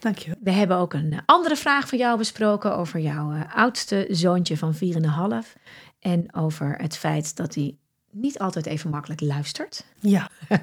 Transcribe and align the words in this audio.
Dankjewel. 0.00 0.36
We 0.42 0.50
hebben 0.50 0.76
ook 0.76 0.92
een 0.92 1.12
eh, 1.12 1.18
andere 1.26 1.56
vraag 1.56 1.88
van 1.88 1.98
jou 1.98 2.18
besproken 2.18 2.76
over 2.76 3.00
jouw 3.00 3.32
eh, 3.32 3.56
oudste 3.56 4.06
zoontje 4.10 4.56
van 4.56 4.74
4,5. 4.74 5.60
En 5.98 6.34
over 6.34 6.76
het 6.78 6.96
feit 6.96 7.36
dat 7.36 7.54
hij 7.54 7.76
niet 8.10 8.38
altijd 8.38 8.66
even 8.66 8.90
makkelijk 8.90 9.20
luistert. 9.20 9.84
Ja. 9.98 10.30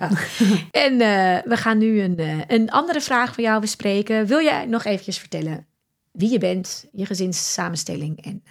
En 0.72 1.02
eh, 1.02 1.44
we 1.44 1.58
gaan 1.58 1.78
nu 1.78 2.02
een, 2.02 2.20
een 2.48 2.72
andere 2.72 3.02
vraag 3.02 3.34
van 3.34 3.44
jou 3.44 3.62
bespreken. 3.62 4.26
Wil 4.26 4.42
jij 4.42 4.66
nog 4.66 4.84
eventjes 4.84 5.18
vertellen 5.20 5.66
wie 6.12 6.32
je 6.32 6.38
bent, 6.38 6.86
je 6.92 7.06
gezinssamenstelling 7.06 8.26
en 8.26 8.44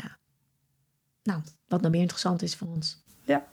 nou, 1.22 1.40
wat 1.68 1.80
nog 1.80 1.90
meer 1.90 2.00
interessant 2.00 2.42
is 2.42 2.54
voor 2.54 2.68
ons? 2.68 3.02
ja. 3.24 3.46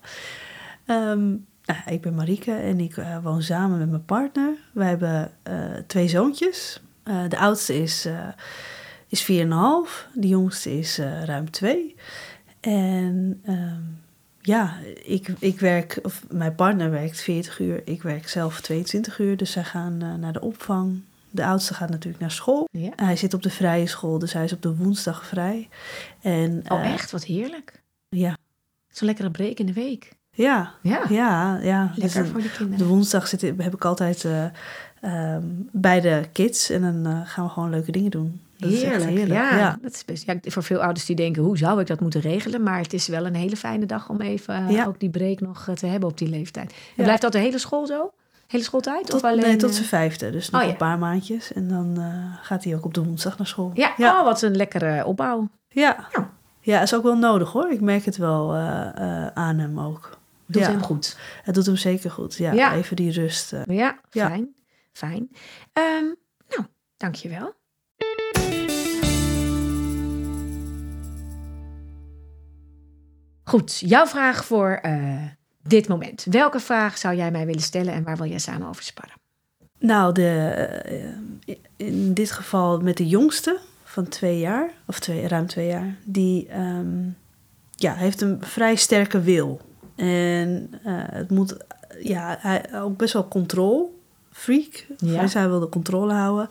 Ehm, 0.85 1.29
nou, 1.65 1.79
ik 1.85 2.01
ben 2.01 2.15
Marieke 2.15 2.53
en 2.53 2.79
ik 2.79 2.95
woon 3.23 3.41
samen 3.41 3.77
met 3.77 3.89
mijn 3.89 4.05
partner. 4.05 4.55
Wij 4.73 4.87
hebben 4.87 5.31
twee 5.87 6.07
zoontjes. 6.07 6.81
Eh, 7.03 7.23
de 7.29 7.37
oudste 7.37 7.81
is, 7.81 8.05
eh 8.05 8.27
is 9.07 9.21
4,5. 9.23 10.07
De 10.13 10.27
jongste 10.27 10.77
is 10.77 10.97
eh, 10.97 11.23
ruim 11.23 11.51
2. 11.51 11.95
En 12.59 13.41
ehm, 13.45 13.81
ja, 14.41 14.75
ik, 15.03 15.27
ik 15.39 15.59
werk, 15.59 15.99
of 16.03 16.23
mijn 16.31 16.55
partner 16.55 16.91
werkt 16.91 17.21
40 17.21 17.59
uur. 17.59 17.81
Ik 17.87 18.01
werk 18.03 18.29
zelf 18.29 18.61
22 18.61 19.19
uur. 19.19 19.37
Dus 19.37 19.51
zij 19.51 19.63
gaan 19.63 19.97
naar 20.19 20.33
de 20.33 20.41
opvang. 20.41 21.01
De 21.29 21.45
oudste 21.45 21.73
gaat 21.73 21.89
natuurlijk 21.89 22.21
naar 22.21 22.31
school. 22.31 22.67
Ja. 22.71 22.89
Hij 22.95 23.15
zit 23.15 23.33
op 23.33 23.41
de 23.43 23.49
vrije 23.49 23.87
school, 23.87 24.19
dus 24.19 24.33
hij 24.33 24.43
is 24.43 24.53
op 24.53 24.61
de 24.61 24.75
woensdag 24.75 25.25
vrij. 25.25 25.69
En, 26.21 26.63
Oh, 26.67 26.85
echt? 26.91 27.11
Wat 27.11 27.23
heerlijk. 27.23 27.81
Ja. 28.09 28.37
Zo'n 28.89 29.07
lekkere 29.07 29.31
break 29.31 29.57
in 29.57 29.65
de 29.65 29.73
week. 29.73 30.11
Ja, 30.31 30.73
Ja, 30.81 31.01
ja, 31.09 31.57
ja. 31.61 31.85
Dus 31.95 32.03
lekker 32.03 32.19
een- 32.19 32.27
voor 32.31 32.41
de 32.41 32.51
kinderen. 32.51 32.77
de 32.77 32.85
woensdag 32.93 33.27
zit, 33.27 33.41
heb 33.41 33.73
ik 33.73 33.85
altijd 33.85 34.25
ehm, 35.03 35.43
bij 35.71 36.01
de 36.01 36.21
kids 36.31 36.69
en 36.69 36.81
dan 36.81 37.05
eh, 37.13 37.21
gaan 37.25 37.45
we 37.45 37.51
gewoon 37.51 37.69
leuke 37.69 37.91
dingen 37.91 38.11
doen. 38.11 38.41
Dat 38.57 38.71
is 38.71 38.81
echt 38.81 38.91
Heerlijk, 38.91 39.09
heerlijk. 39.17 39.39
Ja, 39.39 39.57
Ja. 39.57 39.77
Dat 39.81 39.93
is 39.93 40.05
best, 40.05 40.25
ja, 40.25 40.35
voor 40.41 40.63
veel 40.63 40.81
ouders 40.81 41.05
die 41.05 41.15
denken, 41.15 41.41
hoe 41.43 41.57
zou 41.57 41.81
ik 41.81 41.87
dat 41.87 41.99
moeten 41.99 42.21
regelen? 42.21 42.63
Maar 42.63 42.79
het 42.79 42.93
is 42.93 43.07
wel 43.07 43.25
een 43.25 43.35
hele 43.35 43.55
fijne 43.57 43.85
dag 43.85 44.09
om 44.09 44.21
even 44.21 44.55
eh, 44.55 44.69
Ja. 44.71 44.85
ook 44.85 44.99
die 44.99 45.09
break 45.09 45.39
nog 45.39 45.67
eh, 45.67 45.75
te 45.75 45.85
hebben 45.85 46.09
op 46.09 46.17
die 46.17 46.29
leeftijd. 46.29 46.69
En 46.71 46.75
Ja. 46.95 47.03
blijft 47.03 47.21
dat 47.21 47.31
de 47.31 47.37
hele 47.39 47.57
school 47.57 47.85
zo? 47.85 48.11
Hele 48.47 48.63
schooltijd? 48.63 49.05
Tot, 49.05 49.15
of 49.15 49.23
alleen, 49.23 49.41
nee, 49.45 49.55
tot 49.55 49.73
zijn 49.75 49.87
vijfde, 49.87 50.31
dus 50.31 50.49
nog 50.49 50.61
oh, 50.61 50.67
ja. 50.67 50.73
een 50.73 50.77
paar 50.79 50.97
maandjes. 50.97 51.53
En 51.53 51.67
dan 51.67 51.97
gaat 52.41 52.63
hij 52.63 52.75
ook 52.75 52.85
op 52.85 52.93
de 52.93 53.03
woensdag 53.03 53.37
naar 53.37 53.47
school. 53.47 53.71
Ja. 53.73 53.93
Oh, 53.97 54.23
wat 54.23 54.41
een 54.41 54.55
lekkere 54.55 55.05
opbouw. 55.05 55.47
ja. 55.69 56.07
Ja. 56.61 56.81
Is 56.81 56.95
ook 56.95 57.03
wel 57.03 57.17
nodig 57.17 57.51
hoor. 57.51 57.71
Ik 57.71 57.81
merk 57.81 58.05
het 58.05 58.17
wel 58.17 58.55
aan 59.33 59.57
hem 59.57 59.79
ook. 59.79 60.17
Doet 60.45 60.61
Ja. 60.61 60.69
hem 60.71 60.81
goed. 60.81 61.17
Het 61.43 61.55
doet 61.55 61.65
hem 61.65 61.75
zeker 61.75 62.11
goed. 62.11 62.35
Ja, 62.35 62.73
even 62.75 62.95
die 62.95 63.11
rust. 63.11 63.53
Ja, 63.65 63.97
Ja. 64.11 64.27
fijn. 64.27 64.52
Fijn. 64.93 65.29
Ehm 65.73 66.05
nou, 66.47 66.65
dankjewel. 66.97 67.53
Goed, 73.43 73.79
jouw 73.79 74.05
vraag 74.05 74.45
voor 74.45 74.79
eh, 74.81 75.21
dit 75.63 75.87
moment. 75.87 76.25
Welke 76.29 76.59
vraag 76.59 76.97
zou 76.97 77.15
jij 77.15 77.31
mij 77.31 77.45
willen 77.45 77.61
stellen 77.61 77.93
en 77.93 78.03
waar 78.03 78.17
wil 78.17 78.25
jij 78.27 78.39
samen 78.39 78.67
over 78.67 78.83
sparren? 78.83 79.15
Nou, 79.79 80.13
de, 80.13 80.29
eh, 81.45 81.55
in 81.75 82.13
dit 82.13 82.31
geval 82.31 82.79
met 82.79 82.97
de 82.97 83.07
jongste 83.07 83.59
van 83.83 84.07
twee 84.07 84.39
jaar, 84.39 84.71
of 84.85 84.99
twee, 84.99 85.27
ruim 85.27 85.47
twee 85.47 85.67
jaar, 85.67 85.95
die 86.03 86.47
ehm, 86.47 87.09
ja, 87.71 87.93
heeft 87.93 88.21
een 88.21 88.37
vrij 88.41 88.75
sterke 88.75 89.21
wil. 89.21 89.61
En 89.95 90.69
eh, 90.83 90.93
het 90.95 91.29
moet, 91.29 91.57
ja, 91.99 92.37
hij 92.39 92.81
ook 92.81 92.97
best 92.97 93.13
wel 93.13 93.27
controle 93.27 93.89
freak. 94.33 94.85
Ja. 94.97 95.21
Dus 95.21 95.33
hij 95.33 95.49
wil 95.49 95.59
de 95.59 95.69
controle 95.69 96.13
houden. 96.13 96.49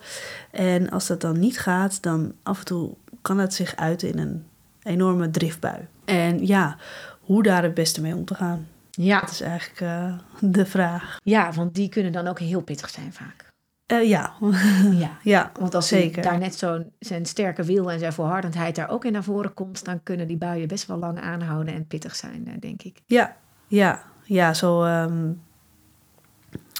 En 0.51 0.89
als 0.89 1.07
dat 1.07 1.21
dan 1.21 1.39
niet 1.39 1.59
gaat, 1.59 2.01
dan 2.01 2.33
af 2.43 2.59
en 2.59 2.65
toe 2.65 2.93
kan 3.21 3.37
het 3.37 3.53
zich 3.53 3.75
uiten 3.75 4.09
in 4.09 4.17
een 4.17 4.45
enorme 4.83 5.29
driftbui. 5.31 5.87
En 6.05 6.45
ja, 6.47 6.77
hoe 7.19 7.43
daar 7.43 7.63
het 7.63 7.73
beste 7.73 8.01
mee 8.01 8.15
om 8.15 8.25
te 8.25 8.35
gaan. 8.35 8.67
Ja, 8.91 9.19
Dat 9.19 9.29
is 9.29 9.41
eigenlijk 9.41 9.81
eh, 9.81 10.13
de 10.39 10.65
vraag. 10.65 11.17
ja 11.23 11.51
want 11.51 11.73
die 11.75 11.89
kunnen 11.89 12.11
dan 12.11 12.27
ook 12.27 12.39
heel 12.39 12.61
pittig 12.61 12.89
zijn 12.89 13.13
vaak. 13.13 13.51
Eh, 13.85 14.09
ja, 14.09 14.33
Ja. 14.91 15.09
ja 15.23 15.51
Want 15.59 15.75
als 15.75 15.87
zeker. 15.87 16.21
daar 16.23 16.37
net 16.37 16.55
zo 16.55 16.83
zijn 16.99 17.25
sterke 17.25 17.63
wil 17.63 17.91
en 17.91 17.99
zijn 17.99 18.13
volhardendheid 18.13 18.75
daar 18.75 18.89
ook 18.89 19.05
in 19.05 19.11
naar 19.11 19.23
voren 19.23 19.53
komt, 19.53 19.85
dan 19.85 20.03
kunnen 20.03 20.27
die 20.27 20.37
buien 20.37 20.67
best 20.67 20.85
wel 20.85 20.97
lang 20.97 21.19
aanhouden 21.19 21.73
en 21.73 21.87
pittig 21.87 22.15
zijn, 22.15 22.47
eh, 22.47 22.53
denk 22.59 22.83
ik. 22.83 23.01
Ja, 23.05 23.35
ja, 23.67 24.03
ja, 24.23 24.53
zo 24.53 24.83
ehm, 24.83 25.31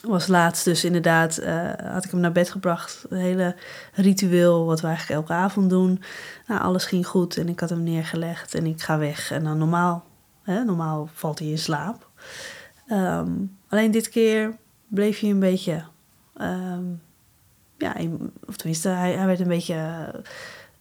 was 0.08 0.28
laatst 0.28 0.66
dus 0.66 0.84
inderdaad, 0.84 1.38
eh, 1.38 1.72
had 1.84 2.06
ik 2.06 2.12
hem 2.12 2.19
naar 2.19 2.31
bed 2.31 2.50
gebracht. 2.50 3.06
Een 3.09 3.18
hele 3.18 3.56
ritueel 3.94 4.66
wat 4.66 4.81
we 4.81 4.88
eigenlijk 4.88 5.19
elke 5.19 5.34
avond 5.34 5.69
doen. 5.69 6.02
Nou, 6.47 6.62
alles 6.62 6.86
ging 6.86 7.08
goed 7.08 7.38
en 7.38 7.50
ik 7.50 7.59
had 7.59 7.69
hem 7.69 7.84
neergelegd 7.84 8.56
en 8.56 8.66
ik 8.66 8.81
ga 8.81 8.97
weg. 8.97 9.31
En 9.31 9.44
dan 9.44 9.58
normaal, 9.58 10.06
hè, 10.41 10.64
normaal 10.64 11.09
valt 11.14 11.40
hij 11.40 11.47
in 11.47 11.58
slaap. 11.58 12.09
Ehm, 12.88 13.31
alleen 13.68 13.91
dit 13.91 14.09
keer 14.09 14.56
bleef 14.88 15.19
hij 15.19 15.30
een 15.30 15.40
beetje, 15.40 15.84
ehm, 16.38 16.84
ja, 17.78 17.96
of 18.46 18.56
tenminste, 18.56 18.90
hij, 18.90 19.12
hij 19.12 19.25
werd 19.25 19.40
een 19.40 19.47
beetje 19.47 19.74
eh, 19.74 20.20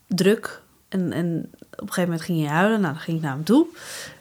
druk. 0.06 0.62
En, 0.88 1.12
en 1.12 1.50
op 1.72 1.80
een 1.80 1.88
gegeven 1.88 2.02
moment 2.02 2.22
ging 2.22 2.38
hij 2.40 2.48
huilen. 2.56 2.80
Nou, 2.80 2.92
dan 2.92 3.02
ging 3.02 3.16
ik 3.16 3.22
naar 3.22 3.34
hem 3.34 3.44
toe. 3.44 3.66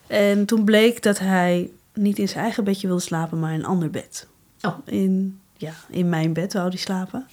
En 0.08 0.46
toen 0.46 0.64
bleek 0.64 1.04
dat 1.04 1.20
hij 1.20 1.72
niet 1.94 2.20
in 2.20 2.28
zijn 2.28 2.44
eigen 2.44 2.64
bedje 2.64 2.88
wilde 2.88 3.02
slapen, 3.02 3.40
maar 3.40 3.54
in 3.54 3.60
een 3.60 3.66
ander 3.66 3.90
bed. 3.90 4.30
Oh. 4.62 4.78
In, 4.86 5.40
ja, 5.58 5.74
in 5.90 6.10
mijn 6.10 6.34
bed 6.34 6.54
wou 6.54 6.68
hij 6.70 6.78
slapen. 6.78 7.28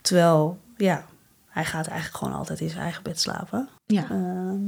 Terwijl, 0.00 0.58
ja, 0.76 1.04
hij 1.48 1.64
gaat 1.64 1.86
eigenlijk 1.86 2.18
gewoon 2.18 2.34
altijd 2.38 2.60
in 2.60 2.68
zijn 2.70 2.82
eigen 2.82 3.02
bed 3.02 3.20
slapen. 3.20 3.68
Ja, 3.86 4.06
Ehm, 4.10 4.60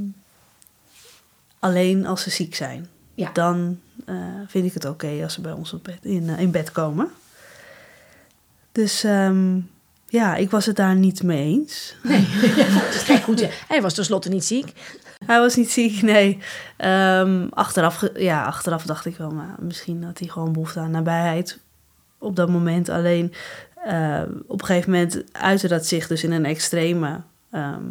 alleen 1.59 2.05
als 2.05 2.21
ze 2.21 2.29
ziek 2.29 2.55
zijn. 2.55 2.87
Ja. 3.13 3.29
Dan 3.33 3.79
eh, 4.05 4.15
vind 4.47 4.65
ik 4.65 4.73
het 4.73 4.85
oké 4.85 5.19
als 5.23 5.33
ze 5.33 5.41
bij 5.41 5.51
ons 5.51 5.73
op 5.73 5.83
bed, 5.83 5.99
in, 6.01 6.29
eh, 6.29 6.39
in 6.39 6.51
bed 6.51 6.71
komen. 6.71 7.11
Dus 8.71 9.03
ehm, 9.03 9.59
ja, 10.07 10.35
ik 10.35 10.51
was 10.51 10.65
het 10.65 10.75
daar 10.75 10.95
niet 10.95 11.23
mee 11.23 11.43
eens. 11.43 11.95
nee. 12.03 12.27
dat 12.73 12.93
is 12.93 13.03
gek 13.03 13.23
goed. 13.23 13.47
Hij 13.67 13.81
was 13.81 13.93
tenslotte 13.93 14.29
niet 14.29 14.45
ziek. 14.45 14.73
Hij 15.25 15.39
was 15.39 15.55
niet 15.55 15.71
ziek, 15.71 16.01
nee. 16.01 16.37
Ehm, 16.77 17.47
achteraf, 17.49 18.03
ja, 18.15 18.45
achteraf 18.45 18.83
dacht 18.85 19.05
ik 19.05 19.17
wel, 19.17 19.31
maar 19.31 19.55
misschien 19.59 20.03
had 20.03 20.19
hij 20.19 20.27
gewoon 20.27 20.51
behoefte 20.51 20.79
aan 20.79 20.91
nabijheid 20.91 21.59
op 22.21 22.35
dat 22.35 22.49
moment. 22.49 22.89
Alleen 22.89 23.33
eh, 23.85 24.21
op 24.47 24.59
een 24.61 24.65
gegeven 24.65 24.91
moment 24.91 25.23
uitte 25.31 25.67
dat 25.67 25.85
zich 25.85 26.07
dus 26.07 26.23
in 26.23 26.31
een 26.31 26.45
extreme 26.45 27.21
ehm, 27.51 27.83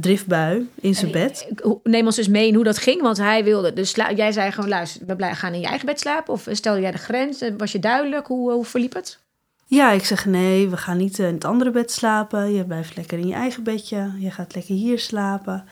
driftbui 0.00 0.68
in 0.80 0.94
zijn 0.94 1.10
bed. 1.10 1.48
eh, 1.56 1.70
Neem 1.82 2.06
ons 2.06 2.16
dus 2.16 2.28
mee 2.28 2.48
in 2.48 2.54
hoe 2.54 2.64
dat 2.64 2.78
ging, 2.78 3.02
want 3.02 3.16
hij 3.16 3.44
wilde. 3.44 3.72
Dus 3.72 3.94
jij 3.94 4.32
zei 4.32 4.50
gewoon: 4.50 4.68
luister, 4.68 5.16
we 5.16 5.34
gaan 5.34 5.54
in 5.54 5.60
je 5.60 5.66
eigen 5.66 5.86
bed 5.86 6.00
slapen. 6.00 6.32
Of 6.32 6.46
stelde 6.50 6.80
jij 6.80 6.90
de 6.90 6.98
grens? 6.98 7.40
Eh, 7.40 7.52
Was 7.56 7.72
je 7.72 7.78
duidelijk? 7.78 8.26
Hoe, 8.26 8.52
hoe 8.52 8.64
verliep 8.64 8.94
het? 8.94 9.18
Ja, 9.66 9.90
ik 9.90 10.04
zeg 10.04 10.26
nee, 10.26 10.68
we 10.68 10.76
gaan 10.76 10.96
niet 10.96 11.18
eh, 11.18 11.28
in 11.28 11.34
het 11.34 11.44
andere 11.44 11.70
bed 11.70 11.90
slapen. 11.90 12.52
Je 12.54 12.64
blijft 12.64 12.96
lekker 12.96 13.18
in 13.18 13.26
je 13.26 13.34
eigen 13.34 13.62
bedje. 13.62 14.10
Je 14.18 14.30
gaat 14.30 14.54
lekker 14.54 14.74
hier 14.74 14.98
slapen. 14.98 15.64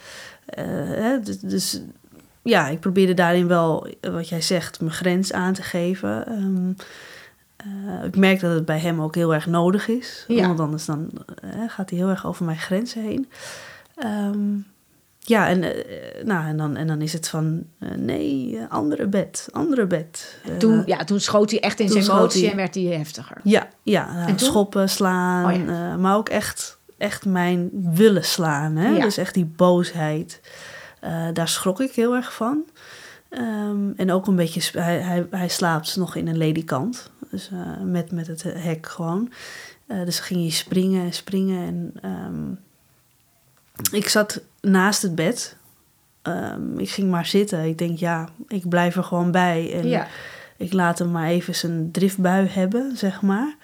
Eh, 0.47 0.65
hè, 0.75 1.21
dus, 1.21 1.39
dus 1.39 1.81
ja, 2.43 2.69
ik 2.69 2.81
probeerde 2.81 3.15
daarin 3.15 3.47
wel, 3.49 3.87
eh, 4.01 4.11
wat 4.11 4.29
jij 4.29 4.41
zegt, 4.41 4.81
mijn 4.81 4.93
grens 4.93 5.33
aan 5.33 5.53
te 5.53 5.63
geven. 5.63 6.27
Ehm, 6.27 6.71
eh, 7.59 8.05
ik 8.05 8.17
merk 8.17 8.41
dat 8.41 8.55
het 8.55 8.65
bij 8.65 8.79
hem 8.79 9.01
ook 9.01 9.15
heel 9.15 9.35
erg 9.35 9.47
nodig 9.47 9.89
is. 9.89 10.25
Ja. 10.29 10.47
Want 10.47 10.61
anders 10.61 10.85
dan, 10.85 11.11
eh, 11.43 11.51
gaat 11.67 11.91
hij 11.91 11.99
heel 11.99 12.09
erg 12.09 12.27
over 12.27 12.45
mijn 12.45 12.59
grenzen 12.59 13.03
heen. 13.03 13.29
Ehm, 13.95 14.57
ja, 15.19 15.49
en, 15.49 15.63
eh, 15.63 16.25
nou, 16.25 16.47
en, 16.47 16.57
dan, 16.57 16.77
en 16.77 16.87
dan 16.87 17.01
is 17.01 17.13
het 17.13 17.29
van, 17.29 17.65
nee, 17.97 18.59
andere 18.69 19.07
bed, 19.07 19.49
andere 19.51 19.87
bed. 19.87 20.41
Toen, 20.59 20.83
ja, 20.87 21.05
toen 21.05 21.21
schoot 21.21 21.51
hij 21.51 21.61
echt 21.61 21.81
in 21.81 21.89
zijn 21.89 22.05
emotie 22.05 22.43
hij. 22.43 22.51
en 22.51 22.57
werd 22.57 22.75
hij 22.75 22.85
heftiger. 22.85 23.37
ja, 23.43 23.69
ja 23.83 24.13
nou, 24.13 24.39
schoppen, 24.39 24.89
slaan, 24.89 25.69
Oh 25.71 25.97
maar 25.97 26.17
ook 26.17 26.29
echt, 26.29 26.79
echt 26.99 27.25
mijn 27.25 27.71
willen 27.73 28.25
slaan. 28.25 28.77
Hè? 28.77 28.89
Ja. 28.89 29.03
Dus 29.03 29.17
echt 29.17 29.35
die 29.35 29.53
boosheid. 29.57 30.41
Daar 31.33 31.49
schrok 31.49 31.81
ik 31.81 31.93
heel 31.93 32.15
erg 32.15 32.35
van. 32.35 32.65
Ehm, 33.29 33.91
en 33.97 34.13
ook 34.13 34.27
een 34.27 34.37
beetje, 34.37 34.81
hij, 34.81 34.99
hij, 34.99 35.27
hij 35.31 35.49
slaapt 35.49 35.97
nog 35.97 36.15
in 36.15 36.29
een 36.29 36.37
ledikant. 36.37 37.11
Dus 37.31 37.51
eh, 37.53 37.81
met, 37.83 38.13
met 38.13 38.27
het 38.27 38.43
hek 38.43 38.87
gewoon. 38.87 39.33
Eh, 39.87 40.05
dus 40.05 40.21
ging 40.21 40.45
je 40.45 40.51
springen 40.51 41.05
en 41.05 41.13
springen. 41.13 41.67
En 41.67 41.93
ehm, 42.03 42.53
ik 43.97 44.09
zat 44.09 44.41
naast 44.61 45.03
het 45.03 45.15
bed. 45.15 45.57
Ehm, 46.23 46.79
ik 46.79 46.91
ging 46.91 47.11
maar 47.11 47.27
zitten. 47.27 47.65
Ik 47.65 47.79
denk, 47.79 47.99
ja, 47.99 48.29
ik 48.49 48.69
blijf 48.69 48.97
er 48.97 49.05
gewoon 49.05 49.31
bij. 49.31 49.73
En 49.73 49.89
Ja. 49.89 50.07
ik 50.57 50.73
laat 50.73 50.99
hem 50.99 51.11
maar 51.11 51.27
even 51.29 51.55
zijn 51.55 51.91
driftbui 51.91 52.47
hebben, 52.49 52.97
zeg 52.97 53.23
maar. 53.23 53.57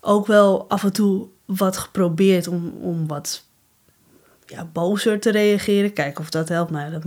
Ook 0.00 0.26
wel 0.26 0.68
af 0.68 0.84
en 0.84 0.92
toe 0.92 1.26
wat 1.44 1.76
geprobeerd 1.76 2.46
om, 2.48 2.72
om 2.80 3.06
wat 3.06 3.44
ja, 4.46 4.64
bozer 4.72 5.20
te 5.20 5.30
reageren. 5.30 5.92
Kijken 5.92 6.20
of 6.20 6.30
dat 6.30 6.48
helpt. 6.48 6.70
Maar 6.70 6.90
dat, 6.90 7.02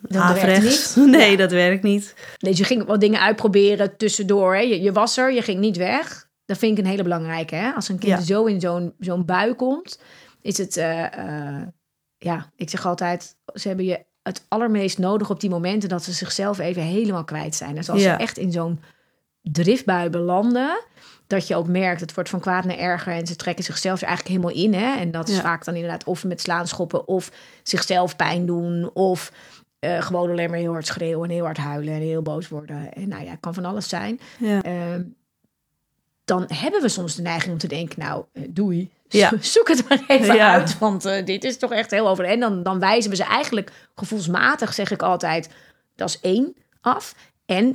Dat 0.00 0.42
werkt 0.42 0.62
niet. 0.62 0.96
Nee, 1.16 1.30
Ja. 1.30 1.36
dat 1.36 1.50
werkt 1.50 1.82
niet. 1.82 2.14
Dus 2.38 2.58
je 2.58 2.64
ging 2.64 2.84
wat 2.84 3.00
dingen 3.00 3.20
uitproberen 3.20 3.96
tussendoor. 3.96 4.54
Hè? 4.54 4.60
Je, 4.60 4.80
je 4.80 4.92
was 4.92 5.16
er, 5.16 5.32
je 5.32 5.42
ging 5.42 5.60
niet 5.60 5.76
weg. 5.76 6.28
Dat 6.44 6.58
vind 6.58 6.78
ik 6.78 6.84
een 6.84 6.90
hele 6.90 7.02
belangrijke. 7.02 7.54
Hè? 7.54 7.70
Als 7.72 7.88
een 7.88 7.98
kind 7.98 8.12
Ja. 8.18 8.20
zo 8.24 8.44
in 8.44 8.60
zo'n 8.60 8.94
zo'n 8.98 9.24
bui 9.24 9.54
komt, 9.54 10.00
is 10.42 10.58
het... 10.58 10.76
eh, 10.76 11.04
eh, 11.58 11.66
ja, 12.18 12.52
ik 12.56 12.70
zeg 12.70 12.86
altijd, 12.86 13.36
ze 13.54 13.68
hebben 13.68 13.86
je 13.86 14.04
het 14.22 14.44
allermeest 14.48 14.98
nodig 14.98 15.30
op 15.30 15.40
die 15.40 15.50
momenten... 15.50 15.88
dat 15.88 16.04
ze 16.04 16.12
zichzelf 16.12 16.58
even 16.58 16.82
helemaal 16.82 17.24
kwijt 17.24 17.54
zijn. 17.54 17.74
Dus 17.74 17.90
als 17.90 18.02
Ja. 18.02 18.16
ze 18.16 18.22
echt 18.22 18.38
in 18.38 18.52
zo'n 18.52 18.80
driftbui 19.42 20.10
belanden... 20.10 20.80
dat 21.30 21.46
je 21.46 21.56
ook 21.56 21.66
merkt, 21.66 22.00
het 22.00 22.14
wordt 22.14 22.30
van 22.30 22.40
kwaad 22.40 22.64
naar 22.64 22.76
erger... 22.78 23.12
en 23.12 23.26
ze 23.26 23.36
trekken 23.36 23.64
zichzelf 23.64 24.00
er 24.00 24.06
eigenlijk 24.06 24.36
helemaal 24.36 24.64
in. 24.64 24.74
Hè? 24.74 24.98
En 24.98 25.10
dat 25.10 25.28
is 25.28 25.34
Ja. 25.36 25.40
vaak 25.40 25.64
dan 25.64 25.74
inderdaad 25.74 26.04
of 26.04 26.24
met 26.24 26.40
slaan, 26.40 26.66
schoppen... 26.68 27.08
of 27.08 27.30
zichzelf 27.62 28.16
pijn 28.16 28.46
doen, 28.46 28.90
of 28.92 29.32
eh, 29.78 30.02
gewoon 30.02 30.30
alleen 30.30 30.50
maar 30.50 30.58
heel 30.58 30.72
hard 30.72 30.86
schreeuwen... 30.86 31.28
en 31.28 31.34
heel 31.34 31.44
hard 31.44 31.56
huilen 31.56 31.94
en 31.94 32.00
heel 32.00 32.22
boos 32.22 32.48
worden. 32.48 32.92
En 32.92 33.08
nou 33.08 33.24
ja, 33.24 33.30
het 33.30 33.40
kan 33.40 33.54
van 33.54 33.64
alles 33.64 33.88
zijn. 33.88 34.20
Ja. 34.38 34.62
Ehm, 34.62 35.02
dan 36.24 36.44
hebben 36.52 36.82
we 36.82 36.88
soms 36.88 37.14
de 37.14 37.22
neiging 37.22 37.52
om 37.52 37.58
te 37.58 37.68
denken... 37.68 37.98
nou, 38.00 38.24
eh, 38.32 38.42
doei, 38.48 38.90
Ja. 39.08 39.32
zoek 39.40 39.68
het 39.68 39.88
maar 39.88 40.02
even 40.06 40.34
Ja. 40.34 40.52
uit... 40.52 40.78
want 40.78 41.04
eh, 41.04 41.24
dit 41.24 41.44
is 41.44 41.58
toch 41.58 41.72
echt 41.72 41.90
heel 41.90 42.08
over... 42.08 42.24
En 42.24 42.40
dan, 42.40 42.62
dan 42.62 42.78
wijzen 42.78 43.10
we 43.10 43.16
ze 43.16 43.24
eigenlijk 43.24 43.72
gevoelsmatig, 43.94 44.74
zeg 44.74 44.90
ik 44.90 45.02
altijd... 45.02 45.50
dat 45.96 46.08
is 46.08 46.20
één, 46.20 46.54
af. 46.80 47.14
En 47.46 47.74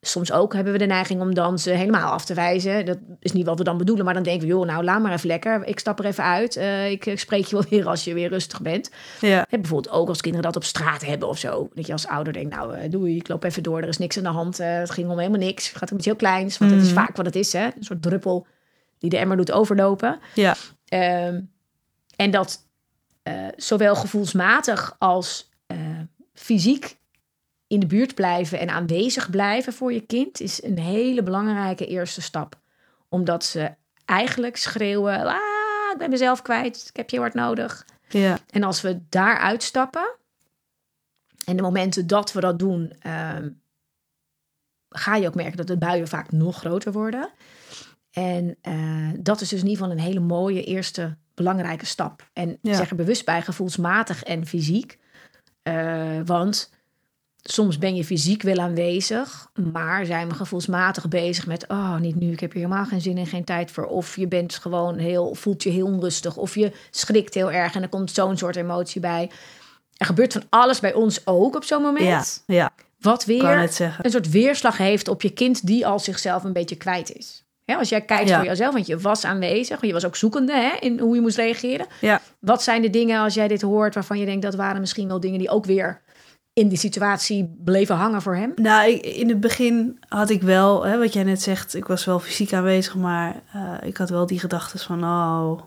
soms 0.00 0.32
ook 0.32 0.54
hebben 0.54 0.72
we 0.72 0.78
de 0.78 0.86
neiging 0.86 1.20
om 1.20 1.34
dan 1.34 1.58
ze 1.58 1.70
helemaal 1.70 2.10
af 2.12 2.24
te 2.24 2.34
wijzen. 2.34 2.86
Dat 2.86 2.98
is 3.20 3.32
niet 3.32 3.46
wat 3.46 3.58
we 3.58 3.64
dan 3.64 3.78
bedoelen, 3.78 4.04
maar 4.04 4.14
dan 4.14 4.22
denken 4.22 4.42
we... 4.48 4.54
joh, 4.54 4.66
nou, 4.66 4.84
laat 4.84 5.02
maar 5.02 5.12
even 5.12 5.26
lekker. 5.28 5.64
Ik 5.64 5.78
stap 5.78 5.98
er 5.98 6.04
even 6.04 6.24
uit. 6.24 6.56
Eh, 6.56 6.90
ik, 6.90 7.06
ik 7.06 7.18
spreek 7.18 7.44
je 7.44 7.56
wel 7.56 7.64
weer 7.70 7.86
als 7.88 8.04
je 8.04 8.14
weer 8.14 8.28
rustig 8.28 8.62
bent. 8.62 8.90
Ja. 9.20 9.46
Bijvoorbeeld 9.50 9.90
ook 9.94 10.08
als 10.08 10.20
kinderen 10.20 10.46
dat 10.46 10.56
op 10.56 10.64
straat 10.64 11.04
hebben 11.04 11.28
of 11.28 11.38
zo. 11.38 11.68
Dat 11.74 11.86
je 11.86 11.92
als 11.92 12.06
ouder 12.06 12.32
denkt, 12.32 12.54
nou 12.54 12.74
eh, 12.74 12.90
doei, 12.90 13.16
ik 13.16 13.28
loop 13.28 13.44
even 13.44 13.62
door. 13.62 13.80
Er 13.82 13.88
is 13.88 13.98
niks 13.98 14.16
aan 14.16 14.22
de 14.22 14.28
hand. 14.28 14.58
eh, 14.60 14.74
het 14.78 14.90
ging 14.90 15.10
om 15.10 15.18
helemaal 15.18 15.40
niks. 15.40 15.68
Het 15.68 15.76
gaat 15.76 15.90
om 15.90 15.96
iets 15.96 16.06
heel 16.06 16.16
kleins. 16.16 16.58
Want 16.58 16.70
het 16.70 16.80
is 16.80 16.92
Mhm. 16.92 16.96
vaak 17.04 17.16
wat 17.16 17.26
het 17.26 17.36
is. 17.36 17.52
Hè? 17.52 17.64
Een 17.64 17.84
soort 17.84 18.02
druppel 18.02 18.46
die 18.98 19.10
de 19.10 19.18
emmer 19.18 19.36
doet 19.36 19.52
overlopen. 19.52 20.18
Ja. 20.34 20.54
Ehm, 20.84 21.40
en 22.16 22.30
dat 22.30 22.66
zowel 23.56 23.96
gevoelsmatig 23.96 24.96
als 24.98 25.50
fysiek 26.34 26.97
in 27.68 27.80
de 27.80 27.86
buurt 27.86 28.14
blijven 28.14 28.58
en 28.58 28.68
aanwezig 28.68 29.30
blijven 29.30 29.72
voor 29.72 29.92
je 29.92 30.00
kind 30.00 30.40
is 30.40 30.62
een 30.62 30.78
hele 30.78 31.22
belangrijke 31.22 31.86
eerste 31.86 32.20
stap. 32.20 32.60
Omdat 33.08 33.44
ze 33.44 33.74
eigenlijk 34.04 34.56
schreeuwen: 34.56 35.26
ah, 35.26 35.92
ik 35.92 35.98
ben 35.98 36.10
mezelf 36.10 36.42
kwijt, 36.42 36.86
ik 36.88 36.96
heb 36.96 37.10
je 37.10 37.18
hard 37.18 37.34
nodig. 37.34 37.86
Ja. 38.08 38.38
En 38.50 38.62
als 38.62 38.80
we 38.80 39.00
daar 39.08 39.38
uitstappen, 39.38 40.14
en 41.44 41.56
de 41.56 41.62
momenten 41.62 42.06
dat 42.06 42.32
we 42.32 42.40
dat 42.40 42.58
doen, 42.58 42.92
ehm, 43.00 43.48
ga 44.88 45.16
je 45.16 45.26
ook 45.26 45.34
merken 45.34 45.56
dat 45.56 45.66
de 45.66 45.78
buien 45.78 46.08
vaak 46.08 46.32
nog 46.32 46.58
groter 46.58 46.92
worden. 46.92 47.30
En 48.10 48.56
eh, 48.60 49.10
dat 49.20 49.40
is 49.40 49.48
dus 49.48 49.60
in 49.60 49.68
ieder 49.68 49.82
geval 49.84 49.98
een 49.98 50.04
hele 50.04 50.20
mooie 50.20 50.64
eerste 50.64 51.16
belangrijke 51.34 51.86
stap. 51.86 52.28
En 52.32 52.58
Ja. 52.62 52.74
zeg 52.74 52.90
er 52.90 52.96
bewust 52.96 53.24
bij 53.24 53.42
gevoelsmatig 53.42 54.22
en 54.22 54.46
fysiek. 54.46 54.98
Eh, 55.62 56.20
want 56.24 56.70
soms 57.42 57.78
ben 57.78 57.94
je 57.94 58.04
fysiek 58.04 58.42
wel 58.42 58.58
aanwezig, 58.58 59.50
maar 59.72 60.06
zijn 60.06 60.28
we 60.28 60.34
gevoelsmatig 60.34 61.08
bezig 61.08 61.46
met, 61.46 61.64
oh, 61.68 61.98
niet 61.98 62.16
nu, 62.16 62.32
ik 62.32 62.40
heb 62.40 62.52
hier 62.52 62.62
helemaal 62.62 62.84
geen 62.84 63.00
zin 63.00 63.18
en 63.18 63.26
geen 63.26 63.44
tijd 63.44 63.70
voor. 63.70 63.84
Of 63.84 64.16
je 64.16 64.26
bent 64.28 64.54
gewoon 64.54 64.98
heel, 64.98 65.34
voelt 65.34 65.62
je 65.62 65.70
heel 65.70 65.86
onrustig, 65.86 66.36
of 66.36 66.54
je 66.54 66.72
schrikt 66.90 67.34
heel 67.34 67.50
erg 67.52 67.74
en 67.74 67.82
er 67.82 67.88
komt 67.88 68.10
zo'n 68.10 68.36
soort 68.36 68.56
emotie 68.56 69.00
bij. 69.00 69.30
Er 69.96 70.06
gebeurt 70.06 70.32
van 70.32 70.42
alles 70.48 70.80
bij 70.80 70.94
ons 70.94 71.26
ook 71.26 71.56
op 71.56 71.64
zo'n 71.64 71.82
moment. 71.82 72.42
Ja. 72.46 72.54
Ja. 72.54 72.70
Wat 73.00 73.24
weer 73.24 73.78
een 74.02 74.10
soort 74.10 74.30
weerslag 74.30 74.76
heeft 74.76 75.08
op 75.08 75.22
je 75.22 75.30
kind 75.30 75.66
die 75.66 75.86
al 75.86 75.98
zichzelf 75.98 76.44
een 76.44 76.52
beetje 76.52 76.76
kwijt 76.76 77.12
is. 77.12 77.46
Als 77.76 77.88
jij 77.88 78.00
kijkt 78.00 78.28
Ja. 78.28 78.36
voor 78.38 78.46
jezelf, 78.46 78.72
want 78.74 78.86
je 78.86 78.98
was 78.98 79.24
aanwezig, 79.24 79.68
want 79.68 79.86
je 79.86 79.92
was 79.92 80.04
ook 80.06 80.16
zoekende 80.16 80.52
hè, 80.52 80.76
in 80.80 80.98
hoe 80.98 81.14
je 81.14 81.20
moest 81.20 81.36
reageren. 81.36 81.86
Ja. 82.00 82.20
Wat 82.38 82.62
zijn 82.62 82.82
de 82.82 82.90
dingen 82.90 83.20
als 83.20 83.34
jij 83.34 83.48
dit 83.48 83.62
hoort 83.62 83.94
waarvan 83.94 84.18
je 84.18 84.26
denkt 84.26 84.42
dat 84.42 84.54
waren 84.54 84.80
misschien 84.80 85.08
wel 85.08 85.20
dingen 85.20 85.38
die 85.38 85.50
ook 85.50 85.64
weer 85.64 86.00
in 86.58 86.68
die 86.68 86.78
situatie 86.78 87.56
bleven 87.64 87.96
hangen 87.96 88.22
voor 88.22 88.36
hem? 88.36 88.52
Nou, 88.56 88.90
ik, 88.90 89.02
in 89.06 89.28
het 89.28 89.40
begin 89.40 89.98
had 90.08 90.30
ik 90.30 90.42
wel, 90.42 90.84
hè, 90.84 90.98
wat 90.98 91.12
jij 91.12 91.22
net 91.24 91.42
zegt, 91.42 91.74
ik 91.74 91.86
was 91.86 92.04
wel 92.04 92.18
fysiek 92.20 92.52
aanwezig, 92.52 92.94
maar 92.94 93.42
eh, 93.52 93.72
ik 93.82 93.96
had 93.96 94.10
wel 94.10 94.26
die 94.26 94.38
gedachten 94.40 94.78
van, 94.78 95.04
oh, 95.04 95.60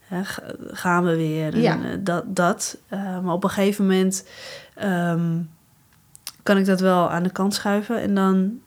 hè, 0.00 0.24
ga- 0.24 0.42
gaan 0.70 1.04
we 1.04 1.16
weer. 1.16 1.52
En, 1.54 1.60
Ja. 1.60 1.74
eh, 1.84 1.90
dat. 2.00 2.24
dat. 2.36 2.76
Eh, 2.88 3.20
maar 3.20 3.34
op 3.34 3.44
een 3.44 3.50
gegeven 3.50 3.84
moment 3.86 4.26
ehm, 4.74 5.36
kan 6.42 6.56
ik 6.58 6.66
dat 6.66 6.80
wel 6.80 7.10
aan 7.10 7.22
de 7.22 7.30
kant 7.32 7.54
schuiven 7.54 8.00
en 8.00 8.14
dan 8.14 8.58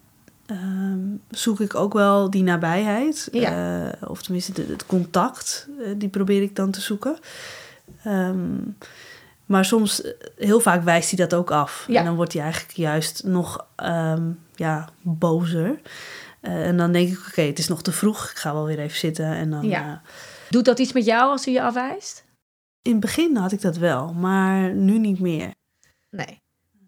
ehm, 0.45 1.00
zoek 1.30 1.60
ik 1.60 1.75
ook 1.75 1.94
wel 1.94 2.30
die 2.30 2.44
nabijheid, 2.44 3.27
Ja. 3.31 3.92
of 4.07 4.21
tenminste 4.21 4.51
de- 4.53 4.65
het 4.69 4.86
contact, 4.86 5.68
die 5.98 6.10
probeer 6.10 6.42
ik 6.42 6.56
dan 6.56 6.71
te 6.71 6.81
zoeken. 6.81 7.18
Ehm, 8.03 8.56
maar 9.47 9.65
soms, 9.65 10.01
eh, 10.01 10.11
heel 10.38 10.59
vaak 10.59 10.83
wijst 10.83 11.09
hij 11.09 11.27
dat 11.27 11.39
ook 11.39 11.51
af. 11.51 11.85
Ja. 11.88 11.99
En 11.99 12.05
dan 12.05 12.15
wordt 12.15 12.33
hij 12.33 12.41
eigenlijk 12.41 12.77
juist 12.77 13.23
nog 13.23 13.65
ehm, 13.75 14.31
ja, 14.55 14.89
bozer. 15.01 15.79
Eh, 16.41 16.67
en 16.67 16.77
dan 16.77 16.91
denk 16.91 17.09
ik, 17.09 17.25
oké, 17.27 17.41
het 17.41 17.59
is 17.59 17.67
nog 17.67 17.81
te 17.81 17.91
vroeg. 17.91 18.29
Ik 18.31 18.38
ga 18.38 18.53
wel 18.53 18.65
weer 18.65 18.79
even 18.79 18.97
zitten. 18.97 19.25
En 19.25 19.49
dan, 19.49 19.67
Ja. 19.67 20.01
eh, 20.03 20.09
Doet 20.49 20.65
dat 20.65 20.79
iets 20.79 20.94
met 20.94 21.05
jou 21.05 21.31
als 21.31 21.45
hij 21.45 21.53
je 21.53 21.61
afwijst? 21.61 22.25
in 22.81 22.91
het 22.94 23.01
begin 23.01 23.35
had 23.35 23.51
ik 23.51 23.61
dat 23.61 23.77
wel, 23.77 24.13
maar 24.13 24.73
nu 24.73 24.99
niet 24.99 25.19
meer. 25.19 25.53
Nee. 26.09 26.41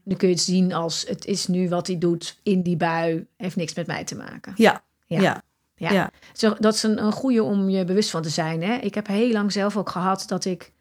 Nu 0.03 0.15
kun 0.15 0.27
je 0.27 0.33
het 0.33 0.43
zien 0.43 0.73
als 0.73 1.05
het 1.07 1.25
is 1.25 1.47
nu 1.47 1.69
wat 1.69 1.87
hij 1.87 1.97
doet 1.97 2.39
in 2.43 2.61
die 2.63 2.77
bui, 2.77 3.25
heeft 3.37 3.55
niks 3.55 3.73
met 3.73 3.87
mij 3.87 4.03
te 4.03 4.15
maken. 4.15 4.53
Ja, 4.55 4.83
Ja. 5.05 5.19
ja. 5.21 5.41
Ja. 5.75 6.11
Dat 6.59 6.73
is 6.73 6.83
een, 6.83 7.03
een 7.03 7.11
goede 7.11 7.43
om 7.43 7.69
je 7.69 7.85
bewust 7.85 8.09
van 8.09 8.21
te 8.21 8.29
zijn. 8.29 8.63
Hè? 8.63 8.73
Ik 8.75 8.95
heb 8.95 9.07
heel 9.07 9.31
lang 9.31 9.51
zelf 9.51 9.77
ook 9.77 9.89
gehad 9.89 10.23
dat 10.27 10.45
ik 10.45 10.71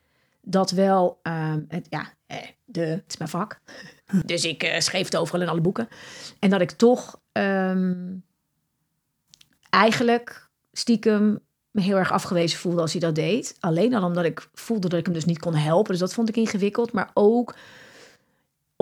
dat 0.51 0.71
wel, 0.71 1.19
ehm, 1.23 1.61
het, 1.69 1.87
ja, 1.91 2.13
eh, 2.27 2.37
de, 2.65 2.81
het 2.81 3.05
is 3.07 3.17
mijn 3.17 3.31
vak. 3.31 3.61
Dus 4.27 4.45
ik 4.45 4.63
eh, 4.63 4.81
schreef 4.81 5.05
het 5.05 5.17
overal 5.17 5.41
in 5.41 5.49
alle 5.49 5.61
boeken. 5.61 5.89
En 6.39 6.51
dat 6.51 6.61
ik 6.61 6.71
toch 6.71 7.21
ehm, 7.33 8.17
eigenlijk 9.71 10.49
stiekem 10.73 11.39
me 11.71 11.81
heel 11.81 11.97
erg 11.97 12.13
afgewezen 12.13 12.59
voelde 12.59 12.81
als 12.81 12.93
hij 12.93 13.01
dat 13.01 13.15
deed. 13.15 13.57
Alleen 13.61 13.95
al 13.95 14.05
omdat 14.05 14.25
ik 14.25 14.49
voelde 14.53 14.89
dat 14.89 14.99
ik 14.99 15.05
hem 15.05 15.15
dus 15.15 15.25
niet 15.25 15.39
kon 15.39 15.55
helpen. 15.55 15.91
Dus 15.91 16.01
dat 16.01 16.15
vond 16.15 16.29
ik 16.29 16.37
ingewikkeld. 16.37 16.93
Maar 16.93 17.11
ook 17.15 17.55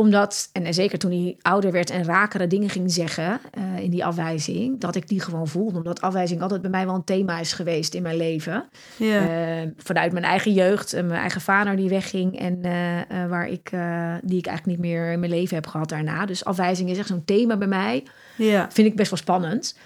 omdat, 0.01 0.49
en 0.53 0.75
zeker 0.75 0.99
toen 0.99 1.11
hij 1.11 1.37
ouder 1.41 1.73
werd 1.73 1.91
en 1.91 2.05
rakere 2.05 2.47
dingen 2.47 2.69
ging 2.69 2.93
zeggen 2.93 3.41
eh, 3.51 3.79
in 3.79 3.91
die 3.91 4.05
afwijzing, 4.05 4.81
dat 4.81 4.95
ik 4.97 5.09
die 5.09 5.21
gewoon 5.21 5.49
voelde. 5.49 5.77
Omdat 5.77 6.01
afwijzing 6.01 6.43
altijd 6.43 6.61
bij 6.63 6.71
mij 6.71 6.87
wel 6.87 6.95
een 6.95 7.05
thema 7.05 7.39
is 7.39 7.53
geweest 7.53 7.95
in 7.95 8.03
mijn 8.03 8.17
leven. 8.17 8.69
ja. 8.97 9.29
Eh, 9.29 9.69
vanuit 9.77 10.13
mijn 10.13 10.25
eigen 10.25 10.53
jeugd, 10.53 10.93
en 10.93 11.07
mijn 11.07 11.21
eigen 11.21 11.41
vader 11.41 11.77
die 11.77 11.89
wegging 11.89 12.39
en 12.39 12.63
eh, 12.63 13.01
eh, 13.01 13.31
waar 13.31 13.49
ik, 13.49 13.69
eh, 13.73 14.15
die 14.23 14.39
ik 14.39 14.47
eigenlijk 14.47 14.79
niet 14.79 14.91
meer 14.91 15.13
in 15.13 15.21
mijn 15.21 15.33
leven 15.33 15.55
heb 15.55 15.67
gehad 15.67 15.89
daarna. 15.89 16.27
Dus 16.27 16.45
afwijzing 16.45 16.91
is 16.91 16.99
echt 16.99 17.09
zo'n 17.09 17.25
thema 17.25 17.57
bij 17.57 17.69
mij. 17.69 18.07
ja. 18.37 18.71
Vind 18.71 18.89
ik 18.89 18.97
best 18.97 19.11
wel 19.11 19.19
spannend. 19.19 19.79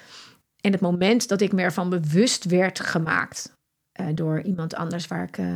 En 0.61 0.73
het 0.73 0.81
moment 0.81 1.29
dat 1.29 1.41
ik 1.41 1.53
me 1.53 1.63
ervan 1.63 1.91
bewust 1.91 2.45
werd 2.45 2.81
gemaakt 2.81 3.53
eh, 3.93 4.07
door 4.15 4.41
iemand 4.43 4.75
anders 4.75 5.07
waar 5.07 5.23
ik 5.23 5.39
eh, 5.39 5.47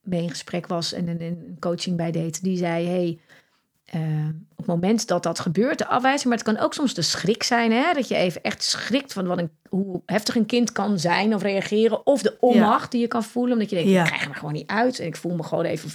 mee 0.00 0.22
in 0.22 0.30
gesprek 0.30 0.66
was 0.66 0.92
en 0.92 1.08
een, 1.08 1.20
een 1.22 1.56
coaching 1.60 1.96
bij 1.96 2.10
deed, 2.10 2.42
die 2.42 2.56
zei: 2.56 2.86
Hey, 2.86 3.18
eh, 3.92 4.00
op 4.50 4.56
het 4.56 4.66
moment 4.66 5.06
dat 5.08 5.22
dat 5.22 5.40
gebeurt, 5.40 5.78
de 5.78 5.86
afwijzing, 5.86 6.28
maar 6.28 6.38
het 6.38 6.46
kan 6.46 6.58
ook 6.58 6.74
soms 6.74 6.94
de 6.94 7.02
schrik 7.02 7.42
zijn, 7.42 7.72
hè, 7.72 7.92
dat 7.92 8.08
je 8.08 8.14
even 8.16 8.42
echt 8.42 8.62
schrikt 8.62 9.12
van 9.12 9.26
wat 9.26 9.38
een, 9.38 9.50
hoe 9.68 10.02
heftig 10.06 10.36
een 10.36 10.46
kind 10.46 10.72
kan 10.72 10.98
zijn 10.98 11.34
of 11.34 11.42
reageren, 11.42 12.06
of 12.06 12.22
de 12.22 12.36
onmacht 12.40 12.90
die 12.90 13.00
je 13.00 13.06
kan 13.06 13.22
voelen, 13.24 13.52
omdat 13.52 13.70
je 13.70 13.76
denkt: 13.76 13.90
Ja. 13.90 14.00
Ik 14.02 14.06
krijg 14.06 14.28
er 14.28 14.34
gewoon 14.34 14.52
niet 14.52 14.66
uit 14.70 14.98
en 14.98 15.06
ik 15.06 15.16
voel 15.16 15.34
me 15.34 15.42
gewoon 15.42 15.64
even 15.64 15.90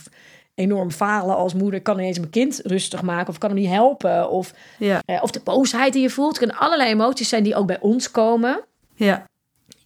enorm 0.55 0.91
falen 0.91 1.35
als 1.35 1.53
moeder. 1.53 1.73
Ik 1.73 1.83
kan 1.83 1.99
ineens 1.99 2.17
mijn 2.19 2.29
kind 2.31 2.61
rustig 2.63 3.01
maken 3.01 3.27
of 3.27 3.33
ik 3.33 3.39
kan 3.39 3.49
hem 3.49 3.59
niet 3.59 3.69
helpen. 3.69 4.29
Of 4.29 4.53
ja. 4.77 5.01
eh, 5.05 5.23
of 5.23 5.31
de 5.31 5.41
boosheid 5.43 5.93
die 5.93 6.01
je 6.01 6.09
voelt. 6.09 6.29
Het 6.29 6.37
kunnen 6.37 6.57
allerlei 6.57 6.89
emoties 6.89 7.29
zijn 7.29 7.43
die 7.43 7.55
ook 7.55 7.67
bij 7.67 7.79
ons 7.79 8.11
komen. 8.11 8.63
ja. 8.95 9.25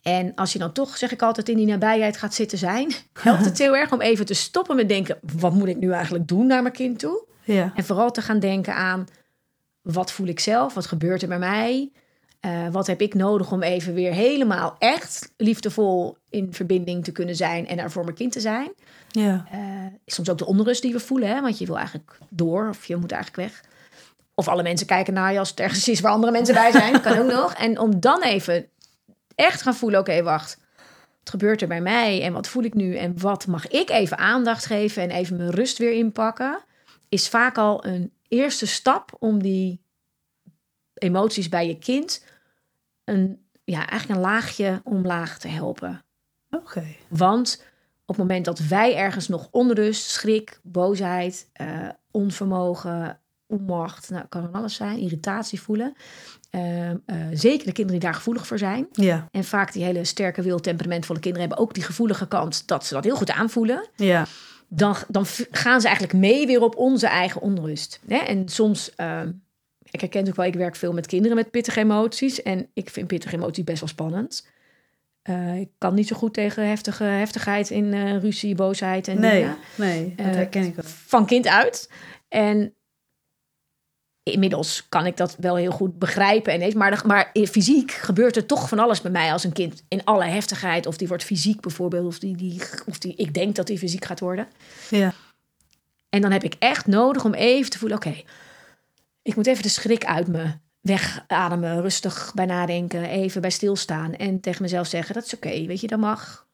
En 0.01 0.35
als 0.35 0.53
je 0.53 0.59
dan 0.59 0.71
toch, 0.71 0.97
zeg 0.97 1.11
ik 1.11 1.21
altijd, 1.21 1.49
in 1.49 1.55
die 1.57 1.65
nabijheid 1.65 2.17
gaat 2.17 2.33
zitten 2.33 2.57
zijn, 2.57 2.91
helpt 3.13 3.45
het 3.45 3.57
heel 3.57 3.75
erg 3.75 3.91
om 3.91 4.01
even 4.01 4.25
te 4.25 4.33
stoppen 4.33 4.75
met 4.75 4.89
denken: 4.89 5.17
wat 5.39 5.53
moet 5.53 5.67
ik 5.67 5.77
nu 5.77 5.91
eigenlijk 5.91 6.27
doen 6.27 6.47
naar 6.47 6.61
mijn 6.61 6.73
kind 6.73 6.99
toe? 6.99 7.25
Ja. 7.53 7.71
En 7.75 7.85
vooral 7.85 8.11
te 8.11 8.21
gaan 8.21 8.39
denken 8.39 8.75
aan 8.75 9.07
wat 9.81 10.11
voel 10.11 10.27
ik 10.27 10.39
zelf, 10.39 10.73
wat 10.73 10.85
gebeurt 10.85 11.21
er 11.21 11.27
bij 11.27 11.39
mij? 11.39 11.91
Eh, 12.39 12.67
wat 12.71 12.87
heb 12.87 13.01
ik 13.01 13.13
nodig 13.13 13.51
om 13.51 13.63
even 13.63 13.93
weer 13.93 14.13
helemaal 14.13 14.75
echt 14.79 15.33
liefdevol 15.37 16.17
in 16.29 16.53
verbinding 16.53 17.03
te 17.03 17.11
kunnen 17.11 17.35
zijn 17.35 17.67
en 17.67 17.79
er 17.79 17.91
voor 17.91 18.03
mijn 18.03 18.15
kind 18.15 18.31
te 18.31 18.39
zijn? 18.39 18.71
Ja. 19.09 19.47
Uh, 19.53 19.59
soms 20.05 20.29
ook 20.29 20.37
de 20.37 20.45
onrust 20.45 20.81
die 20.81 20.93
we 20.93 20.99
voelen, 20.99 21.29
hè? 21.29 21.41
want 21.41 21.57
je 21.57 21.65
wil 21.65 21.77
eigenlijk 21.77 22.17
door 22.29 22.69
of 22.69 22.85
je 22.85 22.95
moet 22.95 23.11
eigenlijk 23.11 23.49
weg. 23.49 23.63
Of 24.35 24.47
alle 24.47 24.63
mensen 24.63 24.87
kijken 24.87 25.13
naar 25.13 25.33
je 25.33 25.39
als 25.39 25.49
het 25.49 25.59
ergens 25.59 25.87
is 25.87 25.99
waar 25.99 26.11
andere 26.11 26.31
mensen 26.31 26.53
bij 26.55 26.71
zijn. 26.71 27.01
kan 27.01 27.17
ook 27.17 27.31
nog. 27.31 27.53
En 27.53 27.79
om 27.79 27.99
dan 27.99 28.23
even 28.23 28.65
echt 29.35 29.61
gaan 29.61 29.75
voelen, 29.75 29.99
oké, 29.99 30.23
wacht. 30.23 30.59
Wat 31.19 31.29
gebeurt 31.29 31.61
er 31.61 31.67
bij 31.67 31.81
mij 31.81 32.23
en 32.23 32.33
wat 32.33 32.47
voel 32.47 32.63
ik 32.63 32.73
nu 32.73 32.95
en 32.95 33.19
wat 33.19 33.47
mag 33.47 33.67
ik 33.67 33.89
even 33.89 34.17
aandacht 34.17 34.65
geven 34.65 35.03
en 35.03 35.09
even 35.09 35.37
mijn 35.37 35.51
rust 35.51 35.77
weer 35.77 35.93
inpakken, 35.93 36.59
is 37.09 37.29
vaak 37.29 37.57
al 37.57 37.85
een 37.85 38.11
eerste 38.27 38.67
stap 38.67 39.15
om 39.19 39.41
die 39.41 39.81
emoties 40.93 41.49
bij 41.49 41.67
je 41.67 41.77
kind 41.77 42.25
een, 43.03 43.45
ja, 43.63 43.87
eigenlijk 43.87 44.19
een 44.19 44.25
laagje 44.25 44.81
omlaag 44.83 45.39
te 45.39 45.47
helpen. 45.47 46.05
Oké. 46.49 46.85
Want 47.09 47.63
op 48.01 48.15
het 48.15 48.17
moment 48.17 48.45
dat 48.45 48.59
wij 48.59 48.95
ergens 48.95 49.27
nog 49.27 49.47
onrust, 49.51 50.09
schrik, 50.09 50.59
boosheid, 50.63 51.49
uh, 51.61 51.89
onvermogen, 52.11 53.19
onmacht, 53.47 54.09
nou, 54.09 54.25
kan 54.29 54.41
van 54.41 54.53
alles 54.53 54.75
zijn, 54.75 54.99
irritatie 54.99 55.61
voelen. 55.61 55.93
Uh, 56.51 56.89
uh, 56.89 56.95
zeker 57.31 57.65
de 57.65 57.71
kinderen 57.71 57.99
die 57.99 58.09
daar 58.09 58.13
gevoelig 58.13 58.47
voor 58.47 58.57
zijn. 58.57 58.87
Ja. 58.91 59.27
En 59.31 59.43
vaak 59.43 59.73
die 59.73 59.83
hele 59.83 60.03
sterke 60.03 60.41
wil, 60.41 60.59
temperamentvolle 60.59 61.19
kinderen 61.19 61.47
hebben 61.47 61.65
ook 61.65 61.73
die 61.73 61.83
gevoelige 61.83 62.27
kant 62.27 62.67
dat 62.67 62.85
ze 62.85 62.93
dat 62.93 63.03
heel 63.03 63.15
goed 63.15 63.31
aanvoelen. 63.31 63.89
Ja. 63.95 64.25
Dan, 64.67 64.95
dan 65.07 65.25
gaan 65.51 65.81
ze 65.81 65.87
eigenlijk 65.87 66.17
mee 66.17 66.47
weer 66.47 66.61
op 66.61 66.75
onze 66.75 67.07
eigen 67.07 67.41
onrust. 67.41 67.99
Hè? 68.07 68.17
En 68.17 68.49
soms, 68.49 68.91
uh, 68.97 69.21
ik 69.83 70.01
herken 70.01 70.27
ook 70.27 70.35
wel, 70.35 70.45
ik 70.45 70.53
werk 70.53 70.75
veel 70.75 70.93
met 70.93 71.07
kinderen 71.07 71.37
met 71.37 71.51
pittige 71.51 71.79
emoties. 71.79 72.41
En 72.41 72.67
ik 72.73 72.89
vind 72.89 73.07
pittige 73.07 73.35
emoties 73.35 73.63
best 73.63 73.79
wel 73.79 73.89
spannend. 73.89 74.47
Uh, 75.29 75.59
ik 75.59 75.69
kan 75.77 75.93
niet 75.93 76.07
zo 76.07 76.15
goed 76.15 76.33
tegen 76.33 76.67
heftige 76.67 77.03
heftigheid 77.03 77.69
in 77.69 77.93
uh, 77.93 78.19
ruzie, 78.19 78.55
boosheid 78.55 79.07
en 79.07 79.19
nee, 79.19 79.39
dingen. 79.39 79.57
Nee, 79.75 80.13
dat 80.15 80.25
herken 80.25 80.63
ik 80.63 80.75
wel. 80.75 80.85
Van 80.85 81.25
kind 81.25 81.47
uit. 81.47 81.89
En 82.27 82.73
inmiddels 84.31 84.85
kan 84.89 85.05
ik 85.05 85.17
dat 85.17 85.35
wel 85.39 85.55
heel 85.55 85.71
goed 85.71 85.99
begrijpen. 85.99 86.61
En, 86.61 86.77
maar, 86.77 87.01
maar 87.05 87.31
fysiek 87.33 87.91
gebeurt 87.91 88.35
er 88.35 88.45
toch 88.45 88.69
van 88.69 88.79
alles 88.79 89.01
bij 89.01 89.11
mij 89.11 89.31
als 89.31 89.43
een 89.43 89.53
kind. 89.53 89.83
In 89.87 90.03
alle 90.03 90.25
heftigheid. 90.25 90.85
Of 90.85 90.97
die 90.97 91.07
wordt 91.07 91.23
fysiek 91.23 91.61
bijvoorbeeld. 91.61 92.05
Of, 92.05 92.19
die, 92.19 92.35
die, 92.35 92.61
of 92.85 92.97
die, 92.97 93.15
ik 93.15 93.33
denk 93.33 93.55
dat 93.55 93.67
die 93.67 93.77
fysiek 93.77 94.05
gaat 94.05 94.19
worden. 94.19 94.47
Ja. 94.89 95.13
En 96.09 96.21
dan 96.21 96.31
heb 96.31 96.43
ik 96.43 96.55
echt 96.59 96.87
nodig 96.87 97.25
om 97.25 97.33
even 97.33 97.71
te 97.71 97.77
voelen... 97.77 97.97
oké, 97.97 98.07
okay, 98.07 98.25
ik 99.21 99.35
moet 99.35 99.47
even 99.47 99.63
de 99.63 99.69
schrik 99.69 100.05
uit 100.05 100.27
me 100.27 100.51
wegademen. 100.81 101.81
Rustig 101.81 102.31
bij 102.35 102.45
nadenken. 102.45 103.03
Even 103.03 103.41
bij 103.41 103.49
stilstaan. 103.49 104.13
En 104.13 104.39
tegen 104.39 104.61
mezelf 104.61 104.87
zeggen, 104.87 105.13
dat 105.13 105.25
is 105.25 105.33
oké. 105.33 105.47
Okay, 105.47 105.67
weet 105.67 105.81
je, 105.81 105.87
dat 105.87 105.99
mag. 105.99 106.47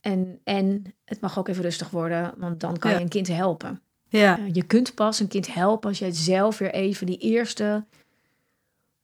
En, 0.00 0.40
en 0.44 0.94
het 1.04 1.20
mag 1.20 1.38
ook 1.38 1.48
even 1.48 1.62
rustig 1.62 1.90
worden. 1.90 2.34
Want 2.36 2.60
dan 2.60 2.78
kan 2.78 2.90
Ja. 2.90 2.96
je 2.96 3.02
een 3.02 3.08
kind 3.08 3.28
helpen. 3.28 3.82
Ja. 4.10 4.38
Uh, 4.38 4.44
Je 4.52 4.62
kunt 4.62 4.94
pas 4.94 5.20
een 5.20 5.28
kind 5.28 5.54
helpen 5.54 5.88
als 5.88 5.98
jij 5.98 6.10
zelf 6.10 6.58
weer 6.58 6.72
even 6.72 7.06
die 7.06 7.18
eerste 7.18 7.84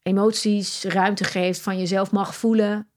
emoties 0.02 0.84
ruimte 0.84 1.24
geeft, 1.24 1.60
van 1.60 1.78
jezelf 1.78 2.10
mag 2.10 2.36
voelen. 2.36 2.88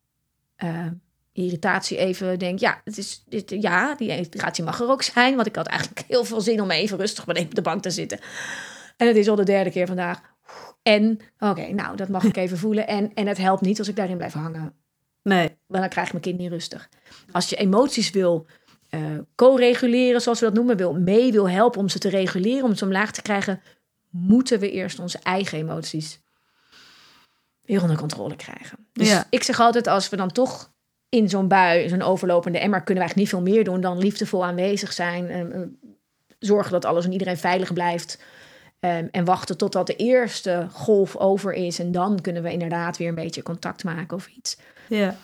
Uh, 0.63 0.85
irritatie 1.33 1.97
even 1.97 2.39
denkt, 2.39 2.61
ja, 2.61 2.81
het 2.83 2.97
is, 2.97 3.23
dit, 3.27 3.55
ja, 3.59 3.95
die 3.95 4.09
irritatie 4.09 4.63
mag 4.63 4.79
er 4.79 4.89
ook 4.89 5.01
zijn. 5.01 5.35
Want 5.35 5.47
ik 5.47 5.55
had 5.55 5.67
eigenlijk 5.67 6.03
heel 6.07 6.23
veel 6.23 6.41
zin 6.41 6.61
om 6.61 6.71
even 6.71 6.97
rustig 6.97 7.25
beneden 7.25 7.49
op 7.49 7.55
de 7.55 7.61
bank 7.61 7.81
te 7.81 7.89
zitten. 7.89 8.19
En 8.97 9.07
het 9.07 9.15
is 9.15 9.29
al 9.29 9.35
de 9.35 9.43
derde 9.43 9.71
keer 9.71 9.87
vandaag. 9.87 10.21
En, 10.81 11.19
oké, 11.39 11.67
nou, 11.73 11.95
dat 11.95 12.09
mag 12.09 12.23
ik 12.23 12.37
even 12.43 12.57
voelen. 12.57 12.87
En, 12.87 13.13
en 13.13 13.27
het 13.27 13.37
helpt 13.37 13.61
niet 13.61 13.79
als 13.79 13.87
ik 13.87 13.95
daarin 13.95 14.17
blijf 14.17 14.33
hangen. 14.33 14.73
Nee. 15.23 15.47
Want 15.67 15.81
dan 15.81 15.89
krijgt 15.89 16.11
mijn 16.11 16.23
kind 16.23 16.39
niet 16.39 16.49
rustig. 16.51 16.89
Als 17.31 17.49
je 17.49 17.55
emoties 17.55 18.09
wil 18.09 18.45
uh, 18.89 19.01
co-reguleren, 19.35 20.21
zoals 20.21 20.39
we 20.39 20.45
dat 20.45 20.55
noemen, 20.55 20.77
wil 20.77 20.93
mee 20.93 21.31
wil 21.31 21.49
helpen 21.49 21.79
om 21.79 21.89
ze 21.89 21.99
te 21.99 22.09
reguleren, 22.09 22.63
om 22.63 22.75
ze 22.75 22.85
omlaag 22.85 23.11
te 23.11 23.21
krijgen, 23.21 23.61
moeten 24.09 24.59
we 24.59 24.71
eerst 24.71 24.99
onze 24.99 25.19
eigen 25.23 25.57
emoties 25.57 26.19
weer 27.61 27.81
onder 27.81 27.97
controle 27.97 28.35
krijgen. 28.35 28.87
Dus 28.93 29.09
Ja. 29.09 29.27
ik 29.29 29.43
zeg 29.43 29.59
altijd, 29.59 29.87
als 29.87 30.09
we 30.09 30.15
dan 30.15 30.31
toch 30.31 30.71
in 31.09 31.29
zo'n 31.29 31.47
bui, 31.47 31.89
zo'n 31.89 32.01
overlopende 32.01 32.59
emmer, 32.59 32.81
kunnen 32.83 33.03
we 33.03 33.09
eigenlijk 33.09 33.33
niet 33.33 33.43
veel 33.45 33.53
meer 33.53 33.63
doen 33.63 33.81
dan 33.81 33.97
liefdevol 33.97 34.45
aanwezig 34.45 34.93
zijn, 34.93 35.29
en, 35.29 35.55
uh, 35.55 35.95
zorgen 36.39 36.71
dat 36.71 36.85
alles 36.85 37.05
en 37.05 37.11
iedereen 37.11 37.37
veilig 37.37 37.73
blijft. 37.73 38.19
Um, 38.81 39.07
en 39.11 39.25
wachten 39.25 39.57
totdat 39.57 39.87
de 39.87 39.95
eerste 39.95 40.67
golf 40.71 41.15
over 41.15 41.53
is. 41.53 41.79
En 41.79 41.91
dan 41.91 42.21
kunnen 42.21 42.43
we 42.43 42.51
inderdaad 42.51 42.97
weer 42.97 43.07
een 43.07 43.15
beetje 43.15 43.43
contact 43.43 43.83
maken 43.83 44.17
of 44.17 44.27
iets. 44.27 44.57
Ja. 44.87 45.15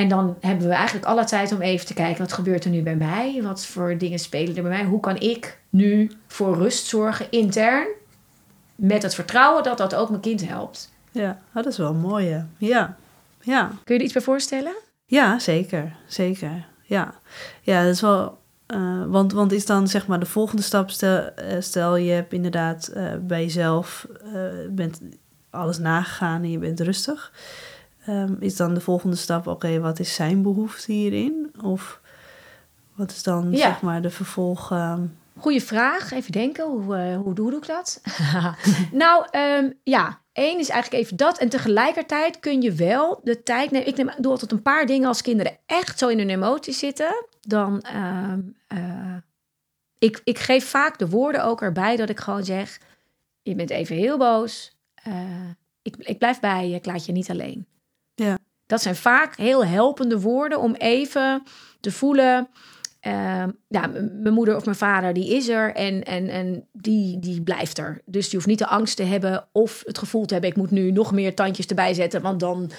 En 0.00 0.08
dan 0.08 0.36
hebben 0.40 0.68
we 0.68 0.74
eigenlijk 0.74 1.06
alle 1.06 1.24
tijd 1.24 1.52
om 1.52 1.60
even 1.60 1.86
te 1.86 1.94
kijken... 1.94 2.22
wat 2.22 2.32
gebeurt 2.32 2.64
er 2.64 2.70
nu 2.70 2.82
bij 2.82 2.96
mij? 2.96 3.40
Wat 3.42 3.66
voor 3.66 3.98
dingen 3.98 4.18
spelen 4.18 4.56
er 4.56 4.62
bij 4.62 4.70
mij? 4.70 4.84
Hoe 4.84 5.00
kan 5.00 5.20
ik 5.20 5.58
nu 5.70 6.10
voor 6.26 6.56
rust 6.56 6.86
zorgen 6.86 7.26
intern? 7.30 7.86
Met 8.74 9.02
het 9.02 9.14
vertrouwen 9.14 9.62
dat 9.62 9.78
dat 9.78 9.94
ook 9.94 10.08
mijn 10.08 10.20
kind 10.20 10.48
helpt. 10.48 10.92
Ja, 11.12 11.38
dat 11.52 11.66
is 11.66 11.76
wel 11.76 11.94
mooi. 11.94 12.28
hè. 12.28 12.42
Ja. 12.58 12.96
Ja. 13.40 13.70
Kun 13.84 13.94
je 13.94 13.94
er 13.94 14.04
iets 14.04 14.12
bij 14.12 14.22
voorstellen? 14.22 14.72
Ja, 15.06 15.38
zeker. 15.38 15.96
Zeker. 16.06 16.66
Ja. 16.82 17.14
Ja, 17.60 17.82
dat 17.84 17.94
is 17.94 18.00
wel... 18.00 18.38
Uh, 18.74 19.04
want, 19.06 19.32
want 19.32 19.52
is 19.52 19.66
dan 19.66 19.88
zeg 19.88 20.06
maar 20.06 20.20
de 20.20 20.26
volgende 20.26 20.62
stap, 20.62 20.90
stel, 20.90 21.30
stel 21.58 21.96
je 21.96 22.12
hebt 22.12 22.32
inderdaad 22.32 22.90
uh, 22.94 23.12
bij 23.20 23.42
jezelf, 23.42 24.06
bent 24.70 25.00
alles 25.50 25.78
nagegaan 25.78 26.42
en 26.42 26.50
je 26.50 26.58
bent 26.58 26.80
rustig. 26.80 27.32
Um, 28.08 28.36
is 28.40 28.56
dan 28.56 28.74
de 28.74 28.80
volgende 28.80 29.16
stap, 29.16 29.40
oké, 29.40 29.50
okay, 29.50 29.80
wat 29.80 29.98
is 29.98 30.14
zijn 30.14 30.42
behoefte 30.42 30.92
hierin? 30.92 31.52
Of 31.62 32.00
wat 32.94 33.10
is 33.10 33.22
dan 33.22 33.50
Ja. 33.50 33.56
zeg 33.56 33.80
maar 33.80 34.02
de 34.02 34.10
vervolg... 34.10 34.70
Um... 34.70 35.18
Goeie 35.38 35.62
vraag. 35.62 36.10
Even 36.12 36.32
denken, 36.32 36.64
hoe, 36.64 36.96
uh, 36.96 37.16
hoe 37.16 37.34
doe 37.34 37.56
ik 37.56 37.66
dat? 37.66 38.02
nou, 38.92 39.26
um, 39.38 39.78
ja, 39.82 40.20
één 40.32 40.58
is 40.58 40.68
eigenlijk 40.68 41.04
even 41.04 41.16
dat. 41.16 41.38
En 41.38 41.48
tegelijkertijd 41.48 42.40
kun 42.40 42.62
je 42.62 42.72
wel 42.72 43.20
de 43.24 43.42
tijd 43.42 43.70
nemen. 43.70 43.88
Ik 43.88 43.96
neem, 43.96 44.10
doe 44.18 44.32
altijd 44.32 44.52
een 44.52 44.62
paar 44.62 44.86
dingen 44.86 45.08
als 45.08 45.22
kinderen 45.22 45.56
echt 45.66 45.98
zo 45.98 46.08
in 46.08 46.18
hun 46.18 46.30
emoties 46.30 46.78
zitten. 46.78 47.26
Dan, 47.40 47.84
uh, 47.94 49.16
ik, 49.98 50.20
ik 50.24 50.38
geef 50.38 50.68
vaak 50.68 50.98
de 50.98 51.08
woorden 51.08 51.44
ook 51.44 51.62
erbij 51.62 51.96
dat 51.96 52.08
ik 52.08 52.20
gewoon 52.20 52.44
zeg... 52.44 52.80
Je 53.42 53.54
bent 53.54 53.70
even 53.70 53.96
heel 53.96 54.18
boos. 54.18 54.76
Uh, 55.08 55.14
ik, 55.82 55.96
ik 55.96 56.18
blijf 56.18 56.40
bij 56.40 56.68
je, 56.68 56.74
ik 56.74 56.86
laat 56.86 57.04
je 57.06 57.12
niet 57.12 57.30
alleen. 57.30 57.66
Ja. 58.24 58.38
Dat 58.66 58.82
zijn 58.82 58.96
vaak 58.96 59.36
heel 59.36 59.64
helpende 59.64 60.20
woorden 60.20 60.60
om 60.60 60.74
even 60.74 61.42
te 61.80 61.92
voelen... 61.92 62.48
Uh, 63.06 63.44
ja, 63.68 63.86
mijn 64.12 64.34
moeder 64.34 64.56
of 64.56 64.64
mijn 64.64 64.76
vader, 64.76 65.12
die 65.12 65.34
is 65.34 65.48
er 65.48 65.74
en, 65.74 66.02
en, 66.02 66.28
en 66.28 66.68
die, 66.72 67.18
die 67.18 67.42
blijft 67.42 67.78
er. 67.78 68.02
Dus 68.04 68.30
je 68.30 68.36
hoeft 68.36 68.48
niet 68.48 68.58
de 68.58 68.66
angst 68.66 68.96
te 68.96 69.02
hebben 69.02 69.48
of 69.52 69.82
het 69.86 69.98
gevoel 69.98 70.26
te 70.26 70.32
hebben... 70.32 70.50
ik 70.50 70.56
moet 70.56 70.70
nu 70.70 70.90
nog 70.90 71.12
meer 71.12 71.34
tandjes 71.34 71.66
erbij 71.66 71.94
zetten, 71.94 72.22
want 72.22 72.40
dan 72.40 72.70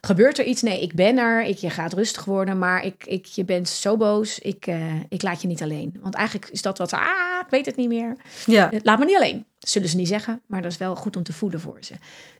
gebeurt 0.00 0.38
er 0.38 0.44
iets. 0.44 0.62
Nee, 0.62 0.82
ik 0.82 0.94
ben 0.94 1.18
er, 1.18 1.44
ik, 1.44 1.56
je 1.58 1.70
gaat 1.70 1.92
rustig 1.92 2.24
worden, 2.24 2.58
maar 2.58 2.84
ik, 2.84 3.04
ik, 3.06 3.26
je 3.26 3.44
bent 3.44 3.68
zo 3.68 3.96
boos, 3.96 4.38
ik, 4.38 4.66
uh, 4.66 4.94
ik 5.08 5.22
laat 5.22 5.42
je 5.42 5.48
niet 5.48 5.62
alleen. 5.62 5.96
Want 6.00 6.14
eigenlijk 6.14 6.48
is 6.52 6.62
dat 6.62 6.78
wat, 6.78 6.92
ah, 6.92 7.40
ik 7.44 7.50
weet 7.50 7.66
het 7.66 7.76
niet 7.76 7.88
meer. 7.88 8.16
Ja. 8.46 8.70
Laat 8.82 8.98
me 8.98 9.04
niet 9.04 9.16
alleen. 9.16 9.44
Dat 9.58 9.70
zullen 9.70 9.88
ze 9.88 9.96
niet 9.96 10.08
zeggen, 10.08 10.40
maar 10.46 10.62
dat 10.62 10.70
is 10.70 10.78
wel 10.78 10.96
goed 10.96 11.16
om 11.16 11.22
te 11.22 11.32
voelen 11.32 11.60
voor 11.60 11.78
ze. 11.80 11.94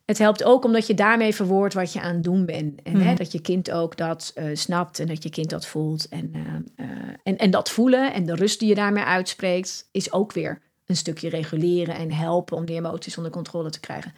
Het 0.04 0.18
helpt 0.18 0.44
ook 0.44 0.64
omdat 0.64 0.86
je 0.86 0.94
daarmee 0.94 1.34
verwoordt 1.34 1.74
wat 1.74 1.92
je 1.92 2.00
aan 2.00 2.14
het 2.14 2.24
doen 2.24 2.46
bent. 2.46 2.82
En 2.82 2.92
Mhm. 2.96 3.06
hè, 3.06 3.14
dat 3.14 3.32
je 3.32 3.40
kind 3.40 3.70
ook 3.70 3.96
dat 3.96 4.32
uh, 4.38 4.44
snapt 4.52 4.98
en 4.98 5.06
dat 5.06 5.22
je 5.22 5.30
kind 5.30 5.50
dat 5.50 5.66
voelt. 5.66 6.08
En, 6.08 6.32
uh, 6.76 6.86
en, 7.22 7.36
en 7.36 7.50
dat 7.50 7.70
voelen 7.70 8.12
en 8.12 8.26
de 8.26 8.34
rust 8.34 8.58
die 8.58 8.68
je 8.68 8.74
daarmee 8.74 9.04
uitspreekt, 9.04 9.88
is 9.92 10.12
ook 10.12 10.32
weer 10.32 10.60
een 10.86 10.96
stukje 10.96 11.28
reguleren 11.28 11.94
en 11.94 12.12
helpen 12.12 12.56
om 12.56 12.64
die 12.64 12.76
emoties 12.76 13.16
onder 13.16 13.32
controle 13.32 13.70
te 13.70 13.80
krijgen. 13.80 14.14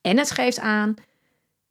En 0.00 0.18
het 0.18 0.30
geeft 0.30 0.58
aan, 0.58 0.94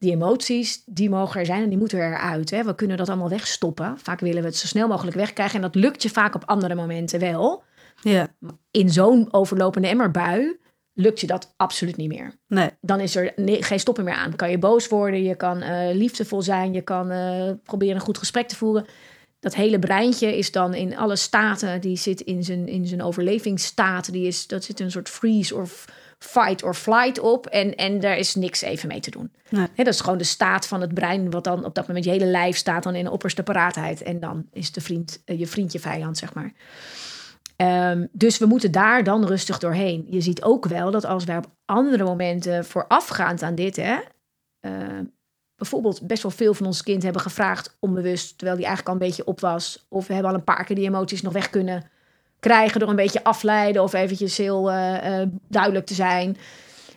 die 0.04 0.12
emoties, 0.12 0.84
die 0.86 1.10
mogen 1.10 1.40
er 1.40 1.46
zijn 1.46 1.64
en 1.64 1.70
die 1.70 1.78
moeten 1.78 2.00
eruit. 2.00 2.50
Hè. 2.50 2.64
We 2.64 2.76
kunnen 2.76 2.98
dat 2.98 3.10
allemaal 3.10 3.30
wegstoppen. 3.30 4.00
Vaak 4.00 4.20
willen 4.20 4.42
we 4.42 4.48
het 4.48 4.58
zo 4.58 4.68
snel 4.68 4.88
mogelijk 4.88 5.16
wegkrijgen. 5.16 5.56
En 5.56 5.62
dat 5.62 5.76
lukt 5.76 6.04
je 6.04 6.10
vaak 6.10 6.36
op 6.36 6.44
andere 6.46 6.76
momenten 6.76 7.20
wel. 7.20 7.64
Ja. 8.02 8.28
In 8.72 8.90
zo'n 8.90 9.34
overlopende 9.34 9.88
emmerbui 9.88 10.58
lukt 10.94 11.20
je 11.20 11.28
dat 11.28 11.54
absoluut 11.58 11.98
niet 11.98 12.08
meer. 12.08 12.36
Nee. 12.48 12.70
Dan 12.82 13.00
is 13.00 13.16
er 13.16 13.34
geen 13.36 13.80
stoppen 13.80 14.04
meer 14.04 14.14
aan. 14.14 14.36
Kan 14.36 14.50
je 14.50 14.58
boos 14.58 14.88
worden, 14.88 15.24
je 15.24 15.36
kan 15.36 15.64
uh, 15.64 15.94
liefdevol 15.94 16.42
zijn, 16.42 16.74
je 16.74 16.82
kan 16.82 17.12
uh, 17.12 17.52
proberen 17.64 17.96
een 17.96 18.02
goed 18.02 18.18
gesprek 18.18 18.48
te 18.48 18.56
voeren. 18.56 18.86
Dat 19.40 19.56
hele 19.56 19.80
breintje 19.80 20.38
is 20.38 20.52
dan 20.52 20.74
in 20.74 20.98
alle 20.98 21.16
staten, 21.16 21.82
die 21.82 21.98
zit 21.98 22.22
in 22.22 22.44
zijn, 22.44 22.68
in 22.68 22.88
zijn 22.88 23.04
overlevingsstaat, 23.04 24.12
die 24.12 24.28
is, 24.28 24.48
dat 24.48 24.64
zit 24.64 24.80
een 24.80 24.92
soort 24.92 25.10
freeze 25.10 25.56
of 25.56 25.86
fight 26.24 26.64
or 26.64 26.74
flight 26.74 27.20
op. 27.20 27.46
En, 27.46 27.76
en 27.76 28.00
daar 28.00 28.18
is 28.18 28.36
niks 28.36 28.62
even 28.62 28.88
mee 28.88 29.00
te 29.00 29.12
doen. 29.12 29.32
Nee. 29.50 29.68
He, 29.76 29.84
dat 29.84 29.94
is 29.94 30.02
gewoon 30.02 30.18
de 30.18 30.24
staat 30.24 30.68
van 30.68 30.82
het 30.82 30.94
brein, 30.94 31.32
wat 31.32 31.44
dan 31.44 31.66
op 31.66 31.76
dat 31.76 31.88
moment 31.88 32.06
je 32.06 32.12
hele 32.12 32.26
lijf 32.26 32.58
staat 32.58 32.84
dan 32.84 32.96
in 32.96 33.08
opperste 33.08 33.44
paraatheid. 33.44 34.02
En 34.02 34.20
dan 34.20 34.46
is 34.52 34.72
de 34.72 34.82
vriend, 34.82 35.22
uh, 35.26 35.40
je 35.40 35.48
vriend 35.48 35.72
je 35.72 35.80
vijand, 35.80 36.18
zeg 36.18 36.34
maar. 36.34 36.54
Um, 37.92 38.10
dus 38.12 38.38
we 38.38 38.46
moeten 38.46 38.72
daar 38.72 39.04
dan 39.04 39.26
rustig 39.26 39.58
doorheen. 39.58 40.06
Je 40.10 40.22
ziet 40.22 40.44
ook 40.44 40.66
wel 40.66 40.92
dat 40.92 41.06
als 41.06 41.24
wij 41.24 41.38
op 41.38 41.52
andere 41.66 42.04
momenten 42.04 42.66
voorafgaand 42.66 43.44
aan 43.44 43.56
dit, 43.56 43.76
hè, 43.76 43.98
eh, 44.60 45.00
bijvoorbeeld 45.56 46.08
best 46.08 46.24
wel 46.24 46.32
veel 46.32 46.54
van 46.54 46.66
ons 46.66 46.84
kind 46.84 47.04
hebben 47.04 47.22
gevraagd 47.22 47.78
onbewust, 47.80 48.38
terwijl 48.38 48.58
die 48.58 48.66
eigenlijk 48.66 48.96
al 48.96 49.02
een 49.02 49.10
beetje 49.10 49.26
op 49.26 49.40
was. 49.40 49.86
Of 49.90 50.08
we 50.08 50.14
hebben 50.14 50.32
al 50.32 50.38
een 50.38 50.44
paar 50.44 50.64
keer 50.64 50.76
die 50.76 50.88
emoties 50.88 51.22
nog 51.22 51.34
weg 51.34 51.50
kunnen 51.50 51.92
krijgen 52.44 52.80
door 52.80 52.90
een 52.90 52.96
beetje 52.96 53.24
afleiden 53.24 53.84
of 53.84 53.94
eventjes 53.94 54.38
heel 54.38 54.72
eh, 54.72 55.22
eh, 55.22 55.28
duidelijk 55.48 55.86
te 55.86 55.94
zijn. 55.94 56.38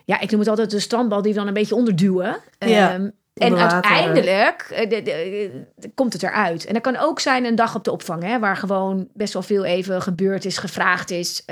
Ja, 0.05 0.19
ik 0.19 0.29
noem 0.31 0.39
het 0.39 0.49
altijd 0.49 0.69
de 0.71 0.79
strandbal 0.79 1.21
die 1.21 1.31
we 1.33 1.37
dan 1.37 1.47
een 1.47 1.53
beetje 1.53 1.75
onderduwen. 1.75 2.37
Ja, 2.59 2.91
Ehm, 2.93 3.09
en 3.33 3.51
uiteindelijk 3.71 4.61
eh, 4.71 4.89
de- 4.89 5.01
de- 5.01 5.63
de- 5.75 5.89
komt 5.95 6.13
het 6.13 6.23
eruit. 6.23 6.65
En 6.65 6.73
dat 6.73 6.81
kan 6.81 6.97
ook 6.97 7.19
zijn 7.19 7.45
een 7.45 7.55
dag 7.55 7.75
op 7.75 7.83
de 7.83 7.91
opvang, 7.91 8.23
hè, 8.23 8.39
waar 8.39 8.57
gewoon 8.57 9.07
best 9.13 9.33
wel 9.33 9.41
veel 9.41 9.63
even 9.65 10.01
gebeurd 10.01 10.45
is, 10.45 10.57
gevraagd 10.57 11.11
is, 11.11 11.45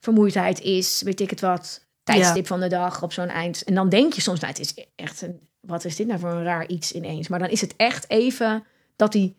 vermoeidheid 0.00 0.60
is, 0.60 1.02
weet 1.04 1.20
ik 1.20 1.30
het 1.30 1.40
wat, 1.40 1.86
tijdstip 2.02 2.46
van 2.46 2.60
de 2.60 2.68
dag 2.68 3.02
op 3.02 3.12
zo'n 3.12 3.28
eind. 3.28 3.64
En 3.64 3.74
dan 3.74 3.88
denk 3.88 4.12
je 4.12 4.20
soms, 4.20 4.40
nou, 4.40 4.52
het 4.52 4.60
is 4.60 4.86
echt 4.96 5.22
een, 5.22 5.40
wat 5.60 5.84
is 5.84 5.96
dit 5.96 6.06
nou 6.06 6.18
voor 6.20 6.30
een 6.30 6.44
raar 6.44 6.66
iets 6.68 6.92
ineens? 6.92 7.28
Maar 7.28 7.38
dan 7.38 7.48
is 7.48 7.60
het 7.60 7.74
echt 7.76 8.04
even 8.10 8.64
dat 8.96 9.12
die, 9.12 9.36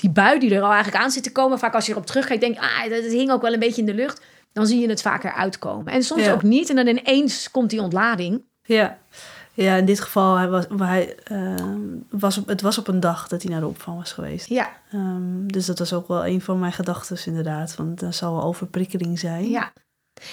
die 0.00 0.10
bui 0.10 0.38
die 0.38 0.54
er 0.54 0.62
al 0.62 0.72
eigenlijk 0.72 1.04
aan 1.04 1.10
zit 1.10 1.22
te 1.22 1.32
komen, 1.32 1.58
vaak 1.58 1.74
als 1.74 1.86
je 1.86 1.92
erop 1.92 2.06
terugkijkt, 2.06 2.42
denk 2.42 2.54
je, 2.54 2.60
ah, 2.60 2.90
dat, 2.90 3.12
hing 3.12 3.30
ook 3.30 3.42
wel 3.42 3.52
een 3.52 3.58
beetje 3.58 3.80
in 3.80 3.86
de 3.86 3.94
lucht. 3.94 4.20
Dan 4.52 4.66
zie 4.66 4.80
je 4.80 4.88
het 4.88 5.02
vaker 5.02 5.32
uitkomen. 5.32 5.92
En 5.92 6.02
soms 6.02 6.24
Ja. 6.24 6.32
ook 6.32 6.42
niet. 6.42 6.70
En 6.70 6.76
dan 6.76 6.86
ineens 6.86 7.50
komt 7.50 7.70
die 7.70 7.80
ontlading. 7.82 8.42
Ja. 8.62 8.98
Ja, 9.52 9.74
in 9.74 9.84
dit 9.84 10.00
geval 10.00 10.36
hij 10.36 10.48
was, 10.48 10.64
hij, 10.76 11.14
ehm, 11.24 11.80
was 12.10 12.38
op, 12.38 12.46
het 12.46 12.60
was 12.60 12.78
op 12.78 12.88
een 12.88 13.00
dag 13.00 13.28
dat 13.28 13.42
hij 13.42 13.50
naar 13.50 13.60
de 13.60 13.66
opvang 13.66 13.96
was 13.98 14.12
geweest. 14.12 14.48
Ja, 14.48 14.70
Ehm, 14.92 15.46
dus 15.46 15.66
dat 15.66 15.78
was 15.78 15.92
ook 15.92 16.08
wel 16.08 16.26
een 16.26 16.40
van 16.40 16.58
mijn 16.58 16.72
gedachten 16.72 17.18
inderdaad. 17.26 17.76
Want 17.76 18.00
dat 18.00 18.14
zal 18.14 18.32
wel 18.32 18.42
overprikkeling 18.42 19.18
zijn. 19.18 19.48
Ja. 19.48 19.72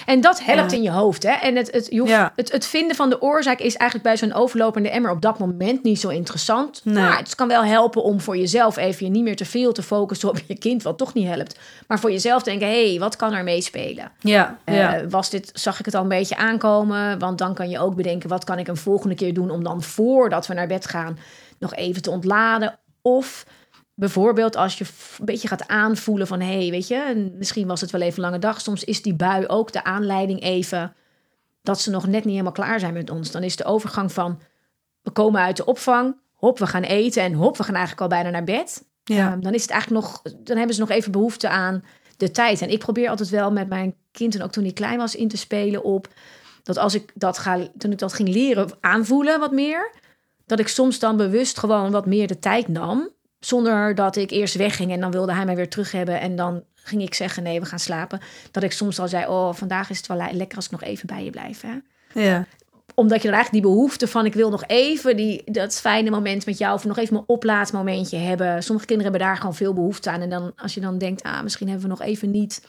En 0.05 0.21
dat 0.21 0.43
helpt 0.43 0.71
Ja. 0.71 0.77
in 0.77 0.83
je 0.83 0.91
hoofd. 0.91 1.23
Hè? 1.23 1.31
En 1.31 1.55
het, 1.55 1.71
het, 1.71 1.87
je 1.89 1.99
hoeft- 1.99 2.11
Ja. 2.11 2.33
het, 2.35 2.51
het 2.51 2.65
vinden 2.65 2.95
van 2.95 3.09
de 3.09 3.21
oorzaak 3.21 3.59
is 3.59 3.75
eigenlijk 3.75 4.03
bij 4.09 4.17
zo'n 4.17 4.33
overlopende 4.41 4.89
emmer 4.89 5.11
op 5.11 5.21
dat 5.21 5.39
moment 5.39 5.83
niet 5.83 5.99
zo 5.99 6.09
interessant. 6.09 6.81
Nee. 6.83 6.93
Maar 6.93 7.17
het 7.17 7.35
kan 7.35 7.47
wel 7.47 7.63
helpen 7.63 8.03
om 8.03 8.21
voor 8.21 8.37
jezelf 8.37 8.77
even 8.77 9.05
je 9.05 9.11
niet 9.11 9.23
meer 9.23 9.35
te 9.35 9.45
veel 9.45 9.71
te 9.71 9.83
focussen 9.83 10.29
op 10.29 10.39
je 10.47 10.57
kind, 10.57 10.83
wat 10.83 10.97
toch 10.97 11.13
niet 11.13 11.27
helpt. 11.27 11.59
Maar 11.87 11.99
voor 11.99 12.11
jezelf 12.11 12.43
denken, 12.43 12.67
hé, 12.67 12.89
hey, 12.89 12.99
wat 12.99 13.15
kan 13.15 13.33
er 13.33 13.43
meespelen? 13.43 14.11
Ja, 14.19 14.57
Eh, 14.63 14.75
ja. 14.77 15.07
was 15.09 15.29
dit, 15.29 15.51
zag 15.53 15.79
ik 15.79 15.85
het 15.85 15.95
al 15.95 16.01
een 16.01 16.07
beetje 16.07 16.35
aankomen? 16.35 17.19
Want 17.19 17.37
dan 17.37 17.53
kan 17.53 17.69
je 17.69 17.79
ook 17.79 17.95
bedenken, 17.95 18.29
wat 18.29 18.43
kan 18.43 18.59
ik 18.59 18.67
een 18.67 18.77
volgende 18.77 19.15
keer 19.15 19.33
doen 19.33 19.49
om 19.49 19.63
dan 19.63 19.81
voordat 19.83 20.47
we 20.47 20.53
naar 20.53 20.67
bed 20.67 20.87
gaan 20.87 21.17
nog 21.59 21.75
even 21.75 22.01
te 22.01 22.09
ontladen? 22.11 22.79
Of 23.01 23.45
bijvoorbeeld 23.93 24.55
als 24.55 24.77
je 24.77 24.85
een 25.19 25.25
beetje 25.25 25.47
gaat 25.47 25.67
aanvoelen 25.67 26.27
van, 26.27 26.39
hé, 26.39 26.57
hey, 26.57 26.69
weet 26.69 26.87
je, 26.87 26.95
en 26.95 27.37
misschien 27.37 27.67
was 27.67 27.81
het 27.81 27.91
wel 27.91 28.01
even 28.01 28.15
een 28.17 28.29
lange 28.29 28.39
dag. 28.39 28.61
Soms 28.61 28.83
is 28.83 29.01
die 29.01 29.13
bui 29.13 29.47
ook 29.47 29.71
de 29.71 29.83
aanleiding 29.83 30.41
even 30.41 30.95
dat 31.61 31.81
ze 31.81 31.89
nog 31.89 32.07
net 32.07 32.23
niet 32.23 32.31
helemaal 32.31 32.51
klaar 32.51 32.79
zijn 32.79 32.93
met 32.93 33.09
ons. 33.09 33.31
Dan 33.31 33.43
is 33.43 33.55
de 33.55 33.65
overgang 33.65 34.11
van, 34.11 34.39
we 35.01 35.11
komen 35.11 35.41
uit 35.41 35.57
de 35.57 35.65
opvang, 35.65 36.15
hop, 36.33 36.59
we 36.59 36.67
gaan 36.67 36.83
eten 36.83 37.23
en 37.23 37.33
hop, 37.33 37.57
we 37.57 37.63
gaan 37.63 37.75
eigenlijk 37.75 38.01
al 38.01 38.17
bijna 38.17 38.29
naar 38.29 38.43
bed. 38.43 38.85
ja. 39.03 39.31
Ehm, 39.31 39.39
dan 39.39 39.53
is 39.53 39.61
het 39.61 39.71
eigenlijk 39.71 40.05
nog, 40.05 40.21
dan 40.21 40.57
hebben 40.57 40.75
ze 40.75 40.81
nog 40.81 40.89
even 40.89 41.11
behoefte 41.11 41.49
aan 41.49 41.83
de 42.17 42.31
tijd. 42.31 42.61
En 42.61 42.69
ik 42.69 42.79
probeer 42.79 43.09
altijd 43.09 43.29
wel 43.29 43.51
met 43.51 43.69
mijn 43.69 43.95
kind 44.11 44.35
en 44.35 44.43
ook 44.43 44.51
toen 44.51 44.63
hij 44.63 44.73
klein 44.73 44.97
was 44.97 45.15
in 45.15 45.27
te 45.27 45.37
spelen 45.37 45.83
op 45.83 46.07
dat 46.63 46.77
als 46.77 46.93
ik 46.93 47.11
dat 47.15 47.37
ga, 47.37 47.67
toen 47.77 47.91
ik 47.91 47.97
dat 47.97 48.13
ging 48.13 48.29
leren 48.29 48.69
aanvoelen 48.79 49.39
wat 49.39 49.51
meer, 49.51 49.91
dat 50.45 50.59
ik 50.59 50.67
soms 50.67 50.99
dan 50.99 51.17
bewust 51.17 51.59
gewoon 51.59 51.91
wat 51.91 52.05
meer 52.05 52.27
de 52.27 52.39
tijd 52.39 52.67
nam, 52.67 53.09
zonder 53.45 53.95
dat 53.95 54.15
ik 54.15 54.31
eerst 54.31 54.55
wegging 54.55 54.91
en 54.91 54.99
dan 54.99 55.11
wilde 55.11 55.33
hij 55.33 55.45
mij 55.45 55.55
weer 55.55 55.69
terug 55.69 55.91
hebben 55.91 56.19
en 56.19 56.35
dan 56.35 56.63
ging 56.75 57.01
ik 57.01 57.13
zeggen 57.13 57.43
nee, 57.43 57.59
we 57.59 57.65
gaan 57.65 57.79
slapen. 57.79 58.19
Dat 58.51 58.63
ik 58.63 58.71
soms 58.71 58.99
al 58.99 59.07
zei, 59.07 59.27
oh, 59.27 59.53
vandaag 59.53 59.89
is 59.89 59.97
het 59.97 60.07
wel 60.07 60.17
le- 60.17 60.31
lekker 60.31 60.55
als 60.55 60.65
ik 60.65 60.71
nog 60.71 60.83
even 60.83 61.07
bij 61.07 61.23
je 61.23 61.29
blijf. 61.29 61.61
Hè? 61.61 61.73
ja. 62.21 62.45
Omdat 62.95 63.21
je 63.21 63.27
dan 63.27 63.33
eigenlijk 63.33 63.63
die 63.63 63.73
behoefte 63.73 64.07
van 64.07 64.25
ik 64.25 64.33
wil 64.33 64.49
nog 64.49 64.63
even 64.67 65.15
die, 65.15 65.41
dat 65.45 65.79
fijne 65.79 66.09
moment 66.09 66.45
met 66.45 66.57
jou 66.57 66.73
of 66.73 66.85
nog 66.85 66.97
even 66.97 67.13
mijn 67.13 67.27
oplaadmomentje 67.27 68.17
hebben. 68.17 68.63
Sommige 68.63 68.87
kinderen 68.87 69.11
hebben 69.11 69.29
daar 69.29 69.37
gewoon 69.37 69.55
veel 69.55 69.73
behoefte 69.73 70.09
aan. 70.09 70.21
En 70.21 70.29
dan 70.29 70.51
als 70.55 70.73
je 70.73 70.81
dan 70.81 70.97
denkt, 70.97 71.23
ah, 71.23 71.41
misschien 71.41 71.67
hebben 71.67 71.85
we 71.85 71.91
nog 71.91 72.01
even 72.01 72.31
niet 72.31 72.61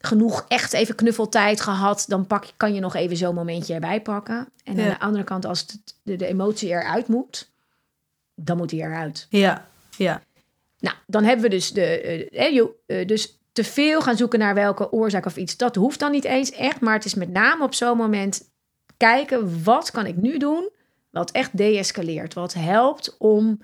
genoeg 0.00 0.44
echt 0.48 0.72
even 0.72 0.94
knuffeltijd 0.94 1.60
gehad, 1.60 2.04
dan 2.08 2.26
pak, 2.26 2.46
kan 2.56 2.74
je 2.74 2.80
nog 2.80 2.94
even 2.94 3.16
zo'n 3.16 3.34
momentje 3.34 3.74
erbij 3.74 4.02
pakken. 4.02 4.48
En 4.64 4.80
aan 4.80 4.88
de 4.88 5.00
andere 5.00 5.24
kant, 5.24 5.44
als 5.44 5.60
het, 5.60 5.78
de, 6.02 6.16
de 6.16 6.26
emotie 6.26 6.68
eruit 6.68 7.08
moet, 7.08 7.49
dan 8.44 8.56
moet 8.56 8.68
die 8.68 8.82
eruit. 8.82 9.26
Ja, 9.30 9.66
ja. 9.96 10.22
Nou, 10.78 10.96
dan 11.06 11.24
hebben 11.24 11.44
we 11.44 11.50
dus 11.50 11.72
de. 11.72 12.00
eh, 12.00 12.56
eh, 12.56 12.66
eh, 12.86 13.06
dus 13.06 13.38
te 13.52 13.64
veel 13.64 14.00
gaan 14.00 14.16
zoeken 14.16 14.38
naar 14.38 14.54
welke 14.54 14.92
oorzaak 14.92 15.26
of 15.26 15.36
iets. 15.36 15.56
Dat 15.56 15.74
hoeft 15.76 15.98
dan 15.98 16.10
niet 16.10 16.24
eens 16.24 16.50
echt. 16.50 16.80
Maar 16.80 16.94
het 16.94 17.04
is 17.04 17.14
met 17.14 17.28
name 17.30 17.64
op 17.64 17.74
zo'n 17.74 17.96
moment 17.96 18.50
kijken. 18.96 19.62
Wat 19.64 19.90
kan 19.90 20.06
ik 20.06 20.16
nu 20.16 20.38
doen? 20.38 20.70
Wat 21.10 21.30
echt 21.30 21.56
deescaleert. 21.56 22.34
Wat 22.34 22.54
helpt 22.54 23.16
om 23.18 23.60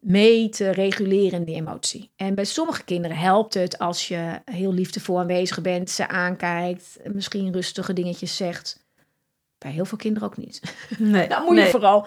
mee 0.00 0.48
te 0.48 0.70
reguleren 0.70 1.38
in 1.38 1.44
die 1.44 1.54
emotie. 1.54 2.10
En 2.16 2.34
bij 2.34 2.44
sommige 2.44 2.84
kinderen 2.84 3.16
helpt 3.16 3.54
het 3.54 3.78
als 3.78 4.08
je 4.08 4.40
heel 4.44 4.72
liefdevol 4.72 5.18
aanwezig 5.20 5.60
bent. 5.60 5.90
Ze 5.90 6.08
aankijkt. 6.08 6.98
Misschien 7.12 7.52
rustige 7.52 7.92
dingetjes 7.92 8.36
zegt. 8.36 8.84
Bij 9.58 9.70
heel 9.70 9.84
veel 9.84 9.98
kinderen 9.98 10.28
ook 10.28 10.36
niet. 10.36 10.60
Nee, 10.98 11.28
Dan 11.32 11.42
moet 11.44 11.54
nee. 11.54 11.64
je 11.64 11.70
vooral 11.70 12.06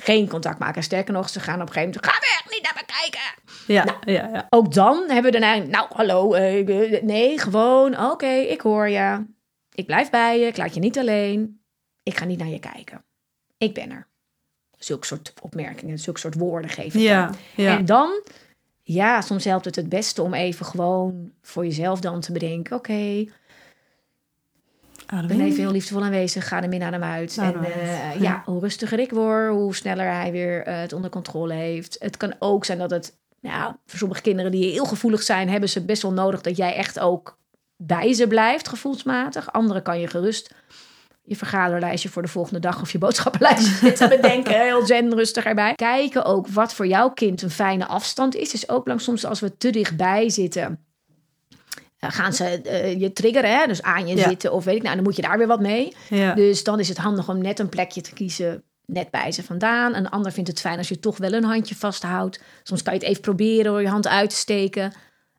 geen 0.00 0.28
contact 0.28 0.58
maken. 0.58 0.82
Sterker 0.82 1.12
nog, 1.12 1.28
ze 1.28 1.40
gaan 1.40 1.60
op 1.60 1.66
een 1.66 1.72
gegeven 1.72 2.00
moment... 2.02 2.12
Ga 2.12 2.20
weg, 2.20 2.54
niet 2.54 2.62
naar 2.62 2.84
me 2.86 3.00
kijken! 3.00 3.54
Ja, 3.66 3.84
Nou. 3.84 3.98
ja, 4.04 4.28
ja. 4.32 4.46
Ook 4.50 4.72
dan 4.72 5.10
hebben 5.10 5.32
we 5.32 5.38
eigenlijk, 5.38 5.76
nou 5.76 5.88
hallo, 5.94 6.32
eh, 6.34 6.94
eh, 6.94 7.02
nee, 7.02 7.38
gewoon, 7.38 8.00
oké, 8.10 8.26
ik 8.32 8.60
hoor 8.60 8.88
je. 8.88 9.24
Ik 9.74 9.86
blijf 9.86 10.10
bij 10.10 10.40
je, 10.40 10.46
ik 10.46 10.56
laat 10.56 10.74
je 10.74 10.80
niet 10.80 10.98
alleen. 10.98 11.60
Ik 12.02 12.16
ga 12.16 12.24
niet 12.24 12.38
naar 12.38 12.48
je 12.48 12.58
kijken. 12.58 13.04
Ik 13.58 13.74
ben 13.74 13.90
er. 13.90 14.06
Zulke 14.78 15.06
soort 15.06 15.32
opmerkingen, 15.42 15.98
zulke 15.98 16.20
soort 16.20 16.34
woorden 16.34 16.70
geven. 16.70 17.00
Ja, 17.00 17.30
ja. 17.54 17.78
En 17.78 17.84
dan, 17.84 18.22
ja, 18.82 19.20
soms 19.20 19.44
helpt 19.44 19.64
het 19.64 19.76
het 19.76 19.88
beste 19.88 20.22
om 20.22 20.34
even 20.34 20.66
gewoon 20.66 21.32
voor 21.42 21.64
jezelf 21.64 22.00
dan 22.00 22.20
te 22.20 22.32
bedenken, 22.32 22.76
oké, 22.76 23.26
ben 25.26 25.40
even 25.40 25.60
heel 25.60 25.72
liefdevol 25.72 26.04
aanwezig, 26.04 26.48
ga 26.48 26.66
min 26.66 26.82
aan 26.82 26.92
hem 26.92 27.02
uit. 27.02 27.38
En 27.38 27.64
eh, 27.64 28.14
ja. 28.14 28.20
ja, 28.20 28.42
hoe 28.44 28.60
rustiger 28.60 28.98
ik 28.98 29.10
word, 29.10 29.50
hoe 29.50 29.74
sneller 29.74 30.12
hij 30.12 30.32
weer 30.32 30.62
eh, 30.62 30.80
het 30.80 30.92
onder 30.92 31.10
controle 31.10 31.54
heeft. 31.54 31.96
Het 31.98 32.16
kan 32.16 32.34
ook 32.38 32.64
zijn 32.64 32.78
dat 32.78 32.90
het, 32.90 33.16
nou, 33.40 33.74
voor 33.86 33.98
sommige 33.98 34.20
kinderen 34.22 34.50
die 34.50 34.72
heel 34.72 34.84
gevoelig 34.84 35.22
zijn, 35.22 35.48
hebben 35.48 35.68
ze 35.68 35.84
best 35.84 36.02
wel 36.02 36.12
nodig 36.12 36.40
dat 36.40 36.56
jij 36.56 36.74
echt 36.74 36.98
ook 36.98 37.38
bij 37.76 38.12
ze 38.12 38.26
blijft, 38.26 38.68
gevoelsmatig. 38.68 39.52
Anderen 39.52 39.82
kan 39.82 40.00
je 40.00 40.06
gerust 40.06 40.54
je 41.22 41.36
vergaderlijstje 41.36 42.08
voor 42.08 42.22
de 42.22 42.28
volgende 42.28 42.60
dag 42.60 42.80
of 42.80 42.92
je 42.92 42.98
boodschappenlijstje 42.98 43.74
zitten 43.86 44.08
bedenken. 44.08 44.60
Heel 44.60 44.86
zen, 44.86 45.14
rustig 45.14 45.44
erbij. 45.44 45.74
Kijken 45.74 46.24
ook 46.24 46.48
wat 46.48 46.74
voor 46.74 46.86
jouw 46.86 47.10
kind 47.10 47.42
een 47.42 47.50
fijne 47.50 47.86
afstand 47.86 48.34
is. 48.34 48.52
Is 48.52 48.68
ook 48.68 48.86
lang 48.86 49.00
soms 49.00 49.24
als 49.24 49.40
we 49.40 49.56
te 49.56 49.70
dichtbij 49.70 50.30
zitten. 50.30 50.84
Gaan 52.00 52.32
ze 52.32 52.44
eh, 52.44 53.00
je 53.00 53.12
triggeren, 53.12 53.58
hè? 53.58 53.66
dus 53.66 53.82
aan 53.82 54.06
je 54.08 54.16
Ja. 54.16 54.28
zitten 54.28 54.52
of 54.52 54.64
weet 54.64 54.76
ik, 54.76 54.82
nou 54.82 54.94
dan 54.94 55.04
moet 55.04 55.16
je 55.16 55.22
daar 55.22 55.38
weer 55.38 55.46
wat 55.46 55.60
mee. 55.60 55.94
ja. 56.08 56.34
Dus 56.34 56.64
dan 56.64 56.80
is 56.80 56.88
het 56.88 56.98
handig 56.98 57.28
om 57.28 57.38
net 57.42 57.58
een 57.58 57.68
plekje 57.68 58.00
te 58.00 58.12
kiezen, 58.12 58.62
net 58.86 59.10
bij 59.10 59.32
ze 59.32 59.42
vandaan. 59.42 59.94
Een 59.94 60.08
ander 60.10 60.32
vindt 60.32 60.48
het 60.48 60.60
fijn 60.60 60.78
als 60.78 60.88
je 60.88 61.00
toch 61.00 61.16
wel 61.16 61.32
een 61.32 61.44
handje 61.44 61.74
vasthoudt. 61.74 62.40
Soms 62.62 62.82
kan 62.82 62.92
je 62.94 62.98
het 62.98 63.08
even 63.08 63.22
proberen 63.22 63.64
door 63.64 63.80
je 63.82 63.88
hand 63.88 64.08
uit 64.08 64.30
te 64.30 64.36
steken. 64.36 64.92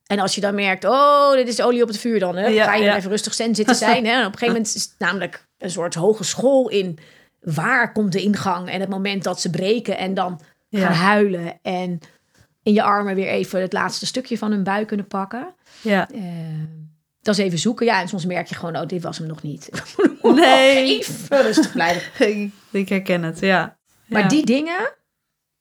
En 0.06 0.20
als 0.20 0.36
je 0.36 0.42
dan 0.42 0.56
merkt, 0.56 0.86
oh, 0.86 1.32
dit 1.34 1.48
is 1.48 1.62
olie 1.62 1.82
op 1.82 1.88
het 1.88 1.98
vuur 1.98 2.20
dan. 2.20 2.36
Hè? 2.36 2.48
Ja, 2.48 2.64
ga 2.66 2.76
je 2.76 2.94
even 2.94 3.10
rustig 3.10 3.34
zitten 3.34 3.76
zijn. 3.86 4.06
Hè? 4.06 4.12
En 4.12 4.20
op 4.20 4.26
een 4.26 4.32
gegeven 4.40 4.48
moment 4.56 4.76
is 4.76 4.84
het 4.84 4.96
namelijk 4.98 5.46
een 5.58 5.70
soort 5.72 5.94
hogeschool 5.96 6.70
in 6.70 6.98
waar 7.42 7.92
komt 7.92 8.12
de 8.12 8.22
ingang. 8.22 8.70
En 8.70 8.80
het 8.80 8.90
moment 8.90 9.24
dat 9.24 9.42
ze 9.42 9.50
breken 9.50 9.98
en 9.98 10.14
dan 10.14 10.42
gaan 10.72 10.94
huilen. 10.94 11.60
En 11.62 12.00
in 12.64 12.74
je 12.74 12.84
armen 12.84 13.16
weer 13.16 13.28
even 13.28 13.62
het 13.62 13.74
laatste 13.74 14.06
stukje 14.06 14.38
van 14.38 14.52
hun 14.52 14.64
buik 14.64 14.88
kunnen 14.88 15.08
pakken. 15.08 15.54
ja. 15.82 16.10
Eh, 16.10 16.22
dat 17.22 17.38
is 17.38 17.44
even 17.46 17.60
zoeken. 17.60 17.86
Ja, 17.86 18.02
en 18.02 18.08
soms 18.08 18.26
merk 18.26 18.48
je 18.48 18.56
gewoon, 18.56 18.78
oh, 18.78 18.86
dit 18.88 19.02
was 19.04 19.18
hem 19.18 19.28
nog 19.28 19.42
niet. 19.42 19.70
Nee. 20.24 21.00
Even 21.00 21.42
rustig 21.42 21.72
blijven. 21.72 22.28
Ik, 22.42 22.52
ik 22.72 22.90
herken 22.90 23.24
het, 23.24 23.40
ja. 23.40 23.78
Maar 24.08 24.22
Ja. 24.22 24.28
die 24.28 24.46
dingen, 24.46 24.94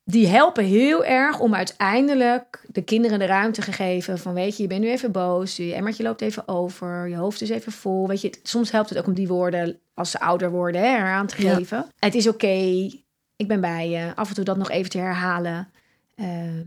die 0.04 0.26
helpen 0.26 0.64
heel 0.64 1.04
erg 1.04 1.38
om 1.40 1.54
uiteindelijk 1.54 2.64
de 2.68 2.82
kinderen 2.82 3.18
de 3.18 3.24
ruimte 3.24 3.60
te 3.62 3.72
geven 3.72 4.18
van, 4.18 4.34
weet 4.34 4.56
je, 4.56 4.62
je 4.62 4.68
bent 4.68 4.80
nu 4.80 4.90
even 4.90 5.12
boos, 5.12 5.56
je 5.56 5.74
emmertje 5.74 6.02
loopt 6.02 6.20
even 6.20 6.48
over, 6.48 7.08
je 7.08 7.16
hoofd 7.16 7.40
is 7.40 7.48
even 7.50 7.72
vol. 7.72 8.08
Weet 8.08 8.20
je, 8.20 8.26
het- 8.28 8.40
soms 8.42 8.70
helpt 8.70 8.88
het 8.88 8.98
ook 8.98 9.06
om 9.06 9.14
die 9.14 9.28
woorden, 9.28 9.78
als 9.94 10.10
ze 10.10 10.20
ouder 10.20 10.50
worden, 10.50 10.80
hè, 10.80 10.96
eraan 10.96 11.26
te 11.26 11.42
Ja. 11.42 11.54
geven. 11.54 11.86
Het 11.98 12.14
is 12.14 12.28
oké, 12.28 12.88
ik 13.36 13.48
ben 13.48 13.60
bij 13.60 13.88
je. 13.88 14.12
Af 14.14 14.28
en 14.28 14.34
toe 14.34 14.44
dat 14.44 14.56
nog 14.56 14.70
even 14.70 14.90
te 14.90 14.98
herhalen. 14.98 15.70
Ehm, 16.14 16.66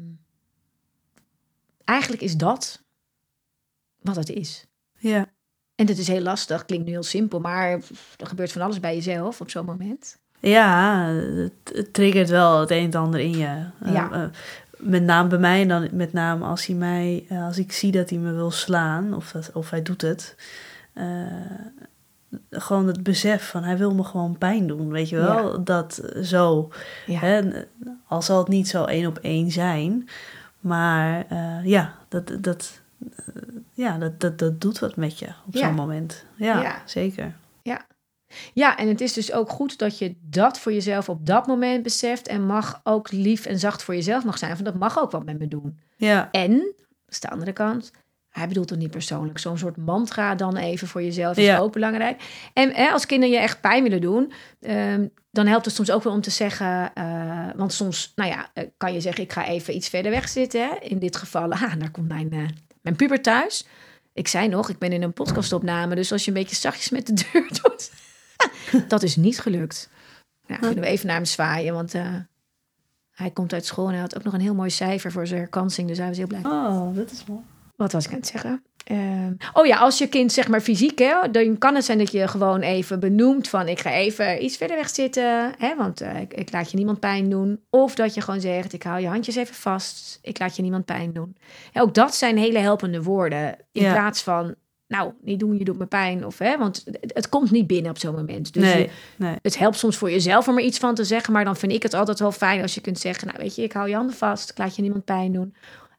eigenlijk 1.85 2.21
is 2.21 2.35
dat 2.35 2.81
wat 4.01 4.15
het 4.15 4.29
is. 4.29 4.65
Ja. 4.97 5.25
En 5.75 5.85
dat 5.85 5.97
is 5.97 6.07
heel 6.07 6.21
lastig, 6.21 6.65
klinkt 6.65 6.85
nu 6.85 6.91
heel 6.91 7.03
simpel, 7.03 7.39
maar 7.39 7.69
er 8.17 8.27
gebeurt 8.27 8.51
van 8.51 8.61
alles 8.61 8.79
bij 8.79 8.95
jezelf 8.95 9.41
op 9.41 9.49
zo'n 9.49 9.65
moment. 9.65 10.17
Ja, 10.39 11.05
het, 11.05 11.93
triggert 11.93 12.29
wel 12.29 12.59
het 12.59 12.71
een 12.71 12.77
en 12.77 12.85
het 12.85 12.95
ander 12.95 13.19
in 13.19 13.37
je. 13.37 13.65
Eh, 13.81 13.95
eh, 13.95 14.23
met 14.77 15.03
name 15.03 15.29
bij 15.29 15.39
mij 15.39 15.61
en 15.61 15.67
dan 15.67 15.89
met 15.91 16.13
name 16.13 16.45
als 16.45 16.65
hij 16.65 16.75
mij, 16.75 17.25
eh, 17.29 17.45
als 17.45 17.57
ik 17.57 17.71
zie 17.71 17.91
dat 17.91 18.09
hij 18.09 18.19
me 18.19 18.31
wil 18.31 18.51
slaan 18.51 19.13
of, 19.13 19.31
dat, 19.31 19.51
of 19.53 19.69
hij 19.69 19.81
doet 19.81 20.01
het, 20.01 20.35
gewoon 22.49 22.87
het 22.87 23.03
besef 23.03 23.49
van 23.49 23.63
hij 23.63 23.77
wil 23.77 23.93
me 23.93 24.03
gewoon 24.03 24.37
pijn 24.37 24.67
doen, 24.67 24.89
weet 24.89 25.09
je 25.09 25.15
wel? 25.15 25.63
Dat 25.63 26.01
zo. 26.23 26.71
Ja. 27.05 27.19
Hè? 27.19 27.41
Al 28.07 28.21
zal 28.21 28.37
het 28.37 28.47
niet 28.47 28.67
zo 28.67 28.83
één 28.83 29.07
op 29.07 29.17
één 29.17 29.51
zijn, 29.51 30.09
maar 30.63 31.25
eh, 31.29 31.65
ja, 31.65 31.93
dat, 32.07 32.31
dat, 32.39 32.81
eh, 33.25 33.33
ja 33.73 33.97
dat, 33.97 34.19
dat, 34.19 34.39
dat 34.39 34.61
doet 34.61 34.79
wat 34.79 34.95
met 34.95 35.19
je 35.19 35.27
op 35.47 35.53
Ja. 35.53 35.65
zo'n 35.67 35.75
moment. 35.75 36.25
Ja, 36.35 36.61
Ja. 36.61 36.81
zeker. 36.85 37.35
Ja, 38.53 38.77
en 38.77 38.87
het 38.87 39.01
is 39.01 39.13
dus 39.13 39.31
ook 39.33 39.49
goed 39.49 39.77
dat 39.77 39.97
je 39.97 40.15
dat 40.21 40.59
voor 40.59 40.73
jezelf 40.73 41.09
op 41.09 41.25
dat 41.25 41.47
moment 41.47 41.83
beseft. 41.83 42.27
En 42.27 42.45
mag 42.45 42.79
ook 42.83 43.11
lief 43.11 43.45
en 43.45 43.59
zacht 43.59 43.83
voor 43.83 43.93
jezelf 43.95 44.23
mag 44.25 44.37
zijn. 44.37 44.51
Want 44.51 44.65
dat 44.65 44.75
mag 44.75 44.99
ook 44.99 45.11
wat 45.11 45.25
met 45.25 45.39
me 45.39 45.47
doen. 45.47 45.79
Ja, 45.97 46.31
En, 46.31 46.51
dat 46.51 46.85
is 47.09 47.19
de 47.19 47.29
andere 47.29 47.53
kant. 47.53 47.91
Hij 48.33 48.47
bedoelt 48.47 48.69
het 48.69 48.79
niet 48.79 48.91
persoonlijk. 48.91 49.37
Zo'n 49.39 49.57
soort 49.57 49.77
mantra 49.77 50.35
dan 50.35 50.55
even 50.57 50.87
voor 50.87 51.03
jezelf 51.03 51.37
is 51.37 51.45
Ja. 51.45 51.57
ook 51.57 51.73
belangrijk. 51.73 52.21
En 52.53 52.73
hè, 52.73 52.89
als 52.89 53.05
kinderen 53.05 53.35
je 53.35 53.41
echt 53.41 53.61
pijn 53.61 53.83
willen 53.83 54.01
doen, 54.01 54.33
ehm, 54.61 55.07
dan 55.31 55.47
helpt 55.47 55.65
het 55.65 55.75
soms 55.75 55.91
ook 55.91 56.03
wel 56.03 56.13
om 56.13 56.21
te 56.21 56.29
zeggen. 56.29 56.91
eh, 56.93 57.47
want 57.55 57.73
soms, 57.73 58.11
nou 58.15 58.29
ja, 58.29 58.49
eh, 58.53 58.67
kan 58.77 58.93
je 58.93 59.01
zeggen: 59.01 59.23
ik 59.23 59.31
ga 59.31 59.45
even 59.45 59.75
iets 59.75 59.89
verder 59.89 60.11
weg 60.11 60.29
zitten. 60.29 60.61
Hè? 60.69 60.75
In 60.79 60.99
dit 60.99 61.15
geval, 61.15 61.51
ah, 61.53 61.73
daar 61.79 61.91
komt 61.91 62.07
mijn, 62.07 62.31
eh, 62.31 62.39
mijn 62.81 62.95
puber 62.95 63.21
thuis. 63.21 63.65
Ik 64.13 64.27
zei 64.27 64.47
nog, 64.47 64.69
ik 64.69 64.77
ben 64.77 64.91
in 64.91 65.03
een 65.03 65.13
podcastopname. 65.13 65.95
Dus 65.95 66.11
als 66.11 66.25
je 66.25 66.31
een 66.31 66.37
beetje 66.37 66.55
zachtjes 66.55 66.89
met 66.89 67.07
de 67.07 67.13
deur 67.31 67.47
doet, 67.61 67.91
dat 68.87 69.03
is 69.03 69.15
niet 69.15 69.39
gelukt. 69.39 69.89
Nou, 70.47 70.59
kunnen 70.61 70.83
we 70.83 70.89
even 70.89 71.07
naar 71.07 71.15
hem 71.15 71.25
zwaaien, 71.25 71.73
want 71.73 71.93
hij 73.11 73.31
komt 73.31 73.53
uit 73.53 73.65
school 73.65 73.85
en 73.87 73.91
hij 73.91 74.01
had 74.01 74.17
ook 74.17 74.23
nog 74.23 74.33
een 74.33 74.39
heel 74.41 74.55
mooi 74.55 74.69
cijfer 74.69 75.11
voor 75.11 75.27
zijn 75.27 75.39
herkansing. 75.39 75.87
Dus 75.87 75.97
hij 75.97 76.07
was 76.07 76.17
heel 76.17 76.27
blij. 76.27 76.41
oh, 76.43 76.95
dat 76.95 77.11
is 77.11 77.25
mooi. 77.25 77.41
Wat 77.75 77.91
was 77.91 78.05
ik 78.05 78.11
aan 78.11 78.17
het 78.17 78.27
zeggen? 78.27 78.63
Ehm, 78.83 79.33
oh 79.53 79.65
ja, 79.65 79.77
als 79.77 79.97
je 79.97 80.07
kind 80.07 80.31
zeg 80.31 80.47
maar 80.47 80.61
fysiek, 80.61 80.99
hè, 80.99 81.31
dan 81.31 81.57
kan 81.57 81.75
het 81.75 81.85
zijn 81.85 81.97
dat 81.97 82.11
je 82.11 82.27
gewoon 82.27 82.61
even 82.61 82.99
benoemt 82.99 83.47
van 83.49 83.67
ik 83.67 83.79
ga 83.79 83.91
even 83.91 84.43
iets 84.43 84.57
verder 84.57 84.77
weg 84.77 84.89
zitten, 84.89 85.53
hè, 85.57 85.75
want 85.75 86.01
eh, 86.01 86.21
ik, 86.21 86.33
ik 86.33 86.51
laat 86.51 86.71
je 86.71 86.77
niemand 86.77 86.99
pijn 86.99 87.29
doen. 87.29 87.59
Of 87.69 87.95
dat 87.95 88.13
je 88.13 88.21
gewoon 88.21 88.41
zegt 88.41 88.73
ik 88.73 88.83
hou 88.83 88.99
je 89.01 89.07
handjes 89.07 89.35
even 89.35 89.55
vast, 89.55 90.19
ik 90.21 90.39
laat 90.39 90.55
je 90.55 90.61
niemand 90.61 90.85
pijn 90.85 91.13
doen. 91.13 91.35
Ook 91.73 91.93
dat 91.93 92.15
zijn 92.15 92.37
hele 92.37 92.59
helpende 92.59 93.03
woorden 93.03 93.55
in 93.71 93.81
Ja. 93.81 93.93
plaats 93.93 94.21
van 94.21 94.55
nou 94.87 95.11
niet 95.21 95.39
doen, 95.39 95.57
je 95.57 95.63
doet 95.63 95.77
me 95.79 95.85
pijn 95.85 96.25
of 96.25 96.37
hè, 96.37 96.57
want 96.57 96.83
het, 96.85 97.11
het 97.13 97.29
komt 97.29 97.51
niet 97.51 97.67
binnen 97.67 97.91
op 97.91 97.97
zo'n 97.97 98.15
moment. 98.15 98.53
Dus 98.53 98.63
nee, 98.63 98.81
je- 98.81 98.89
nee. 99.17 99.35
het 99.41 99.57
helpt 99.57 99.77
soms 99.77 99.97
voor 99.97 100.11
jezelf 100.11 100.47
om 100.47 100.57
er 100.57 100.63
iets 100.63 100.77
van 100.77 100.95
te 100.95 101.03
zeggen, 101.03 101.33
maar 101.33 101.45
dan 101.45 101.55
vind 101.55 101.71
ik 101.71 101.83
het 101.83 101.93
altijd 101.93 102.19
wel 102.19 102.31
fijn 102.31 102.61
als 102.61 102.73
je 102.75 102.81
kunt 102.81 102.99
zeggen, 102.99 103.27
nou 103.27 103.39
weet 103.39 103.55
je, 103.55 103.63
ik 103.63 103.71
hou 103.73 103.89
je 103.89 103.95
handen 103.95 104.15
vast, 104.15 104.49
ik 104.49 104.57
laat 104.57 104.75
je 104.75 104.81
niemand 104.81 105.05
pijn 105.05 105.31
doen. 105.33 105.55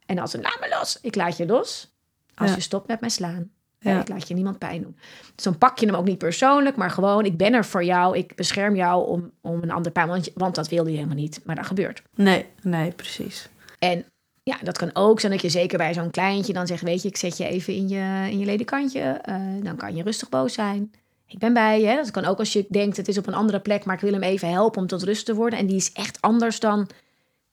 En 0.06 0.18
als 0.18 0.30
ze 0.30 0.40
laat 0.40 0.58
me 0.60 0.76
los, 0.78 0.98
ik 1.02 1.14
laat 1.14 1.36
je 1.36 1.46
los. 1.46 1.92
Als 2.34 2.48
Ja. 2.50 2.54
je 2.56 2.62
stopt 2.62 2.88
met 2.88 3.00
mij 3.00 3.08
slaan. 3.10 3.50
Ja. 3.78 4.00
Ik 4.00 4.08
laat 4.08 4.28
je 4.28 4.34
niemand 4.34 4.58
pijn 4.58 4.82
doen. 4.82 4.96
Dus 5.34 5.44
dan 5.44 5.58
pak 5.58 5.78
je 5.78 5.86
hem 5.86 5.94
ook 5.94 6.04
niet 6.04 6.18
persoonlijk, 6.18 6.76
maar 6.76 6.90
gewoon, 6.90 7.24
ik 7.24 7.36
ben 7.36 7.52
er 7.54 7.64
voor 7.64 7.84
jou. 7.84 8.16
Ik 8.18 8.34
bescherm 8.36 8.76
jou 8.76 9.08
om, 9.08 9.30
om 9.40 9.62
een 9.62 9.70
ander 9.70 9.92
pijn, 9.92 10.24
want 10.34 10.54
dat 10.54 10.68
wilde 10.68 10.90
je 10.90 10.96
helemaal 10.96 11.16
niet. 11.16 11.40
Maar 11.44 11.56
dat 11.56 11.66
gebeurt. 11.66 12.02
Nee, 12.14 12.46
nee, 12.62 12.90
precies. 12.90 13.48
En 13.78 14.04
ja, 14.42 14.56
dat 14.62 14.78
kan 14.78 14.90
ook 14.92 15.20
zijn 15.20 15.32
dat 15.32 15.42
je 15.42 15.48
zeker 15.48 15.78
bij 15.78 15.94
zo'n 15.94 16.10
kleintje 16.10 16.52
dan 16.52 16.66
zegt, 16.66 16.82
weet 16.82 17.02
je, 17.02 17.08
ik 17.08 17.16
zet 17.16 17.36
je 17.36 17.46
even 17.46 17.74
in 17.74 17.88
je, 17.88 18.28
in 18.30 18.38
je 18.38 18.44
ledekantje. 18.44 19.00
Eh, 19.00 19.36
dan 19.62 19.76
kan 19.76 19.96
je 19.96 20.02
rustig 20.02 20.28
boos 20.28 20.52
zijn. 20.54 20.92
Ik 21.26 21.38
ben 21.38 21.52
bij 21.52 21.80
je. 21.80 21.96
Dat 21.96 22.10
kan 22.10 22.24
ook 22.24 22.38
als 22.38 22.52
je 22.52 22.66
denkt, 22.68 22.96
het 22.96 23.08
is 23.08 23.18
op 23.18 23.26
een 23.26 23.34
andere 23.34 23.60
plek, 23.60 23.84
maar 23.84 23.94
ik 23.94 24.00
wil 24.00 24.12
hem 24.12 24.22
even 24.22 24.50
helpen 24.50 24.80
om 24.80 24.86
tot 24.86 25.02
rust 25.02 25.26
te 25.26 25.34
worden. 25.34 25.58
En 25.58 25.66
die 25.66 25.76
is 25.76 25.92
echt 25.92 26.20
anders 26.20 26.60
dan, 26.60 26.88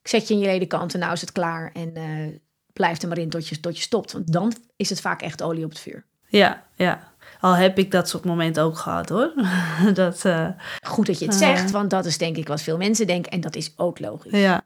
ik 0.01 0.07
zet 0.07 0.27
je 0.27 0.33
in 0.33 0.39
je 0.39 0.45
ledekant 0.45 0.93
en 0.93 0.99
nou 0.99 1.13
is 1.13 1.21
het 1.21 1.31
klaar. 1.31 1.71
En 1.73 1.95
eh 1.95 2.27
blijf 2.73 3.01
er 3.01 3.07
maar 3.07 3.17
in 3.17 3.29
tot 3.29 3.47
je, 3.47 3.59
tot 3.59 3.75
je 3.77 3.81
stopt. 3.83 4.11
Want 4.11 4.31
dan 4.31 4.53
is 4.75 4.89
het 4.89 5.01
vaak 5.01 5.21
echt 5.21 5.41
olie 5.41 5.63
op 5.63 5.69
het 5.69 5.79
vuur. 5.79 6.05
Ja, 6.27 6.63
ja. 6.75 7.09
Al 7.39 7.53
heb 7.55 7.77
ik 7.77 7.91
dat 7.91 8.09
soort 8.09 8.25
momenten 8.25 8.63
ook 8.63 8.77
gehad 8.77 9.09
hoor. 9.09 9.33
dat, 9.93 10.25
eh, 10.25 10.47
Goed 10.85 11.05
dat 11.05 11.19
je 11.19 11.25
het 11.25 11.33
Ah. 11.33 11.39
zegt, 11.39 11.71
want 11.71 11.89
dat 11.89 12.05
is 12.05 12.17
denk 12.17 12.37
ik 12.37 12.47
wat 12.47 12.61
veel 12.61 12.77
mensen 12.77 13.07
denken. 13.07 13.31
En 13.31 13.41
dat 13.41 13.55
is 13.55 13.73
ook 13.75 13.99
logisch. 13.99 14.31
ja, 14.39 14.61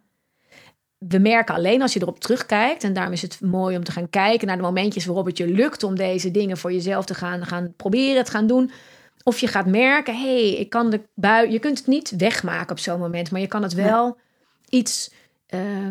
we 0.97 1.17
merken 1.17 1.55
alleen 1.55 1.81
als 1.81 1.93
je 1.93 2.01
erop 2.01 2.19
terugkijkt, 2.19 2.83
en 2.83 2.93
daarom 2.93 3.13
is 3.13 3.21
het 3.21 3.41
mooi 3.41 3.77
om 3.77 3.83
te 3.83 3.91
gaan 3.91 4.09
kijken 4.09 4.47
naar 4.47 4.55
de 4.55 4.61
momentjes 4.61 5.05
waarop 5.05 5.25
het 5.25 5.37
je 5.37 5.47
lukt 5.47 5.83
om 5.83 5.95
deze 5.95 6.31
dingen 6.31 6.57
voor 6.57 6.73
jezelf 6.73 7.05
te 7.05 7.13
gaan, 7.13 7.45
gaan 7.45 7.73
proberen, 7.77 8.23
te 8.23 8.31
gaan 8.31 8.47
doen. 8.47 8.71
Of 9.23 9.39
je 9.39 9.47
gaat 9.47 9.65
merken, 9.65 10.15
hé, 10.15 10.21
hey, 10.49 10.53
ik 10.53 10.69
kan 10.69 10.89
de 10.89 11.01
bui. 11.15 11.51
Je 11.51 11.59
kunt 11.59 11.77
het 11.77 11.87
niet 11.87 12.13
wegmaken 12.17 12.71
op 12.71 12.79
zo'n 12.79 12.99
moment, 12.99 13.31
maar 13.31 13.41
je 13.41 13.47
kan 13.47 13.63
het 13.63 13.73
wel 13.73 14.17
iets 14.69 15.11
eh, 15.55 15.87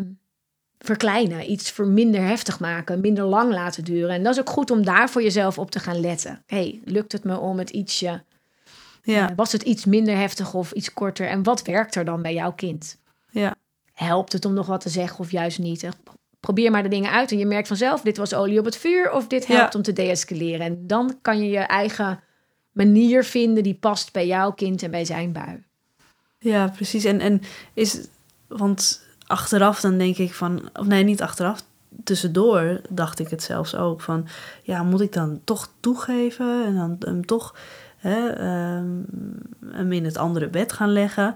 verkleinen, 0.79 1.51
iets 1.51 1.71
voor 1.71 1.87
minder 1.87 2.21
heftig 2.21 2.59
maken, 2.59 3.01
minder 3.01 3.23
lang 3.23 3.51
laten 3.53 3.83
duren. 3.83 4.09
En 4.15 4.23
dat 4.23 4.33
is 4.33 4.39
ook 4.39 4.49
goed 4.49 4.71
om 4.71 4.85
daar 4.85 5.09
voor 5.09 5.23
jezelf 5.23 5.57
op 5.59 5.71
te 5.71 5.79
gaan 5.79 5.99
letten. 5.99 6.43
Hé, 6.45 6.57
hey, 6.57 6.81
lukt 6.85 7.11
het 7.11 7.23
me 7.23 7.37
om 7.37 7.57
het 7.57 7.69
ietsje 7.69 8.23
ja, 9.03 9.29
eh, 9.29 9.35
was 9.35 9.51
het 9.51 9.61
iets 9.63 9.85
minder 9.85 10.17
heftig 10.17 10.53
of 10.53 10.71
iets 10.71 10.93
korter? 10.93 11.27
En 11.27 11.43
wat 11.43 11.61
werkt 11.61 11.95
er 11.95 12.05
dan 12.05 12.21
bij 12.21 12.33
jouw 12.33 12.53
kind? 12.53 12.97
ja, 13.29 13.55
Helpt 13.93 14.33
het 14.33 14.45
om 14.45 14.53
nog 14.53 14.67
wat 14.67 14.81
te 14.81 14.89
zeggen 14.89 15.19
of 15.19 15.31
juist 15.31 15.59
niet? 15.59 15.83
Eh, 15.83 15.91
Probeer 16.39 16.71
maar 16.71 16.83
de 16.83 16.89
dingen 16.89 17.11
uit 17.11 17.31
en 17.31 17.37
je 17.37 17.45
merkt 17.45 17.67
vanzelf... 17.67 18.01
dit 18.01 18.17
was 18.17 18.33
olie 18.33 18.59
op 18.59 18.65
het 18.65 18.77
vuur 18.77 19.11
of 19.11 19.27
dit 19.27 19.47
helpt 19.47 19.73
Ja. 19.73 19.77
om 19.79 19.81
te 19.83 19.93
deescaleren. 19.93 20.65
En 20.65 20.87
dan 20.87 21.17
kan 21.21 21.39
je 21.39 21.49
je 21.49 21.57
eigen 21.59 22.19
manier 22.71 23.23
vinden... 23.23 23.63
die 23.63 23.73
past 23.73 24.11
bij 24.13 24.27
jouw 24.27 24.51
kind 24.51 24.83
en 24.83 24.91
bij 24.91 25.05
zijn 25.05 25.31
bui. 25.31 25.63
ja, 26.39 26.67
precies. 26.67 27.03
En, 27.03 27.19
en 27.19 27.41
is, 27.73 28.07
want 28.47 29.01
achteraf 29.35 29.79
dan 29.79 29.97
denk 29.97 30.17
ik 30.17 30.33
van, 30.33 30.69
of 30.73 30.85
nee, 30.85 31.03
niet 31.03 31.21
achteraf, 31.21 31.63
tussendoor 32.03 32.81
dacht 32.89 33.19
ik 33.19 33.29
het 33.29 33.43
zelfs 33.43 33.75
ook 33.75 34.01
van, 34.01 34.27
ja, 34.63 34.83
moet 34.83 35.01
ik 35.01 35.13
dan 35.13 35.41
toch 35.43 35.69
toegeven 35.79 36.65
en 36.65 36.75
dan 36.75 36.95
hem 36.99 37.25
toch 37.25 37.55
hè, 37.97 38.27
ehm, 38.29 38.85
hem 39.71 39.91
in 39.91 40.05
het 40.05 40.17
andere 40.17 40.47
bed 40.47 40.73
gaan 40.73 40.91
leggen? 40.91 41.35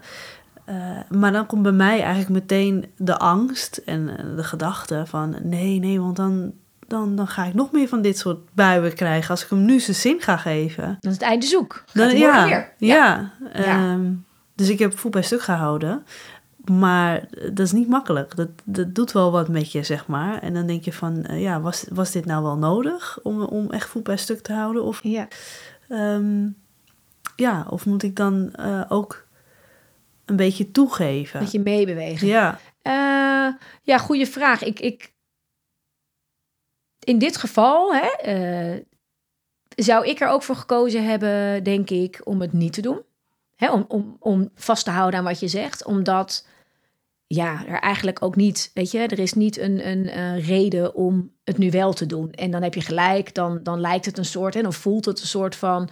Eh, 0.64 0.76
maar 1.08 1.32
dan 1.32 1.46
komt 1.46 1.62
bij 1.62 1.72
mij 1.72 2.00
eigenlijk 2.02 2.28
meteen 2.28 2.92
de 2.96 3.18
angst 3.18 3.76
en 3.76 4.18
eh, 4.18 4.36
de 4.36 4.44
gedachte 4.44 5.02
van, 5.06 5.36
nee, 5.42 5.78
nee, 5.78 6.00
want 6.00 6.16
dan, 6.16 6.52
dan, 6.86 7.16
dan 7.16 7.26
ga 7.26 7.44
ik 7.44 7.54
nog 7.54 7.72
meer 7.72 7.88
van 7.88 8.02
dit 8.02 8.18
soort 8.18 8.38
buien 8.52 8.94
krijgen 8.94 9.30
als 9.30 9.42
ik 9.42 9.50
hem 9.50 9.64
nu 9.64 9.80
zijn 9.80 9.96
zin 9.96 10.20
ga 10.20 10.36
geven. 10.36 10.96
Dan 11.00 11.10
is 11.10 11.18
het 11.18 11.26
einde 11.26 11.46
zoek. 11.46 11.84
Dan, 11.92 12.16
ja, 12.16 12.44
weer. 12.44 12.72
ja. 12.78 13.32
Ja. 13.38 13.52
ehm, 13.52 14.12
dus 14.54 14.68
ik 14.68 14.78
heb 14.78 14.98
voet 14.98 15.10
bij 15.10 15.22
stuk 15.22 15.42
gehouden. 15.42 16.04
Maar 16.78 17.28
dat 17.38 17.58
is 17.58 17.72
niet 17.72 17.88
makkelijk. 17.88 18.36
Dat, 18.36 18.48
dat 18.64 18.94
doet 18.94 19.12
wel 19.12 19.32
wat 19.32 19.48
met 19.48 19.72
je, 19.72 19.82
zeg 19.82 20.06
maar. 20.06 20.42
En 20.42 20.54
dan 20.54 20.66
denk 20.66 20.84
je 20.84 20.92
van, 20.92 21.24
eh, 21.24 21.42
ja, 21.42 21.60
was, 21.60 21.84
was 21.88 22.10
dit 22.12 22.24
nou 22.24 22.42
wel 22.42 22.56
nodig 22.56 23.18
om, 23.22 23.42
om 23.42 23.70
echt 23.70 23.88
voet 23.88 24.02
bij 24.02 24.16
stuk 24.16 24.40
te 24.40 24.52
houden? 24.52 24.84
Of, 24.84 25.00
Ja. 25.02 25.28
ehm, 25.88 26.48
ja, 27.36 27.66
of 27.70 27.86
moet 27.86 28.02
ik 28.02 28.16
dan 28.16 28.54
eh, 28.54 28.82
ook 28.88 29.26
een 30.24 30.36
beetje 30.36 30.70
toegeven? 30.70 31.40
Dat 31.40 31.50
je 31.50 31.60
meebewegen. 31.60 32.26
Ja, 32.26 32.58
Eh, 32.82 33.48
ja, 33.82 33.98
goede 33.98 34.26
vraag. 34.26 34.62
Ik, 34.62 34.80
ik, 34.80 35.12
in 37.04 37.18
dit 37.18 37.36
geval 37.36 37.94
hè, 37.94 38.08
zou 39.76 40.06
ik 40.06 40.20
er 40.20 40.28
ook 40.28 40.42
voor 40.42 40.56
gekozen 40.56 41.04
hebben, 41.04 41.64
denk 41.64 41.90
ik, 41.90 42.20
om 42.24 42.40
het 42.40 42.52
niet 42.52 42.72
te 42.72 42.80
doen. 42.82 43.02
Hè, 43.56 43.70
om, 43.72 43.84
om, 43.88 44.16
om 44.18 44.50
vast 44.54 44.84
te 44.84 44.90
houden 44.90 45.18
aan 45.18 45.24
wat 45.24 45.40
je 45.40 45.48
zegt. 45.48 45.84
Omdat 45.84 46.46
ja, 47.34 47.66
er 47.66 47.78
eigenlijk 47.80 48.22
ook 48.22 48.36
niet, 48.36 48.70
weet 48.74 48.90
je, 48.90 48.98
er 48.98 49.18
is 49.18 49.32
niet 49.32 49.58
een, 49.58 49.88
een, 49.88 50.08
eh, 50.08 50.46
reden 50.46 50.94
om 50.94 51.30
het 51.44 51.58
nu 51.58 51.70
wel 51.70 51.92
te 51.92 52.06
doen. 52.06 52.32
En 52.32 52.50
dan 52.50 52.62
heb 52.62 52.74
je 52.74 52.80
gelijk, 52.80 53.34
dan, 53.34 53.60
dan 53.62 53.80
lijkt 53.80 54.06
het 54.06 54.18
een 54.18 54.24
soort, 54.24 54.56
en 54.56 54.62
dan 54.62 54.72
voelt 54.72 55.04
het 55.04 55.20
een 55.20 55.26
soort 55.26 55.56
van, 55.56 55.88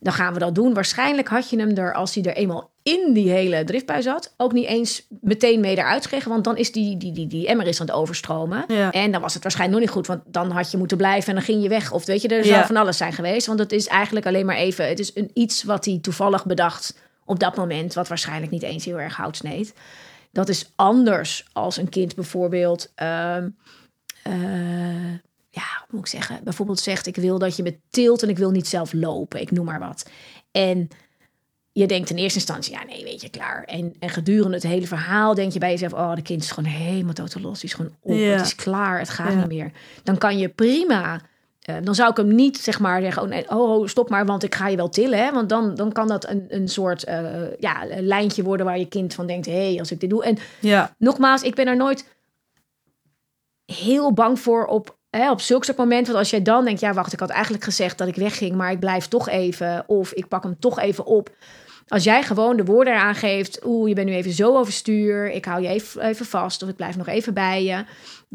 dan 0.00 0.12
gaan 0.12 0.32
we 0.32 0.38
dat 0.38 0.54
doen. 0.54 0.74
Waarschijnlijk 0.74 1.28
had 1.28 1.50
je 1.50 1.58
hem 1.58 1.76
er, 1.76 1.94
als 1.94 2.14
hij 2.14 2.24
er 2.24 2.34
eenmaal 2.36 2.70
in 2.82 3.12
die 3.12 3.30
hele 3.30 3.64
driftbui 3.64 4.02
zat, 4.02 4.34
ook 4.36 4.52
niet 4.52 4.66
eens 4.66 5.06
meteen 5.20 5.60
mee 5.60 5.76
eruit 5.76 6.02
gekregen. 6.02 6.30
Want 6.30 6.44
dan 6.44 6.56
is 6.56 6.72
die, 6.72 6.96
die, 6.96 7.12
die, 7.12 7.26
die 7.26 7.46
emmer 7.46 7.66
is 7.66 7.80
aan 7.80 7.86
het 7.86 7.94
overstromen. 7.96 8.64
Ja. 8.68 8.92
En 8.92 9.10
dan 9.10 9.20
was 9.20 9.34
het 9.34 9.42
waarschijnlijk 9.42 9.80
nog 9.80 9.88
niet 9.88 9.96
goed, 9.96 10.16
want 10.16 10.34
dan 10.34 10.50
had 10.50 10.70
je 10.70 10.76
moeten 10.76 10.96
blijven 10.96 11.28
en 11.28 11.34
dan 11.34 11.44
ging 11.44 11.62
je 11.62 11.68
weg. 11.68 11.92
Of 11.92 12.06
weet 12.06 12.22
je, 12.22 12.28
er 12.28 12.44
zou 12.44 12.56
Ja. 12.56 12.66
van 12.66 12.76
alles 12.76 12.96
zijn 12.96 13.12
geweest. 13.12 13.46
Want 13.46 13.58
het 13.58 13.72
is 13.72 13.86
eigenlijk 13.86 14.26
alleen 14.26 14.46
maar 14.46 14.56
even, 14.56 14.88
het 14.88 14.98
is 14.98 15.10
een, 15.14 15.30
iets 15.34 15.62
wat 15.62 15.84
hij 15.84 15.98
toevallig 16.02 16.44
bedacht 16.44 16.98
op 17.24 17.40
dat 17.40 17.56
moment, 17.56 17.94
wat 17.94 18.08
waarschijnlijk 18.08 18.52
niet 18.52 18.62
eens 18.62 18.84
heel 18.84 19.00
erg 19.00 19.16
hout 19.16 19.36
sneed. 19.36 19.74
Dat 20.36 20.48
is 20.48 20.72
anders 20.74 21.44
als 21.52 21.76
een 21.76 21.88
kind 21.88 22.14
bijvoorbeeld, 22.14 22.92
ehm, 22.94 23.48
eh, 24.22 25.10
ja, 25.50 25.66
hoe 25.78 25.90
moet 25.90 26.00
ik 26.00 26.06
zeggen, 26.06 26.40
bijvoorbeeld 26.44 26.80
zegt: 26.80 27.06
Ik 27.06 27.16
wil 27.16 27.38
dat 27.38 27.56
je 27.56 27.62
me 27.62 27.78
tilt 27.90 28.22
en 28.22 28.28
ik 28.28 28.38
wil 28.38 28.50
niet 28.50 28.66
zelf 28.68 28.92
lopen, 28.92 29.40
ik 29.40 29.50
noem 29.50 29.64
maar 29.64 29.78
wat. 29.78 30.10
En 30.50 30.88
je 31.72 31.86
denkt 31.86 32.10
in 32.10 32.16
eerste 32.16 32.38
instantie, 32.38 32.72
ja, 32.72 32.84
nee, 32.84 33.04
weet 33.04 33.20
je, 33.20 33.28
klaar. 33.28 33.64
En, 33.64 33.94
en 33.98 34.08
gedurende 34.08 34.54
het 34.54 34.66
hele 34.66 34.86
verhaal 34.86 35.34
denk 35.34 35.52
je 35.52 35.58
bij 35.58 35.70
jezelf: 35.70 35.92
Oh, 35.92 36.14
de 36.14 36.22
kind 36.22 36.42
is 36.42 36.50
gewoon 36.50 36.70
helemaal 36.70 37.12
totaal 37.14 37.42
los, 37.42 37.60
die 37.60 37.68
is 37.68 37.74
gewoon 37.74 37.94
op, 38.00 38.16
Ja. 38.18 38.24
het 38.30 38.46
is 38.46 38.54
klaar, 38.54 38.98
het 38.98 39.10
gaat 39.10 39.32
Ja. 39.32 39.38
niet 39.38 39.48
meer. 39.48 39.72
Dan 40.02 40.18
kan 40.18 40.38
je 40.38 40.48
prima. 40.48 41.20
Eh, 41.66 41.76
dan 41.82 41.94
zou 41.94 42.10
ik 42.10 42.16
hem 42.16 42.34
niet 42.34 42.58
zeg 42.58 42.80
maar 42.80 43.00
zeggen: 43.00 43.22
Oh 43.22 43.28
nee, 43.28 43.50
oh, 43.50 43.70
oh, 43.70 43.86
stop 43.86 44.10
maar, 44.10 44.26
want 44.26 44.42
ik 44.42 44.54
ga 44.54 44.68
je 44.68 44.76
wel 44.76 44.88
tillen. 44.88 45.18
Hè? 45.18 45.32
Want 45.32 45.48
dan, 45.48 45.74
dan 45.74 45.92
kan 45.92 46.08
dat 46.08 46.28
een, 46.28 46.46
een 46.48 46.68
soort 46.68 47.04
eh, 47.04 47.58
ja, 47.58 47.90
een 47.90 48.06
lijntje 48.06 48.42
worden 48.42 48.66
waar 48.66 48.78
je 48.78 48.88
kind 48.88 49.14
van 49.14 49.26
denkt: 49.26 49.46
hé, 49.46 49.70
hey, 49.70 49.78
als 49.78 49.90
ik 49.90 50.00
dit 50.00 50.10
doe. 50.10 50.24
En 50.24 50.38
ja, 50.60 50.94
nogmaals, 50.98 51.42
ik 51.42 51.54
ben 51.54 51.66
er 51.66 51.76
nooit 51.76 52.14
heel 53.64 54.12
bang 54.12 54.40
voor 54.40 54.66
op 54.66 54.96
hè, 55.10 55.30
op 55.30 55.40
zulke 55.40 55.64
soort 55.64 55.76
momenten, 55.76 56.06
want 56.06 56.18
als 56.18 56.30
jij 56.30 56.42
dan 56.42 56.64
denkt, 56.64 56.80
ja 56.80 56.92
wacht, 56.92 57.12
ik 57.12 57.20
had 57.20 57.30
eigenlijk 57.30 57.64
gezegd 57.64 57.98
dat 57.98 58.08
ik 58.08 58.16
wegging, 58.16 58.54
maar 58.54 58.70
ik 58.70 58.80
blijf 58.80 59.06
toch 59.06 59.28
even, 59.28 59.84
of 59.86 60.12
ik 60.12 60.28
pak 60.28 60.42
hem 60.42 60.56
toch 60.58 60.78
even 60.78 61.04
op. 61.06 61.30
Als 61.88 62.04
jij 62.04 62.22
gewoon 62.22 62.56
de 62.56 62.64
woorden 62.64 62.92
eraan 62.92 63.14
geeft, 63.14 63.64
oeh, 63.64 63.88
je 63.88 63.94
bent 63.94 64.08
nu 64.08 64.14
even 64.14 64.32
zo 64.32 64.56
overstuur, 64.56 65.30
ik 65.30 65.44
hou 65.44 65.62
je 65.62 65.68
even, 65.68 66.02
even 66.02 66.26
vast, 66.26 66.62
of 66.62 66.68
ik 66.68 66.76
blijf 66.76 66.96
nog 66.96 67.06
even 67.06 67.34
bij 67.34 67.64
je, 67.64 67.84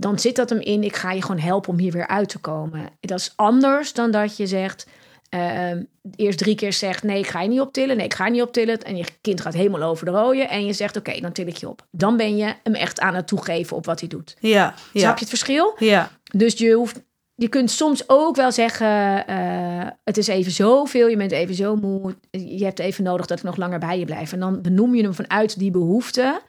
dan 0.02 0.20
zit 0.20 0.36
dat 0.36 0.50
hem 0.50 0.60
in, 0.60 0.84
ik 0.84 0.96
ga 0.96 1.12
je 1.12 1.22
gewoon 1.22 1.40
helpen 1.40 1.70
om 1.70 1.80
hier 1.80 1.92
weer 1.92 2.08
uit 2.08 2.30
te 2.30 2.40
komen. 2.40 2.90
Dat 3.00 3.20
is 3.20 3.34
anders 3.36 3.94
dan 3.94 4.12
dat 4.12 4.38
je 4.38 4.48
zegt, 4.48 4.88
ehm, 5.30 5.84
eerst 6.16 6.38
drie 6.38 6.56
keer 6.56 6.74
zegt, 6.74 7.04
nee, 7.04 7.20
ik 7.20 7.28
ga 7.28 7.42
je 7.42 7.50
niet 7.50 7.60
optillen, 7.60 7.98
nee, 7.98 8.06
ik 8.06 8.14
ga 8.14 8.26
je 8.26 8.32
niet 8.32 8.42
optillen, 8.42 8.80
en 8.80 8.98
je 8.98 9.06
kind 9.22 9.42
gaat 9.42 9.54
helemaal 9.54 9.82
over 9.90 10.06
de 10.06 10.12
rode, 10.12 10.44
en 10.44 10.66
je 10.66 10.74
zegt, 10.74 10.98
oké, 10.98 11.20
dan 11.20 11.32
til 11.32 11.48
ik 11.48 11.58
je 11.58 11.70
op. 11.70 11.88
Dan 11.92 12.18
ben 12.18 12.38
je 12.38 12.54
hem 12.64 12.74
echt 12.74 13.00
aan 13.00 13.16
het 13.16 13.28
toegeven 13.28 13.78
op 13.78 13.86
wat 13.86 14.00
hij 14.00 14.10
doet. 14.10 14.36
Ja, 14.40 14.74
ja. 14.94 15.00
Snap 15.00 15.14
je 15.14 15.20
het 15.20 15.30
verschil? 15.30 15.76
Ja, 15.78 16.12
Dus 16.36 16.58
je 16.58 16.72
hoeft, 16.74 17.02
je 17.36 17.48
kunt 17.48 17.72
soms 17.72 18.04
ook 18.10 18.36
wel 18.36 18.52
zeggen, 18.52 19.28
eh, 19.28 19.88
het 20.04 20.18
is 20.18 20.28
even 20.28 20.52
zoveel, 20.52 21.08
je 21.08 21.18
bent 21.18 21.32
even 21.32 21.56
zo 21.56 21.76
moe, 21.76 22.16
je 22.32 22.64
hebt 22.64 22.80
even 22.80 23.04
nodig 23.04 23.26
dat 23.26 23.38
ik 23.38 23.44
nog 23.44 23.58
langer 23.58 23.80
bij 23.80 24.00
je 24.00 24.06
blijf. 24.06 24.34
En 24.34 24.40
dan 24.40 24.62
benoem 24.62 24.96
je 24.96 25.04
hem 25.04 25.14
vanuit 25.14 25.60
die 25.60 25.72
behoefte 25.72 26.42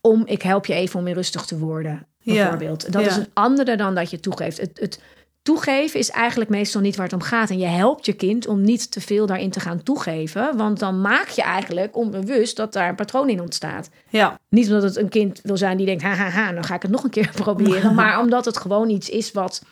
om, 0.00 0.22
ik 0.26 0.42
help 0.42 0.66
je 0.66 0.74
even 0.74 0.98
om 0.98 1.04
weer 1.04 1.14
rustig 1.14 1.44
te 1.46 1.58
worden, 1.58 2.06
bijvoorbeeld. 2.34 2.92
Dat 2.92 3.06
is 3.06 3.16
een 3.16 3.28
andere 3.32 3.76
dan 3.76 3.94
dat 3.94 4.10
je 4.10 4.20
toegeeft. 4.20 4.60
Het, 4.60 4.78
het 4.80 5.00
toegeven 5.42 6.00
is 6.00 6.10
eigenlijk 6.10 6.50
meestal 6.50 6.80
niet 6.80 6.96
waar 6.96 7.04
het 7.04 7.14
om 7.14 7.20
gaat. 7.20 7.50
En 7.50 7.58
je 7.58 7.66
helpt 7.66 8.06
je 8.06 8.12
kind 8.12 8.46
om 8.46 8.60
niet 8.62 8.90
te 8.90 9.00
veel 9.00 9.26
daarin 9.26 9.50
te 9.50 9.60
gaan 9.60 9.82
toegeven, 9.82 10.56
want 10.56 10.78
dan 10.78 11.00
maak 11.00 11.28
je 11.28 11.42
eigenlijk 11.42 11.96
onbewust 11.96 12.56
dat 12.56 12.72
daar 12.72 12.88
een 12.88 12.94
patroon 12.94 13.28
in 13.28 13.40
ontstaat. 13.40 13.88
ja, 14.08 14.38
Niet 14.48 14.66
omdat 14.66 14.82
het 14.82 14.96
een 14.96 15.08
kind 15.08 15.40
wil 15.42 15.56
zijn 15.56 15.76
die 15.76 15.86
denkt, 15.86 16.02
ha, 16.02 16.14
ha, 16.14 16.28
ha, 16.28 16.52
dan 16.52 16.64
ga 16.64 16.74
ik 16.74 16.82
het 16.82 16.90
nog 16.90 17.04
een 17.04 17.10
keer 17.10 17.30
proberen. 17.44 17.94
maar 17.94 18.20
omdat 18.20 18.44
het 18.44 18.56
gewoon 18.56 18.88
iets 18.90 19.08
is 19.08 19.32
wat 19.32 19.62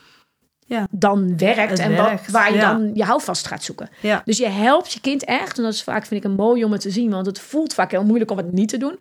Ja. 0.67 0.87
dan 0.91 1.37
werkt 1.39 1.71
Het 1.71 1.79
en 1.79 1.91
werkt, 1.91 2.23
Wat, 2.23 2.31
waar 2.31 2.51
je 2.53 2.57
ja. 2.59 2.73
dan 2.73 2.91
je 2.95 3.05
houvast 3.05 3.47
gaat 3.47 3.63
zoeken. 3.63 3.89
ja. 4.01 4.23
Dus 4.25 4.39
je 4.39 4.49
helpt 4.49 4.93
je 4.93 5.01
kind 5.01 5.25
echt, 5.25 5.57
en 5.59 5.65
dat 5.65 5.73
is 5.73 5.83
vaak, 5.83 6.07
vind 6.07 6.25
ik, 6.25 6.31
een 6.31 6.37
mooi 6.37 6.65
om 6.65 6.73
het 6.73 6.81
te 6.81 6.91
zien, 6.91 7.11
want 7.11 7.27
het 7.27 7.39
voelt 7.41 7.75
vaak 7.75 7.91
heel 7.91 8.05
moeilijk 8.05 8.31
om 8.31 8.37
het 8.37 8.53
niet 8.53 8.69
te 8.69 8.77
doen. 8.79 8.99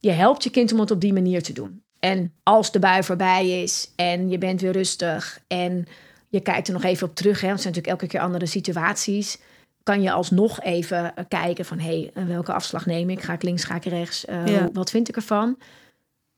Je 0.00 0.10
helpt 0.10 0.44
je 0.44 0.50
kind 0.50 0.72
om 0.72 0.80
het 0.80 0.90
op 0.90 1.00
die 1.00 1.12
manier 1.12 1.42
te 1.42 1.52
doen. 1.52 1.82
En 2.04 2.32
als 2.42 2.72
de 2.72 2.78
bui 2.78 3.02
voorbij 3.02 3.62
is 3.62 3.90
en 3.96 4.28
je 4.28 4.38
bent 4.38 4.60
weer 4.60 4.72
rustig 4.72 5.40
en 5.46 5.86
je 6.28 6.40
kijkt 6.40 6.66
er 6.66 6.72
nog 6.72 6.82
even 6.84 7.08
op 7.08 7.14
terug, 7.14 7.40
hè, 7.40 7.46
want 7.46 7.52
het 7.52 7.62
zijn 7.62 7.74
natuurlijk 7.74 8.02
elke 8.02 8.12
keer 8.16 8.26
andere 8.26 8.46
situaties, 8.46 9.38
kan 9.82 10.02
je 10.02 10.12
alsnog 10.12 10.60
even 10.60 11.16
eh, 11.16 11.24
kijken 11.28 11.64
van, 11.64 11.78
hé, 11.78 12.10
hey, 12.14 12.26
welke 12.26 12.52
afslag 12.52 12.86
neem 12.86 13.10
ik? 13.10 13.22
Ga 13.22 13.32
ik 13.32 13.42
links, 13.42 13.64
ga 13.64 13.74
ik 13.74 13.84
rechts? 13.84 14.24
Eh, 14.24 14.46
Ja. 14.46 14.68
Wat 14.72 14.90
vind 14.90 15.08
ik 15.08 15.16
ervan? 15.16 15.58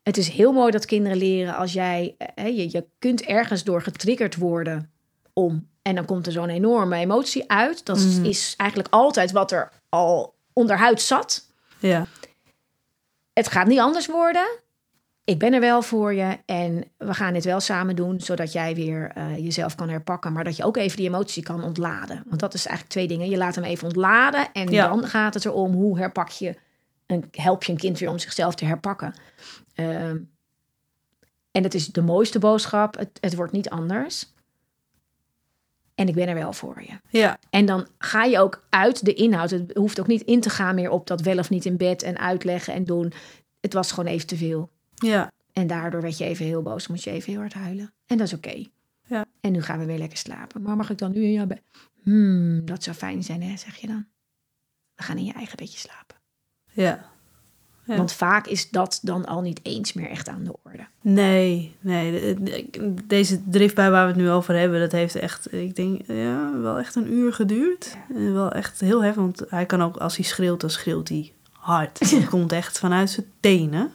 Het 0.03 0.17
is 0.17 0.29
heel 0.29 0.53
mooi 0.53 0.71
dat 0.71 0.85
kinderen 0.85 1.19
leren 1.19 1.57
als 1.57 1.73
jij, 1.73 2.15
eh, 2.19 2.29
hè, 2.35 2.47
je, 2.47 2.71
je 2.71 2.85
kunt 2.99 3.23
ergens 3.23 3.65
door 3.65 3.83
getriggerd 3.83 4.37
worden 4.37 4.91
om. 5.33 5.69
En 5.83 5.95
dan 5.95 6.05
komt 6.05 6.27
er 6.27 6.33
zo'n 6.33 6.49
enorme 6.49 6.97
emotie 6.97 7.51
uit. 7.51 7.85
Dat 7.85 7.97
is- 7.97 8.17
Mhm. 8.17 8.25
is 8.25 8.55
eigenlijk 8.57 8.95
altijd 8.95 9.31
wat 9.33 9.53
er 9.53 9.73
al 9.89 10.35
onderhuid 10.53 11.01
zat. 11.01 11.47
ja. 11.79 12.07
Het 13.33 13.49
gaat 13.49 13.67
niet 13.67 13.79
anders 13.79 14.07
worden. 14.07 14.47
Ik 15.27 15.39
ben 15.39 15.53
er 15.53 15.61
wel 15.61 15.83
voor 15.83 16.15
je 16.15 16.39
en 16.45 16.85
we 16.97 17.15
gaan 17.15 17.33
dit 17.33 17.45
wel 17.45 17.61
samen 17.61 17.97
doen, 17.97 18.21
zodat 18.21 18.53
jij 18.53 18.75
weer 18.75 19.11
eh, 19.15 19.39
jezelf 19.39 19.75
kan 19.75 19.89
herpakken, 19.89 20.33
maar 20.33 20.45
dat 20.45 20.57
je 20.57 20.65
ook 20.65 20.77
even 20.77 20.97
die 20.97 21.07
emotie 21.07 21.43
kan 21.43 21.63
ontladen. 21.63 22.23
Want 22.27 22.41
dat 22.41 22.55
is 22.55 22.67
eigenlijk 22.67 22.97
twee 22.97 23.09
dingen. 23.09 23.31
Je 23.31 23.37
laat 23.37 23.55
hem 23.55 23.65
even 23.65 23.87
ontladen 23.87 24.53
en 24.53 24.71
Ja. 24.71 24.89
dan 24.89 25.07
gaat 25.07 25.35
het 25.35 25.45
erom 25.45 25.73
hoe 25.73 25.99
herpak 25.99 26.29
je, 26.29 26.55
een, 27.07 27.25
help 27.31 27.65
je 27.65 27.73
een 27.73 27.79
kind 27.79 27.99
weer 27.99 28.11
om 28.11 28.19
zichzelf 28.19 28.55
te 28.55 28.65
herpakken. 28.65 29.15
Ehm, 29.75 30.17
en 31.51 31.63
het 31.63 31.75
is 31.75 31.87
de 31.87 32.03
mooiste 32.03 32.39
boodschap. 32.39 32.97
Het, 32.99 33.19
het 33.21 33.35
wordt 33.35 33.53
niet 33.53 33.71
anders. 33.71 34.35
En 35.95 36.09
ik 36.09 36.15
ben 36.15 36.29
er 36.29 36.35
wel 36.35 36.53
voor 36.53 36.83
je. 36.83 37.01
Ja, 37.19 37.39
En 37.51 37.67
dan 37.67 37.87
ga 37.99 38.25
je 38.25 38.39
ook 38.39 38.67
uit 38.71 39.05
de 39.05 39.15
inhoud. 39.15 39.51
Het 39.51 39.75
hoeft 39.75 40.01
ook 40.01 40.07
niet 40.07 40.23
in 40.23 40.41
te 40.41 40.51
gaan 40.51 40.75
meer 40.75 40.91
op 40.91 41.07
dat 41.07 41.21
wel 41.21 41.39
of 41.39 41.51
niet 41.51 41.65
in 41.65 41.77
bed 41.77 42.03
en 42.03 42.19
uitleggen 42.19 42.75
en 42.75 42.85
doen. 42.85 43.13
Het 43.61 43.73
was 43.73 43.93
gewoon 43.93 44.13
even 44.13 44.27
te 44.27 44.37
veel. 44.37 44.71
Ja, 44.97 45.33
En 45.53 45.67
daardoor 45.67 46.01
werd 46.01 46.19
je 46.19 46.25
even 46.25 46.45
heel 46.47 46.63
boos, 46.63 46.87
moest 46.87 47.05
je 47.05 47.11
even 47.11 47.31
heel 47.33 47.41
hard 47.41 47.55
huilen. 47.55 47.93
En 48.07 48.17
dat 48.19 48.27
is 48.27 48.33
oké. 48.35 48.65
Ja. 49.07 49.25
En 49.41 49.53
nu 49.53 49.63
gaan 49.63 49.79
we 49.79 49.85
weer 49.85 49.99
lekker 49.99 50.19
slapen. 50.19 50.63
Maar 50.63 50.77
mag 50.77 50.91
ik 50.91 50.99
dan 50.99 51.13
nu 51.13 51.23
in 51.23 51.33
jouw 51.33 51.47
bed? 51.47 51.63
Hmm, 52.03 52.65
dat 52.67 52.83
zou 52.83 52.97
fijn 52.97 53.23
zijn, 53.25 53.43
hè, 53.43 53.57
zeg 53.57 53.77
je 53.77 53.87
dan. 53.87 54.07
We 54.95 55.03
gaan 55.03 55.17
in 55.19 55.25
je 55.25 55.33
eigen 55.33 55.57
bedje 55.57 55.79
slapen. 55.79 56.17
ja. 56.73 57.15
Ja. 57.85 57.97
Want 57.97 58.13
vaak 58.13 58.47
is 58.47 58.71
dat 58.71 58.99
dan 59.03 59.25
al 59.27 59.41
niet 59.41 59.61
eens 59.63 59.93
meer 59.93 60.09
echt 60.09 60.29
aan 60.29 60.45
de 60.45 60.55
orde. 60.63 60.87
Nee, 61.03 61.77
nee. 61.81 62.13
de- 62.43 62.43
de- 62.71 62.95
Deze 63.07 63.49
driftbui 63.49 63.91
waar 63.91 64.07
we 64.07 64.13
het 64.13 64.21
nu 64.21 64.31
over 64.31 64.55
hebben, 64.59 64.81
dat 64.81 64.93
heeft 64.93 65.15
echt, 65.15 65.53
ik 65.53 65.77
denk, 65.77 66.01
ja, 66.07 66.59
wel 66.59 66.79
echt 66.79 66.95
een 66.95 67.13
uur 67.13 67.33
geduurd. 67.33 67.97
En 68.15 68.33
wel 68.35 68.51
echt 68.53 68.81
heel 68.81 69.03
heftig, 69.03 69.23
want 69.23 69.43
hij 69.49 69.67
kan 69.67 69.83
ook, 69.83 69.97
als 69.97 70.17
hij 70.17 70.25
schreeuwt, 70.25 70.61
dan 70.61 70.71
schreeuwt 70.71 71.09
hij 71.09 71.33
hard. 71.53 71.99
Het 72.11 72.29
komt 72.29 72.53
echt 72.53 72.79
vanuit 72.79 73.11
zijn 73.11 73.27
tenen. 73.41 73.93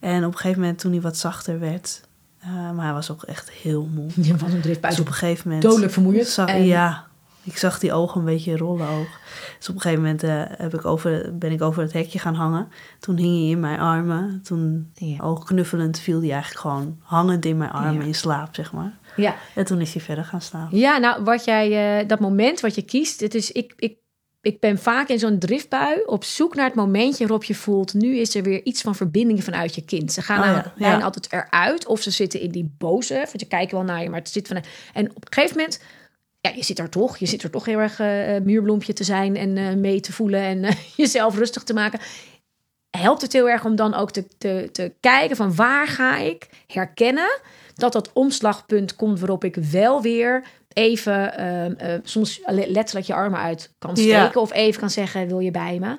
En 0.00 0.24
op 0.24 0.32
een 0.32 0.38
gegeven 0.38 0.60
moment, 0.60 0.78
toen 0.78 0.92
hij 0.92 1.00
wat 1.00 1.16
zachter 1.16 1.60
werd, 1.60 2.00
eh, 2.38 2.48
maar 2.70 2.84
hij 2.84 2.92
was 2.94 3.10
ook 3.10 3.22
echt 3.22 3.50
heel 3.50 3.88
moe. 3.94 4.06
Je 4.26 4.36
was 4.36 4.52
een 4.52 4.60
drift 4.60 4.82
Dus 4.82 5.00
op 5.00 5.06
een 5.06 5.12
gegeven 5.12 5.42
moment... 5.48 5.62
Dodelijk 5.66 5.92
vermoeiend. 5.92 6.26
Zag, 6.26 6.48
En- 6.48 6.64
Ja, 6.64 7.06
ik 7.42 7.56
zag 7.58 7.78
die 7.78 7.92
ogen 7.92 8.18
een 8.20 8.26
beetje 8.26 8.56
rollen 8.56 8.88
ook. 8.88 9.08
Dus 9.58 9.68
op 9.68 9.74
een 9.74 9.80
gegeven 9.80 10.02
moment 10.02 10.22
eh, 10.22 10.42
heb 10.46 10.74
ik 10.74 10.84
over, 10.84 11.38
ben 11.38 11.52
ik 11.52 11.62
over 11.62 11.82
het 11.82 11.92
hekje 11.92 12.18
gaan 12.18 12.34
hangen. 12.34 12.68
Toen 13.00 13.16
hing 13.16 13.34
hij 13.38 13.48
in 13.48 13.60
mijn 13.60 13.80
armen. 13.80 14.40
Toen, 14.42 14.90
Ja. 14.94 15.34
knuffelend, 15.44 15.98
viel 16.00 16.20
hij 16.20 16.30
eigenlijk 16.30 16.60
gewoon 16.60 16.98
hangend 17.02 17.44
in 17.44 17.56
mijn 17.56 17.70
armen 17.70 17.94
Ja. 18.00 18.06
in 18.06 18.14
slaap, 18.14 18.54
zeg 18.54 18.72
maar. 18.72 18.98
Ja, 19.16 19.34
En 19.54 19.64
toen 19.64 19.80
is 19.80 19.92
hij 19.94 20.02
verder 20.02 20.24
gaan 20.24 20.40
slapen. 20.40 20.78
Ja, 20.78 20.98
nou, 20.98 21.24
wat 21.24 21.44
jij, 21.44 22.00
eh, 22.00 22.08
dat 22.08 22.20
moment 22.20 22.60
wat 22.60 22.74
je 22.74 22.82
kiest, 22.82 23.20
het 23.20 23.34
is, 23.34 23.52
ik, 23.52 23.72
ik, 23.76 23.96
ik 24.40 24.60
ben 24.60 24.78
vaak 24.78 25.08
in 25.08 25.18
zo'n 25.18 25.38
driftbui 25.38 26.02
op 26.06 26.24
zoek 26.24 26.54
naar 26.54 26.66
het 26.66 26.74
momentje 26.74 27.26
waarop 27.26 27.44
je 27.44 27.54
voelt, 27.54 27.94
nu 27.94 28.16
is 28.16 28.34
er 28.34 28.42
weer 28.42 28.64
iets 28.64 28.82
van 28.82 28.94
verbinding 28.94 29.44
vanuit 29.44 29.74
je 29.74 29.84
kind. 29.84 30.12
Ze 30.12 30.22
gaan 30.22 30.38
Oh 30.38 30.44
ja, 30.44 30.72
bijna 30.78 30.98
ja. 30.98 31.04
altijd 31.04 31.32
eruit, 31.32 31.86
of 31.86 32.02
ze 32.02 32.10
zitten 32.10 32.40
in 32.40 32.50
die 32.50 32.74
boze, 32.78 33.14
want 33.14 33.40
je 33.40 33.46
kijkt 33.46 33.72
wel 33.72 33.82
naar 33.82 34.02
je, 34.02 34.10
maar 34.10 34.18
het 34.18 34.28
zit 34.28 34.48
van. 34.48 34.62
En 34.92 35.10
op 35.10 35.26
een 35.26 35.32
gegeven 35.32 35.56
moment, 35.56 35.80
ja, 36.40 36.50
je 36.50 36.64
zit 36.64 36.78
er 36.78 36.88
toch, 36.88 37.16
je 37.16 37.26
zit 37.26 37.42
er 37.42 37.50
toch 37.50 37.64
heel 37.64 37.78
erg 37.78 38.00
eh, 38.00 38.36
eh, 38.36 38.44
muurbloempje 38.44 38.92
te 38.92 39.04
zijn 39.04 39.36
en 39.36 39.56
eh, 39.56 39.74
mee 39.74 40.00
te 40.00 40.12
voelen 40.12 40.40
en 40.40 40.76
jezelf 40.96 41.36
rustig 41.36 41.62
te 41.62 41.74
maken. 41.74 42.00
Helpt 42.90 43.22
het 43.22 43.32
heel 43.32 43.48
erg 43.48 43.64
om 43.64 43.76
dan 43.76 43.94
ook 43.94 44.10
te, 44.10 44.26
te, 44.38 44.68
te 44.72 44.92
kijken 45.00 45.36
van 45.36 45.54
waar 45.54 45.86
ga 45.86 46.16
ik 46.16 46.48
herkennen 46.66 47.40
dat 47.74 47.92
dat 47.92 48.12
omslagpunt 48.12 48.96
komt 48.96 49.18
waarop 49.18 49.44
ik 49.44 49.54
wel 49.54 50.02
weer 50.02 50.44
even 50.78 51.36
ehm, 51.38 51.72
eh, 51.78 51.98
soms 52.02 52.40
le- 52.46 52.66
letterlijk 52.66 53.06
je 53.06 53.14
armen 53.14 53.40
uit 53.40 53.74
kan 53.78 53.90
Ja. 53.94 54.20
steken 54.22 54.40
of 54.40 54.52
even 54.52 54.80
kan 54.80 54.90
zeggen 54.90 55.26
wil 55.28 55.38
je 55.38 55.50
bij 55.50 55.78
me. 55.80 55.96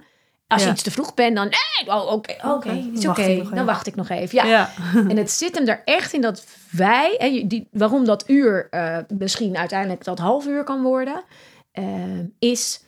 Als 0.47 0.63
je 0.63 0.69
iets 0.69 0.83
te 0.83 0.91
vroeg 0.91 1.13
bent, 1.13 1.35
dan 1.35 1.45
nee, 1.45 1.95
oh, 1.95 2.11
oké, 2.11 2.33
oké, 2.33 2.47
Oké, 2.49 2.69
is 2.93 3.01
dan 3.01 3.03
wacht 3.05 3.19
oké, 3.19 3.21
ik 3.29 3.37
nog 3.37 3.43
dan 3.43 3.53
even. 3.53 3.65
wacht 3.65 3.87
ik 3.87 3.95
nog 3.95 4.09
even. 4.09 4.35
Ja. 4.37 4.45
Ja. 4.45 4.69
En 4.93 5.17
het 5.17 5.31
zit 5.31 5.57
hem 5.57 5.67
er 5.67 5.81
echt 5.85 6.13
in 6.13 6.21
dat 6.21 6.45
wij, 6.71 7.17
en 7.17 7.47
die, 7.47 7.67
waarom 7.71 8.05
dat 8.05 8.23
uur 8.29 8.67
eh, 8.69 8.97
misschien 9.17 9.57
uiteindelijk 9.57 10.03
dat 10.03 10.19
half 10.19 10.45
uur 10.45 10.63
kan 10.63 10.81
worden, 10.81 11.23
eh, 11.71 11.83
is 12.39 12.81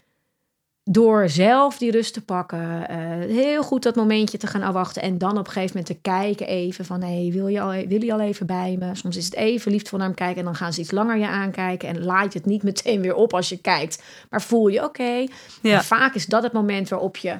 door 0.83 1.29
zelf 1.29 1.77
die 1.77 1.91
rust 1.91 2.13
te 2.13 2.21
pakken, 2.25 2.87
eh, 2.89 2.97
heel 3.35 3.63
goed 3.63 3.83
dat 3.83 3.95
momentje 3.95 4.37
te 4.37 4.47
gaan 4.47 4.61
afwachten 4.61 5.01
en 5.01 5.17
dan 5.17 5.37
op 5.37 5.45
een 5.45 5.51
gegeven 5.51 5.77
moment 5.77 5.85
te 5.95 6.09
kijken 6.09 6.47
even 6.47 6.85
van, 6.85 7.01
hey, 7.01 7.29
wil 7.33 7.47
je 7.47 7.61
al, 7.61 7.87
wil 7.87 8.03
je 8.03 8.13
al 8.13 8.19
even 8.19 8.45
bij 8.45 8.75
me? 8.79 8.95
Soms 8.95 9.17
is 9.17 9.25
het 9.25 9.33
even 9.35 9.71
liefdevol 9.71 9.97
naar 9.97 10.07
hem 10.07 10.15
kijken 10.15 10.37
en 10.37 10.45
dan 10.45 10.55
gaan 10.55 10.73
ze 10.73 10.81
iets 10.81 10.91
langer 10.91 11.17
je 11.17 11.27
aankijken 11.27 11.89
en 11.89 12.03
laat 12.03 12.33
je 12.33 12.39
het 12.39 12.47
niet 12.47 12.63
meteen 12.71 13.01
weer 13.01 13.15
op 13.15 13.33
als 13.33 13.49
je 13.49 13.57
kijkt, 13.57 14.03
maar 14.29 14.41
voel 14.41 14.67
je 14.67 14.83
oké. 14.83 15.25
Ja. 15.61 15.83
Vaak 15.83 16.15
is 16.15 16.25
dat 16.25 16.43
het 16.43 16.53
moment 16.53 16.89
waarop 16.89 17.17
je 17.17 17.39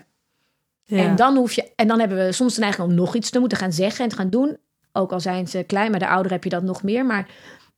Ja. 0.83 0.97
en 0.97 1.15
dan 1.15 1.35
hoef 1.35 1.53
je, 1.53 1.71
en 1.75 1.87
dan 1.87 1.99
hebben 1.99 2.25
we 2.25 2.31
soms 2.31 2.53
de 2.55 2.61
neiging 2.61 2.87
om 2.87 2.93
nog 2.93 3.15
iets 3.15 3.29
te 3.29 3.39
moeten 3.39 3.57
gaan 3.57 3.73
zeggen 3.73 4.03
en 4.03 4.09
te 4.09 4.15
gaan 4.15 4.29
doen. 4.29 4.57
Ook 4.93 5.11
al 5.11 5.19
zijn 5.19 5.47
ze 5.47 5.63
klein, 5.63 5.91
maar 5.91 5.99
de 5.99 6.07
ouder 6.07 6.31
heb 6.31 6.43
je 6.43 6.49
dat 6.49 6.63
nog 6.63 6.83
meer. 6.83 7.05
Maar 7.05 7.29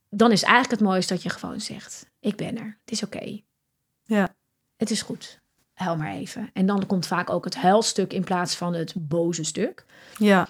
dan 0.09 0.31
is 0.31 0.43
eigenlijk 0.43 0.71
het 0.79 0.89
mooiste 0.89 1.13
dat 1.13 1.23
je 1.23 1.29
gewoon 1.29 1.61
zegt: 1.61 2.09
Ik 2.19 2.35
ben 2.35 2.57
er. 2.57 2.77
Het 2.81 2.91
is 2.91 3.03
oké. 3.03 3.41
Ja. 4.03 4.35
Het 4.77 4.91
is 4.91 5.01
goed. 5.01 5.41
Huil 5.73 5.97
maar 5.97 6.11
even. 6.13 6.49
En 6.53 6.65
dan 6.65 6.85
komt 6.85 7.05
vaak 7.07 7.29
ook 7.29 7.45
het 7.45 7.55
huilstuk 7.55 8.13
in 8.13 8.23
plaats 8.23 8.55
van 8.55 8.73
het 8.73 8.93
boze 8.97 9.43
stuk. 9.43 9.85
ja. 10.17 10.47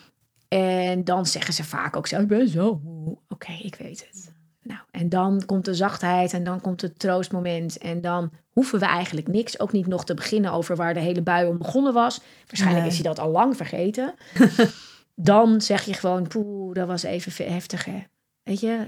En 0.47 1.03
dan 1.03 1.25
zeggen 1.25 1.53
ze 1.53 1.63
vaak 1.63 1.95
ook 1.95 2.07
zo: 2.07 2.19
Ik 2.19 2.27
ben 2.27 2.47
zo. 2.47 2.81
Oké, 3.29 3.51
ik 3.51 3.75
weet 3.75 4.07
het. 4.11 4.31
Nou, 4.61 4.79
en 4.91 5.09
dan 5.09 5.43
komt 5.45 5.65
de 5.65 5.73
zachtheid 5.73 6.33
en 6.33 6.43
dan 6.43 6.61
komt 6.61 6.81
het 6.81 6.99
troostmoment. 6.99 7.77
En 7.77 8.01
dan 8.01 8.31
hoeven 8.51 8.79
we 8.79 8.85
eigenlijk 8.85 9.27
niks. 9.27 9.59
Ook 9.59 9.71
niet 9.71 9.87
nog 9.87 10.05
te 10.05 10.13
beginnen 10.13 10.51
over 10.51 10.75
waar 10.75 10.93
de 10.93 10.99
hele 10.99 11.21
bui 11.21 11.47
om 11.47 11.57
begonnen 11.57 11.93
was. 11.93 12.19
Waarschijnlijk 12.45 12.81
Nee. 12.81 12.91
is 12.91 12.99
hij 12.99 13.07
dat 13.13 13.19
al 13.19 13.29
lang 13.31 13.57
vergeten. 13.57 14.13
dan 15.15 15.61
zeg 15.61 15.83
je 15.83 15.93
gewoon: 15.93 16.27
Poeh, 16.27 16.73
dat 16.73 16.87
was 16.87 17.03
even 17.03 17.31
ve- 17.31 17.43
heftig, 17.43 17.85
hè? 17.85 18.03
Weet 18.43 18.59
je, 18.59 18.87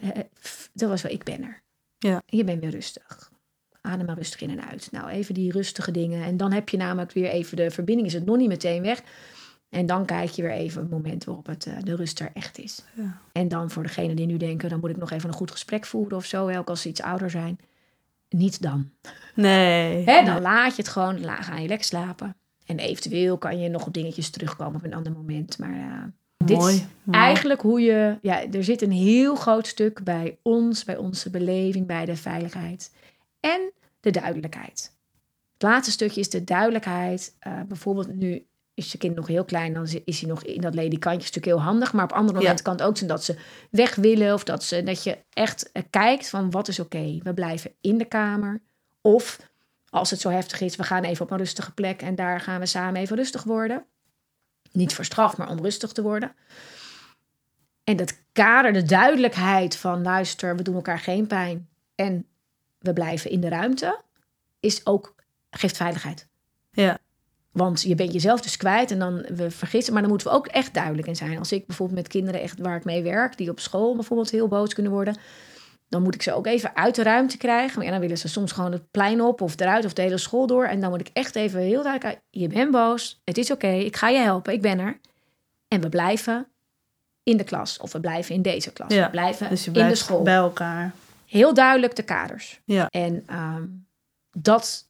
dat 0.74 0.90
was 0.90 1.02
wel, 1.02 1.12
ik 1.12 1.24
ben 1.24 1.44
er. 1.44 1.62
Ja. 1.98 2.22
Je 2.26 2.44
bent 2.44 2.62
weer 2.62 2.72
rustig. 2.72 3.32
Adem 3.86 4.06
maar 4.06 4.16
rustig 4.16 4.42
in 4.42 4.50
en 4.50 4.68
uit. 4.70 4.88
Nou, 4.92 5.10
even 5.10 5.34
die 5.34 5.52
rustige 5.52 5.92
dingen. 5.92 6.24
En 6.24 6.38
dan 6.38 6.52
heb 6.52 6.70
je 6.70 6.78
namelijk 6.78 7.12
weer 7.12 7.30
even 7.30 7.58
de 7.58 7.72
verbinding, 7.72 8.08
is 8.08 8.14
het 8.14 8.26
nog 8.26 8.38
niet 8.38 8.48
meteen 8.48 8.82
weg. 8.82 9.02
En 9.70 9.86
dan 9.86 10.06
kijk 10.06 10.30
je 10.30 10.42
weer 10.42 10.52
even 10.52 10.82
een 10.82 10.90
moment 10.90 11.24
waarop 11.24 11.46
het, 11.46 11.66
eh, 11.66 11.74
de 11.84 11.96
rust 11.96 12.20
er 12.20 12.30
echt 12.34 12.58
is. 12.58 12.84
Ja. 12.94 13.18
En 13.32 13.48
dan 13.48 13.70
voor 13.70 13.84
degene 13.84 14.14
die 14.14 14.26
nu 14.26 14.38
denken, 14.38 14.70
dan 14.70 14.80
moet 14.80 14.90
ik 14.90 14.98
nog 14.98 15.12
even 15.12 15.30
een 15.30 15.36
goed 15.36 15.52
gesprek 15.52 15.86
voeren 15.86 16.18
of 16.18 16.26
zo, 16.26 16.50
ook 16.50 16.70
als 16.70 16.82
ze 16.82 16.90
iets 16.90 17.02
ouder 17.02 17.30
zijn. 17.30 17.60
Niet 18.30 18.62
dan. 18.62 18.90
Nee. 19.36 20.04
Hè, 20.06 20.24
dan 20.26 20.42
laat 20.42 20.76
je 20.76 20.82
het 20.82 20.92
gewoon, 20.92 21.18
ga 21.24 21.58
je 21.58 21.68
lekker 21.68 21.88
slapen. 21.88 22.36
En 22.66 22.80
eventueel 22.80 23.38
kan 23.38 23.60
je 23.60 23.70
nog 23.70 23.86
op 23.86 23.94
dingetjes 23.94 24.30
terugkomen 24.30 24.76
op 24.76 24.84
een 24.84 24.94
ander 24.94 25.12
moment. 25.12 25.58
Maar 25.58 25.74
eh, 25.74 26.04
dit 26.46 26.58
Mooi, 26.58 26.76
is 26.76 26.86
mooi. 27.04 27.20
eigenlijk 27.20 27.62
hoe 27.62 27.82
je... 27.82 28.18
Ja, 28.22 28.52
er 28.52 28.64
zit 28.64 28.82
een 28.82 28.92
heel 28.92 29.36
groot 29.36 29.68
stuk 29.68 30.04
bij 30.04 30.38
ons, 30.42 30.84
bij 30.84 30.98
onze 30.98 31.30
beleving, 31.30 31.88
bij 31.88 32.06
de 32.06 32.16
veiligheid. 32.16 32.92
En 33.40 33.72
de 34.14 34.20
duidelijkheid. 34.20 34.94
Het 35.54 35.64
laatste 35.64 35.92
stukje 35.92 36.20
is 36.20 36.30
de 36.30 36.44
duidelijkheid. 36.44 37.36
Eh, 37.40 37.62
bijvoorbeeld 37.68 38.16
nu 38.16 38.46
is 38.74 38.92
je 38.92 38.98
kind 38.98 39.16
nog 39.16 39.28
heel 39.28 39.46
klein, 39.46 39.74
dan 39.74 39.88
is 40.06 40.20
hij 40.20 40.30
nog 40.30 40.44
in 40.44 40.62
dat 40.62 40.74
ledikantje 40.74 41.28
stuk 41.28 41.46
heel 41.46 41.62
handig. 41.62 41.94
Maar 41.94 42.04
op 42.04 42.12
andere 42.12 42.34
Ja. 42.34 42.40
momenten 42.40 42.66
kan 42.66 42.74
het 42.74 42.84
ook 42.84 42.98
zijn 42.98 43.10
dat 43.10 43.24
ze 43.24 43.38
weg 43.70 43.96
willen. 43.96 44.34
Of 44.34 44.44
dat, 44.44 44.64
ze, 44.64 44.84
dat 44.84 45.04
je 45.04 45.18
echt 45.30 45.72
eh, 45.72 45.84
kijkt 45.90 46.30
van 46.30 46.52
wat 46.52 46.68
is 46.68 46.80
oké. 46.80 47.18
We 47.24 47.34
blijven 47.34 47.72
in 47.82 47.98
de 47.98 48.06
kamer. 48.06 48.62
Of 49.02 49.40
als 49.90 50.10
het 50.10 50.20
zo 50.20 50.30
heftig 50.30 50.62
is, 50.62 50.76
we 50.76 50.84
gaan 50.84 51.04
even 51.04 51.26
op 51.26 51.32
een 51.32 51.38
rustige 51.38 51.74
plek 51.74 52.02
en 52.02 52.16
daar 52.16 52.40
gaan 52.40 52.60
we 52.60 52.66
samen 52.66 53.02
even 53.02 53.16
rustig 53.16 53.44
worden. 53.44 53.86
Niet 54.72 54.94
voor 54.96 55.06
straf, 55.06 55.38
maar 55.38 55.50
om 55.50 55.60
rustig 55.62 55.92
te 55.92 56.02
worden. 56.02 56.36
En 57.84 57.96
dat 57.96 58.18
kader, 58.32 58.74
de 58.74 58.84
duidelijkheid 58.84 59.78
van 59.78 60.02
luister, 60.02 60.56
we 60.56 60.64
doen 60.64 60.76
elkaar 60.76 61.00
geen 61.00 61.28
pijn 61.28 61.70
en 61.96 62.26
we 62.86 62.94
blijven 62.94 63.32
in 63.32 63.42
de 63.42 63.50
ruimte, 63.50 64.02
is 64.60 64.86
ook, 64.86 65.16
geeft 65.50 65.78
veiligheid. 65.78 66.28
Ja. 66.72 66.98
Want 67.52 67.82
je 67.82 67.96
bent 67.96 68.14
jezelf 68.14 68.42
dus 68.42 68.58
kwijt 68.58 68.92
en 68.92 69.00
dan 69.00 69.26
we 69.36 69.52
vergissen. 69.52 69.94
Maar 69.94 70.02
dan 70.02 70.12
moeten 70.12 70.28
we 70.30 70.34
ook 70.34 70.48
echt 70.48 70.74
duidelijk 70.74 71.08
in 71.08 71.16
zijn. 71.16 71.38
Als 71.38 71.52
ik 71.52 71.68
bijvoorbeeld 71.68 71.98
met 72.00 72.08
kinderen 72.08 72.42
echt 72.42 72.60
waar 72.60 72.76
ik 72.76 72.84
mee 72.84 73.04
werk, 73.04 73.38
die 73.38 73.50
op 73.50 73.60
school 73.60 73.96
bijvoorbeeld 73.96 74.30
heel 74.30 74.48
boos 74.48 74.74
kunnen 74.74 74.92
worden, 74.92 75.16
dan 75.90 76.02
moet 76.02 76.16
ik 76.16 76.22
ze 76.22 76.34
ook 76.34 76.46
even 76.46 76.76
uit 76.76 76.96
de 76.96 77.04
ruimte 77.04 77.38
krijgen. 77.38 77.84
Ja, 77.84 77.92
dan 77.92 78.00
willen 78.00 78.18
ze 78.18 78.28
soms 78.28 78.52
gewoon 78.52 78.72
het 78.72 78.92
plein 78.92 79.22
op 79.22 79.42
of 79.42 79.60
eruit 79.60 79.86
of 79.86 79.94
de 79.94 80.02
hele 80.02 80.18
school 80.18 80.48
door. 80.48 80.66
En 80.66 80.80
dan 80.80 80.90
moet 80.90 81.00
ik 81.00 81.10
echt 81.14 81.36
even 81.36 81.60
heel 81.60 81.84
duidelijk, 81.84 82.20
je 82.30 82.48
bent 82.48 82.72
boos, 82.72 83.22
het 83.24 83.38
is 83.38 83.52
oké, 83.52 83.68
ik 83.68 83.96
ga 83.96 84.10
je 84.10 84.20
helpen, 84.20 84.54
ik 84.54 84.62
ben 84.62 84.80
er. 84.80 85.00
En 85.68 85.82
we 85.82 85.90
blijven 85.90 86.48
in 87.24 87.38
de 87.38 87.44
klas 87.44 87.78
of 87.80 87.92
we 87.92 88.00
blijven 88.00 88.36
in 88.36 88.42
deze 88.42 88.72
klas. 88.72 88.94
Ja, 88.94 89.04
We 89.04 89.10
blijven 89.10 89.50
Dus 89.50 89.66
je 89.66 89.72
in 89.72 89.88
de 89.88 89.96
school. 89.96 90.22
bij 90.24 90.36
elkaar. 90.36 90.94
Heel 91.36 91.54
duidelijk 91.54 91.96
de 91.96 92.04
kaders. 92.04 92.62
Ja. 92.66 92.88
En 92.90 93.24
ehm, 93.28 93.64
dat 94.32 94.88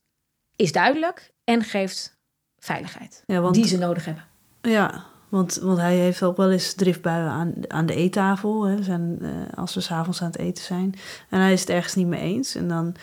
is 0.56 0.72
duidelijk 0.72 1.32
en 1.44 1.64
geeft 1.64 2.18
veiligheid 2.60 3.24
Ja, 3.26 3.40
want, 3.40 3.56
die 3.56 3.68
ze 3.68 3.78
nodig 3.78 4.06
hebben. 4.06 4.24
ja, 4.62 5.04
want, 5.30 5.56
want 5.56 5.78
hij 5.78 5.96
heeft 5.96 6.24
ook 6.24 6.38
wel 6.38 6.52
eens 6.52 6.74
driftbuien 6.74 7.30
aan, 7.30 7.54
aan 7.68 7.86
de 7.86 7.94
eettafel. 7.96 8.64
Hè. 8.64 8.84
Zijn, 8.84 9.18
eh, 9.22 9.58
als 9.58 9.74
we 9.74 9.82
s'avonds 9.82 10.22
aan 10.22 10.28
het 10.28 10.38
eten 10.38 10.64
zijn. 10.64 10.96
En 11.30 11.40
hij 11.40 11.54
is 11.54 11.60
het 11.60 11.70
ergens 11.70 11.96
niet 11.96 12.08
mee 12.08 12.22
eens. 12.22 12.56
En 12.56 12.68
dan, 12.68 12.96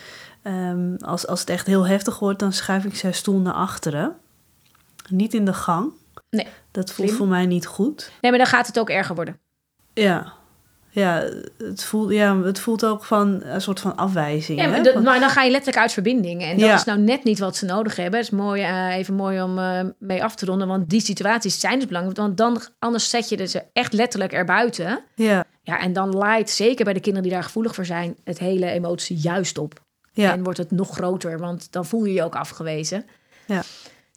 ehm, 0.43 0.95
als, 0.97 1.27
als 1.27 1.41
het 1.41 1.51
echt 1.51 1.67
heel 1.67 1.87
heftig 1.87 2.19
wordt, 2.19 2.39
dan 2.39 2.53
schuif 2.53 2.85
ik 2.85 2.97
zijn 2.97 3.15
stoel 3.15 3.39
naar 3.39 3.55
achteren. 3.55 4.17
Niet 5.09 5.35
in 5.35 5.45
de 5.45 5.55
gang. 5.55 5.93
Nee, 6.31 6.47
Dat 6.71 6.93
voelt 6.93 7.09
slim. 7.09 7.19
voor 7.21 7.29
mij 7.29 7.47
niet 7.47 7.67
goed. 7.67 8.11
Nee, 8.21 8.31
maar 8.31 8.41
dan 8.41 8.49
gaat 8.51 8.67
het 8.67 8.79
ook 8.79 8.91
erger 8.91 9.15
worden. 9.15 9.39
Ja. 9.93 10.33
Ja, 10.95 11.29
het 11.59 11.85
voelt, 11.85 12.11
ja, 12.13 12.43
het 12.43 12.59
voelt 12.61 12.85
ook 12.85 13.05
van 13.05 13.43
een 13.45 13.61
soort 13.61 13.81
van 13.81 13.97
afwijzing. 13.97 14.61
Ja, 14.61 14.69
maar, 14.69 14.83
de- 14.83 15.01
maar 15.05 15.21
dan 15.21 15.29
ga 15.29 15.43
je 15.43 15.51
letterlijk 15.51 15.83
uit 15.83 15.93
verbinding. 15.93 16.43
En 16.43 16.51
dat 16.59 16.69
Ja. 16.69 16.75
is 16.75 16.85
nou 16.85 16.99
net 16.99 17.25
niet 17.25 17.39
wat 17.39 17.57
ze 17.57 17.65
nodig 17.65 17.97
hebben. 17.97 18.21
Het 18.21 18.33
is 18.33 18.39
mooi, 18.39 18.63
eh, 18.63 18.97
even 18.97 19.15
mooi 19.15 19.43
om 19.43 19.59
eh, 19.59 19.81
mee 19.99 20.25
af 20.25 20.35
te 20.35 20.47
ronden. 20.47 20.69
Want 20.69 20.91
die 20.91 21.01
situaties 21.01 21.61
zijn 21.61 21.79
dus 21.79 21.87
belangrijk. 21.87 22.17
Want 22.19 22.37
dan, 22.37 22.61
anders 22.79 23.11
zet 23.11 23.29
je 23.29 23.47
ze 23.47 23.63
echt 23.73 23.93
letterlijk 23.93 24.33
erbuiten. 24.33 25.01
ja, 25.15 25.45
Ja, 25.63 25.81
en 25.81 25.93
dan 25.93 26.11
laait 26.15 26.51
zeker 26.51 26.85
bij 26.85 26.95
de 26.95 27.01
kinderen 27.01 27.29
die 27.29 27.37
daar 27.37 27.45
gevoelig 27.45 27.75
voor 27.75 27.85
zijn... 27.87 28.17
het 28.25 28.39
hele 28.39 28.67
emotie 28.71 29.17
juist 29.17 29.59
op. 29.59 29.81
ja, 30.13 30.33
En 30.33 30.43
wordt 30.43 30.59
het 30.59 30.71
nog 30.71 30.91
groter, 30.91 31.39
want 31.39 31.73
dan 31.73 31.87
voel 31.87 32.05
je 32.05 32.13
je 32.13 32.23
ook 32.23 32.35
afgewezen. 32.37 33.05
Ja. 33.47 33.63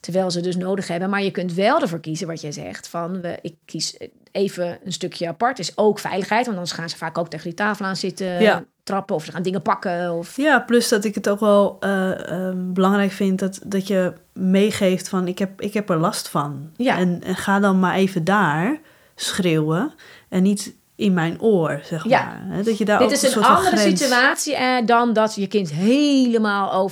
Terwijl 0.06 0.32
ze 0.32 0.42
dus 0.42 0.56
nodig 0.56 0.88
hebben. 0.88 1.10
Maar 1.10 1.24
je 1.24 1.32
kunt 1.32 1.54
wel 1.54 1.82
ervoor 1.82 2.00
kiezen 2.00 2.28
wat 2.28 2.42
jij 2.42 2.52
zegt. 2.52 2.88
Van 2.88 3.22
we, 3.22 3.40
ik 3.42 3.56
kies 3.66 3.98
even 4.32 4.78
een 4.84 4.94
stukje 4.94 5.28
apart. 5.28 5.60
Is 5.60 5.78
ook 5.78 6.00
veiligheid. 6.00 6.46
Want 6.46 6.58
anders 6.58 6.76
gaan 6.76 6.90
ze 6.90 6.98
vaak 6.98 7.18
ook 7.18 7.30
tegen 7.30 7.46
die 7.46 7.54
tafel 7.54 7.86
aan 7.86 7.96
zitten. 7.96 8.42
Ja. 8.42 8.64
Trappen 8.84 9.16
of 9.16 9.26
ze 9.26 9.32
gaan 9.32 9.44
dingen 9.44 9.62
pakken. 9.62 10.14
Of... 10.14 10.38
ja, 10.38 10.60
plus 10.60 10.90
dat 10.90 11.04
ik 11.06 11.16
het 11.16 11.30
ook 11.30 11.40
wel 11.40 11.78
eh, 11.80 12.30
ehm, 12.30 12.74
belangrijk 12.74 13.12
vind 13.12 13.40
dat, 13.40 13.60
dat 13.66 13.88
je 13.88 14.14
meegeeft 14.34 15.10
van 15.10 15.28
ik 15.28 15.40
heb, 15.40 15.62
ik 15.62 15.74
heb 15.74 15.90
er 15.90 15.98
last 15.98 16.30
van. 16.30 16.72
Ja. 16.76 16.98
En, 16.98 17.24
en 17.24 17.36
ga 17.36 17.60
dan 17.60 17.80
maar 17.80 17.96
even 17.96 18.24
daar 18.24 18.80
schreeuwen 19.16 19.94
en 20.30 20.44
niet 20.44 20.76
in 20.96 21.14
mijn 21.14 21.42
oor, 21.42 21.80
zeg 21.84 22.04
Ja. 22.10 22.42
maar. 22.50 22.64
Dat 22.64 22.78
je 22.78 22.86
daar 22.86 22.98
Dit 23.00 23.08
ook 23.08 23.14
is 23.14 23.36
een 23.36 23.44
andere 23.44 23.78
grens- 23.78 24.00
situatie 24.00 24.56
eh, 24.56 24.76
dan 24.86 25.14
dat 25.14 25.36
je 25.36 25.48
kind 25.48 25.72
helemaal 25.72 26.88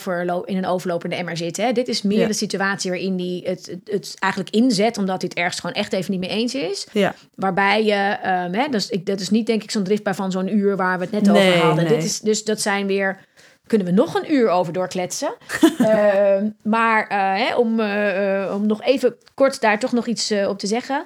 in 0.46 0.58
een 0.58 0.66
overlopende 0.66 1.16
emmer 1.16 1.38
zit. 1.38 1.58
Hè? 1.58 1.72
Dit 1.72 1.88
is 1.88 2.02
meer 2.02 2.20
Ja. 2.20 2.28
de 2.28 2.34
situatie 2.34 2.92
waarin 2.92 3.16
die 3.16 3.44
het, 3.48 3.66
het, 3.66 3.80
het 3.94 4.14
eigenlijk 4.20 4.54
inzet, 4.56 4.98
omdat 4.98 5.22
hij 5.22 5.30
het 5.30 5.38
ergens 5.38 5.60
gewoon 5.60 5.76
echt 5.76 5.94
even 5.94 6.12
niet 6.12 6.20
mee 6.20 6.30
eens 6.30 6.56
is. 6.56 6.88
Ja, 6.92 7.14
Waarbij 7.36 7.84
je, 7.84 8.18
ehm, 8.22 8.54
hè, 8.54 8.68
dus 8.70 8.90
ik, 8.90 9.06
dat 9.06 9.20
is 9.20 9.30
niet 9.30 9.46
denk 9.48 9.64
ik 9.64 9.72
zo'n 9.72 9.84
driftbui 9.84 10.16
van 10.16 10.32
zo'n 10.32 10.56
uur 10.58 10.76
waar 10.76 10.98
we 10.98 11.04
het 11.04 11.14
net 11.14 11.22
Nee, 11.26 11.48
over 11.54 11.60
hadden. 11.66 11.86
nee. 11.86 11.96
Dit 11.96 12.04
is, 12.04 12.20
dus 12.20 12.44
dat 12.44 12.62
zijn 12.62 12.88
weer, 12.88 13.20
kunnen 13.68 13.88
we 13.88 13.94
nog 13.94 14.16
een 14.16 14.34
uur 14.34 14.50
over 14.50 14.74
doorkletsen. 14.74 15.34
Ehm, 15.78 16.50
maar 16.64 17.08
eh, 17.08 17.18
hè, 17.48 17.56
om, 17.56 17.80
eh, 17.80 18.54
om 18.56 18.66
nog 18.68 18.82
even 18.84 19.16
kort 19.34 19.62
daar 19.62 19.80
toch 19.80 19.92
nog 19.92 20.06
iets 20.08 20.34
op 20.48 20.60
te 20.60 20.68
zeggen. 20.68 21.06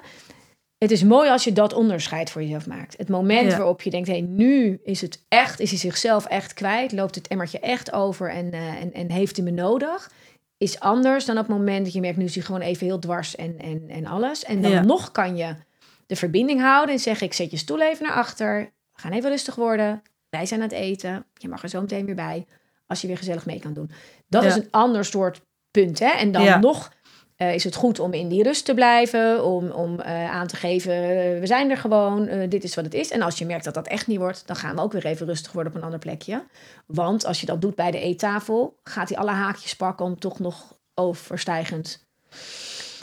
Het 0.78 0.90
is 0.90 1.02
mooi 1.02 1.30
als 1.30 1.44
je 1.44 1.52
dat 1.52 1.72
onderscheid 1.72 2.30
voor 2.30 2.42
jezelf 2.42 2.66
maakt. 2.66 2.96
Het 2.96 3.08
moment 3.08 3.50
Ja. 3.50 3.56
waarop 3.56 3.82
je 3.82 3.90
denkt, 3.90 4.08
hé, 4.08 4.16
nu 4.20 4.80
is 4.84 5.00
het 5.00 5.24
echt, 5.28 5.60
is 5.60 5.70
hij 5.70 5.78
zichzelf 5.78 6.26
echt 6.26 6.54
kwijt, 6.54 6.92
loopt 6.92 7.14
het 7.14 7.28
emmertje 7.28 7.58
echt 7.60 7.92
over 7.92 8.30
en, 8.30 8.52
eh, 8.52 8.80
en, 8.80 8.92
en 8.92 9.10
heeft 9.10 9.36
hij 9.36 9.44
me 9.44 9.50
nodig, 9.50 10.10
is 10.58 10.80
anders 10.80 11.24
dan 11.24 11.38
op 11.38 11.46
het 11.48 11.56
moment 11.56 11.84
dat 11.84 11.94
je 11.94 12.00
merkt, 12.00 12.16
nu 12.18 12.24
is 12.24 12.34
hij 12.34 12.44
gewoon 12.44 12.60
even 12.60 12.86
heel 12.86 12.98
dwars 12.98 13.36
en, 13.36 13.58
en, 13.58 13.84
en 13.88 14.06
alles. 14.06 14.44
En 14.44 14.62
dan 14.62 14.70
Ja. 14.70 14.82
nog 14.84 15.12
kan 15.12 15.36
je 15.36 15.54
de 16.06 16.16
verbinding 16.16 16.60
houden 16.60 16.94
en 16.94 17.00
zeggen, 17.00 17.26
ik 17.26 17.32
zet 17.32 17.50
je 17.50 17.56
stoel 17.56 17.80
even 17.80 18.04
naar 18.06 18.16
achter, 18.16 18.60
we 18.92 19.00
gaan 19.00 19.12
even 19.12 19.30
rustig 19.30 19.54
worden, 19.54 20.02
wij 20.30 20.46
zijn 20.46 20.60
aan 20.60 20.68
het 20.68 20.76
eten, 20.76 21.24
je 21.34 21.48
mag 21.48 21.62
er 21.62 21.68
zo 21.68 21.80
meteen 21.80 22.06
weer 22.06 22.14
bij, 22.14 22.46
als 22.86 23.00
je 23.00 23.06
weer 23.06 23.18
gezellig 23.18 23.46
mee 23.46 23.58
kan 23.60 23.72
doen. 23.72 23.90
Dat 24.28 24.42
Ja. 24.42 24.48
is 24.48 24.54
een 24.54 24.68
ander 24.70 25.04
soort 25.04 25.40
punt, 25.70 25.98
hè? 25.98 26.10
En 26.10 26.32
dan 26.32 26.60
nog 26.60 26.92
eh, 27.38 27.54
is 27.54 27.64
het 27.64 27.74
goed 27.74 27.98
om 27.98 28.12
in 28.12 28.28
die 28.28 28.42
rust 28.42 28.64
te 28.64 28.74
blijven, 28.74 29.44
om, 29.44 29.70
om 29.70 30.00
eh, 30.00 30.30
aan 30.30 30.46
te 30.46 30.56
geven, 30.56 30.92
eh, 30.94 31.40
we 31.40 31.46
zijn 31.46 31.70
er 31.70 31.76
gewoon, 31.76 32.48
dit 32.48 32.64
is 32.64 32.74
wat 32.74 32.84
het 32.84 32.94
is. 32.94 33.10
En 33.10 33.22
als 33.22 33.38
je 33.38 33.46
merkt 33.46 33.64
dat 33.64 33.74
dat 33.74 33.86
echt 33.86 34.06
niet 34.06 34.18
wordt, 34.18 34.46
dan 34.46 34.56
gaan 34.56 34.74
we 34.74 34.80
ook 34.82 34.92
weer 34.92 35.06
even 35.06 35.26
rustig 35.26 35.52
worden 35.52 35.72
op 35.72 35.78
een 35.78 35.84
ander 35.84 35.98
plekje. 36.00 36.44
Want 36.86 37.24
als 37.24 37.40
je 37.40 37.46
dat 37.46 37.60
doet 37.60 37.74
bij 37.74 37.90
de 37.90 38.00
eettafel, 38.00 38.78
gaat 38.84 39.08
hij 39.08 39.18
alle 39.18 39.30
haakjes 39.30 39.76
pakken 39.76 40.06
om 40.06 40.18
toch 40.18 40.38
nog 40.38 40.76
overstijgend 40.94 42.06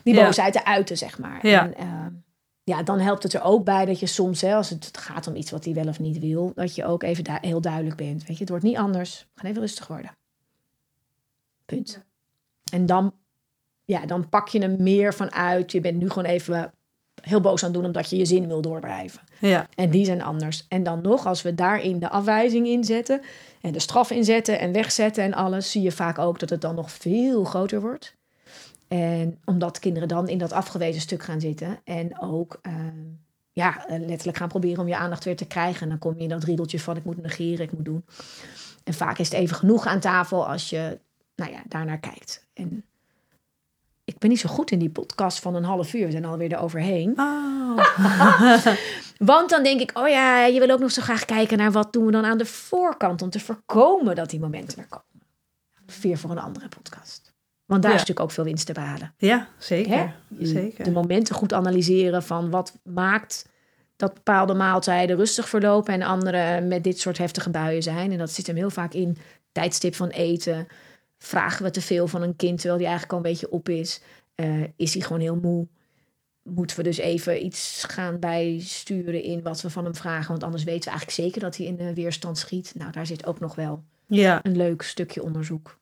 die 0.04 0.14
Ja. 0.14 0.26
boosheid 0.26 0.54
te 0.54 0.66
uiten, 0.66 0.98
zeg 0.98 1.20
maar. 1.20 1.48
Ja. 1.48 1.74
En, 1.74 2.24
ja, 2.64 2.84
dan 2.84 3.00
helpt 3.00 3.24
het 3.24 3.34
er 3.34 3.44
ook 3.44 3.64
bij 3.66 3.86
dat 3.86 4.00
je 4.00 4.06
soms, 4.06 4.42
hè, 4.42 4.56
als 4.56 4.70
het 4.70 4.98
gaat 4.98 5.28
om 5.28 5.36
iets 5.36 5.52
wat 5.52 5.66
hij 5.66 5.74
wel 5.74 5.88
of 5.88 6.00
niet 6.00 6.20
wil, 6.20 6.52
dat 6.56 6.76
je 6.76 6.86
ook 6.86 7.04
even 7.04 7.24
du- 7.24 7.38
heel 7.42 7.62
duidelijk 7.62 7.96
bent. 7.96 8.20
Weet 8.20 8.36
je, 8.36 8.40
het 8.40 8.50
wordt 8.50 8.64
niet 8.64 8.78
anders. 8.78 9.28
We 9.34 9.40
gaan 9.42 9.50
even 9.50 9.62
rustig 9.62 9.88
worden. 9.88 10.12
Punt. 11.66 12.04
En 12.72 12.86
dan, 12.86 13.14
ja, 13.86 14.06
dan 14.06 14.30
pak 14.30 14.48
je 14.48 14.60
hem 14.60 14.76
meer 14.80 15.14
vanuit. 15.14 15.72
Je 15.72 15.82
bent 15.82 15.98
nu 15.98 16.10
gewoon 16.10 16.30
even 16.30 16.74
heel 17.22 17.42
boos 17.42 17.64
aan 17.64 17.70
het 17.70 17.78
doen 17.78 17.86
omdat 17.86 18.10
je 18.10 18.18
je 18.18 18.26
zin 18.26 18.48
wil 18.48 18.62
doorblijven. 18.62 19.22
ja, 19.40 19.68
En 19.76 19.90
die 19.90 20.06
zijn 20.06 20.22
anders. 20.22 20.66
En 20.68 20.84
dan 20.84 21.02
nog, 21.02 21.26
als 21.26 21.42
we 21.42 21.56
daarin 21.56 22.00
de 22.00 22.10
afwijzing 22.10 22.68
inzetten 22.68 23.22
en 23.62 23.72
de 23.72 23.80
straf 23.80 24.12
inzetten 24.12 24.60
en 24.60 24.72
wegzetten 24.72 25.24
en 25.24 25.34
alles, 25.34 25.72
zie 25.72 25.82
je 25.82 25.92
vaak 25.92 26.20
ook 26.20 26.40
dat 26.40 26.50
het 26.50 26.62
dan 26.62 26.76
nog 26.76 26.92
veel 26.92 27.44
groter 27.44 27.82
wordt. 27.82 28.16
En 28.88 29.40
omdat 29.46 29.80
kinderen 29.80 30.08
dan 30.08 30.28
in 30.28 30.38
dat 30.38 30.52
afgewezen 30.52 31.02
stuk 31.02 31.24
gaan 31.24 31.40
zitten 31.40 31.80
en 31.84 32.22
ook 32.22 32.60
eh, 32.62 32.74
ja, 33.52 33.86
letterlijk 33.88 34.38
gaan 34.38 34.48
proberen 34.48 34.80
om 34.80 34.88
je 34.88 34.98
aandacht 34.98 35.24
weer 35.24 35.36
te 35.36 35.48
krijgen. 35.48 35.82
En 35.82 35.90
dan 35.90 36.00
kom 36.00 36.16
je 36.16 36.24
in 36.24 36.30
dat 36.30 36.44
riedeltje 36.44 36.80
van 36.80 36.98
ik 36.98 37.04
moet 37.04 37.22
negeren, 37.22 37.66
ik 37.66 37.72
moet 37.72 37.86
doen. 37.86 38.06
En 38.84 38.94
vaak 38.94 39.18
is 39.18 39.30
het 39.30 39.38
even 39.40 39.56
genoeg 39.56 39.86
aan 39.86 40.00
tafel 40.00 40.48
als 40.48 40.70
je 40.70 41.00
nou 41.36 41.52
ja, 41.52 41.62
daarnaar 41.68 42.00
kijkt. 42.00 42.46
En 42.54 42.84
ik 44.06 44.18
ben 44.18 44.30
niet 44.30 44.40
zo 44.40 44.50
goed 44.50 44.72
in 44.72 44.80
die 44.80 44.90
podcast 44.90 45.40
van 45.40 45.56
een 45.56 45.64
half 45.64 45.94
uur. 45.94 46.06
We 46.06 46.12
zijn 46.12 46.26
alweer 46.26 46.52
eroverheen. 46.52 47.14
Oh. 47.20 47.78
Want 49.18 49.50
dan 49.50 49.64
denk 49.64 49.82
ik, 49.82 49.92
oh 49.98 50.08
ja, 50.08 50.46
je 50.46 50.60
wil 50.60 50.70
ook 50.70 50.80
nog 50.80 50.92
zo 50.92 51.02
graag 51.02 51.26
kijken 51.26 51.58
naar 51.58 51.72
wat 51.72 51.94
doen 51.94 52.06
we 52.06 52.12
dan 52.12 52.26
aan 52.26 52.38
de 52.38 52.46
voorkant 52.46 53.22
om 53.22 53.30
te 53.30 53.40
voorkomen 53.40 54.16
dat 54.16 54.30
die 54.30 54.40
momenten 54.40 54.78
er 54.78 54.88
komen. 54.90 55.28
Vier 55.88 56.18
voor 56.18 56.30
een 56.32 56.40
andere 56.40 56.68
podcast. 56.68 57.34
Want 57.66 57.82
daar 57.82 57.92
Ja. 57.92 57.98
is 57.98 58.02
natuurlijk 58.04 58.20
ook 58.30 58.36
veel 58.36 58.44
winst 58.44 58.66
te 58.66 58.74
behalen. 58.74 59.14
ja, 59.18 59.48
zeker. 59.58 60.14
Zeker. 60.40 60.84
De 60.84 60.92
momenten 60.92 61.36
goed 61.36 61.54
analyseren 61.54 62.24
van 62.24 62.50
wat 62.50 62.74
maakt 62.84 63.46
dat 63.96 64.14
bepaalde 64.14 64.54
maaltijden 64.54 65.16
rustig 65.18 65.50
verlopen 65.50 65.94
en 65.94 66.02
andere 66.02 66.62
met 66.62 66.84
dit 66.84 67.00
soort 67.00 67.18
heftige 67.18 67.50
buien 67.50 67.84
zijn. 67.84 68.12
En 68.12 68.18
dat 68.18 68.32
zit 68.32 68.48
hem 68.48 68.56
heel 68.56 68.70
vaak 68.70 68.94
in 68.94 69.18
tijdstip 69.52 69.96
van 69.96 70.10
eten. 70.10 70.68
Vragen 71.18 71.64
we 71.64 71.72
te 71.72 71.82
veel 71.82 72.08
van 72.08 72.22
een 72.22 72.36
kind 72.36 72.58
terwijl 72.58 72.78
die 72.80 72.88
eigenlijk 72.88 73.18
al 73.18 73.26
een 73.26 73.32
beetje 73.32 73.52
op 73.52 73.70
is? 73.70 74.02
Eh, 74.36 74.64
is 74.76 74.94
hij 74.94 75.02
gewoon 75.02 75.22
heel 75.22 75.40
moe? 75.40 75.68
moeten 76.50 76.78
we 76.78 76.84
dus 76.84 76.98
even 76.98 77.46
iets 77.46 77.84
gaan 77.88 78.20
bijsturen 78.20 79.24
in 79.24 79.42
wat 79.42 79.62
we 79.62 79.70
van 79.70 79.84
hem 79.84 79.96
vragen. 79.96 80.28
Want 80.28 80.44
anders 80.44 80.64
weten 80.64 80.84
we 80.84 80.90
eigenlijk 80.90 81.20
zeker 81.20 81.42
dat 81.42 81.58
hij 81.58 81.66
in 81.66 81.76
de 81.76 81.94
weerstand 81.94 82.38
schiet. 82.38 82.74
Nou, 82.76 82.92
daar 82.92 83.06
zit 83.06 83.26
ook 83.26 83.40
nog 83.40 83.56
wel 83.56 83.84
Ja, 84.06 84.40
een 84.44 84.58
leuk 84.58 84.82
stukje 84.82 85.24
onderzoek. 85.24 85.78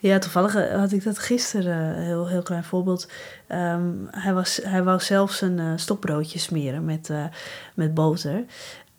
ja 0.00 0.18
toevallig 0.18 0.54
eh, 0.54 0.78
had 0.78 0.92
ik 0.92 1.04
dat 1.04 1.18
gisteren, 1.18 1.76
een 1.76 2.02
heel, 2.04 2.28
heel 2.28 2.42
klein 2.42 2.64
voorbeeld. 2.64 3.10
Ehm, 3.46 3.92
hij, 4.10 4.34
was, 4.34 4.60
hij 4.62 4.82
wou 4.82 5.00
zelf 5.00 5.32
zijn 5.32 5.58
eh, 5.58 5.72
stokbroodje 5.76 6.38
smeren 6.38 6.84
met, 6.84 7.10
eh, 7.10 7.24
met 7.74 7.94
boter. 7.94 8.44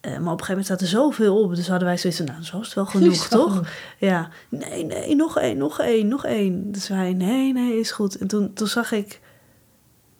Eh, 0.02 0.12
maar 0.12 0.18
op 0.20 0.40
een 0.40 0.46
gegeven 0.46 0.48
moment 0.50 0.66
staat 0.66 0.82
er 0.82 0.88
zoveel 0.88 1.42
op. 1.44 1.56
Dus 1.56 1.68
hadden 1.68 1.88
wij 1.88 1.98
zoiets 1.98 2.20
van, 2.20 2.28
nou, 2.30 2.44
zo 2.44 2.60
is 2.60 2.66
het 2.66 2.76
wel 2.76 2.86
genoeg, 2.96 3.12
Is 3.14 3.28
toch? 3.28 3.50
genoeg. 3.52 3.68
Ja, 3.98 4.30
nee, 4.50 4.86
nee, 4.86 5.16
nog 5.16 5.38
één, 5.38 5.58
nog 5.58 5.80
één, 5.80 6.08
nog 6.08 6.26
één. 6.26 6.72
Dus 6.72 6.88
wij, 6.88 7.14
nee, 7.14 7.54
nee, 7.54 7.80
is 7.80 7.92
goed. 7.92 8.18
En 8.18 8.28
toen, 8.28 8.54
toen 8.54 8.68
zag 8.68 8.92
ik, 8.92 9.20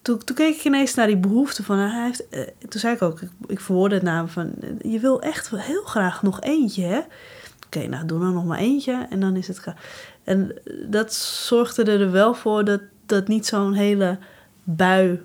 toen, 0.02 0.18
toen 0.24 0.36
keek 0.36 0.56
ik 0.56 0.64
ineens 0.64 0.94
naar 0.94 1.08
die 1.08 1.18
behoefte 1.18 1.64
van, 1.64 1.78
hij 1.78 2.04
heeft, 2.06 2.30
eh, 2.30 2.42
toen 2.70 2.80
zei 2.80 2.96
ik 2.96 3.02
ook, 3.02 3.22
ik, 3.22 3.30
ik 3.48 3.60
verwoordde 3.60 3.96
het 3.98 4.08
hem 4.08 4.28
van, 4.28 4.54
eh, 4.62 4.92
je 4.92 5.00
wil 5.00 5.22
echt 5.22 5.50
heel 5.56 5.84
graag 5.84 6.22
nog 6.22 6.42
eentje, 6.42 6.84
hè? 6.84 7.00
Oké, 7.66 7.88
nou, 7.88 8.06
doe 8.06 8.20
dan 8.20 8.34
nog 8.34 8.46
maar 8.46 8.60
eentje 8.60 9.06
en 9.10 9.20
dan 9.20 9.36
is 9.36 9.48
het 9.48 9.60
klaar. 9.62 9.82
En 10.24 10.54
dat 10.86 11.14
zorgde 11.14 11.84
er 11.84 12.12
wel 12.12 12.34
voor 12.34 12.66
dat, 12.66 12.82
dat 13.06 13.28
niet 13.28 13.46
zo'n 13.46 13.74
hele 13.74 14.18
bui 14.64 15.22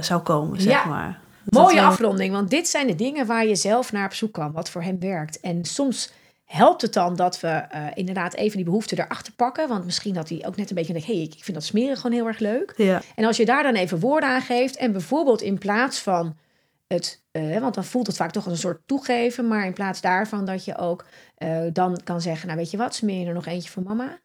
zou 0.00 0.20
komen, 0.22 0.60
zeg 0.60 0.72
Ja. 0.72 0.84
maar. 0.84 1.20
Mooie 1.50 1.74
wel- 1.74 1.84
afronding, 1.84 2.32
want 2.32 2.50
dit 2.50 2.68
zijn 2.68 2.86
de 2.86 2.94
dingen 2.94 3.26
waar 3.26 3.46
je 3.46 3.54
zelf 3.54 3.92
naar 3.92 4.04
op 4.04 4.14
zoek 4.14 4.32
kan, 4.32 4.52
wat 4.52 4.70
voor 4.70 4.82
hem 4.82 5.00
werkt. 5.00 5.40
En 5.40 5.64
soms 5.64 6.12
helpt 6.44 6.82
het 6.82 6.92
dan 6.92 7.16
dat 7.16 7.40
we 7.40 7.48
eh, 7.48 7.86
inderdaad 7.94 8.34
even 8.34 8.56
die 8.56 8.64
behoefte 8.64 8.98
erachter 8.98 9.32
pakken. 9.32 9.68
Want 9.68 9.84
misschien 9.84 10.14
dat 10.14 10.28
hij 10.28 10.44
ook 10.46 10.56
net 10.56 10.70
een 10.70 10.76
beetje 10.76 10.92
denkt, 10.92 11.08
hé, 11.08 11.14
hey, 11.14 11.22
ik 11.22 11.34
ik 11.34 11.44
vind 11.44 11.56
dat 11.56 11.66
smeren 11.66 11.96
gewoon 11.96 12.16
heel 12.16 12.26
erg 12.26 12.38
leuk. 12.38 12.72
Ja, 12.76 13.02
En 13.14 13.24
als 13.24 13.36
je 13.36 13.44
daar 13.44 13.62
dan 13.62 13.74
even 13.74 14.00
woorden 14.00 14.28
aan 14.28 14.40
geeft 14.40 14.76
en 14.76 14.92
bijvoorbeeld 14.92 15.42
in 15.42 15.58
plaats 15.58 15.98
van 15.98 16.36
het, 16.86 17.22
eh, 17.30 17.58
want 17.58 17.74
dan 17.74 17.84
voelt 17.84 18.06
het 18.06 18.16
vaak 18.16 18.30
toch 18.30 18.44
als 18.44 18.52
een 18.52 18.58
soort 18.58 18.80
toegeven, 18.86 19.48
maar 19.48 19.66
in 19.66 19.72
plaats 19.72 20.00
daarvan 20.00 20.44
dat 20.44 20.64
je 20.64 20.76
ook 20.78 21.04
eh, 21.34 21.60
dan 21.72 22.00
kan 22.04 22.20
zeggen, 22.20 22.46
nou 22.46 22.58
weet 22.58 22.70
je 22.70 22.76
wat, 22.76 22.94
smeer 22.94 23.20
je 23.20 23.26
er 23.26 23.34
nog 23.34 23.46
eentje 23.46 23.70
voor 23.70 23.82
mama? 23.82 24.18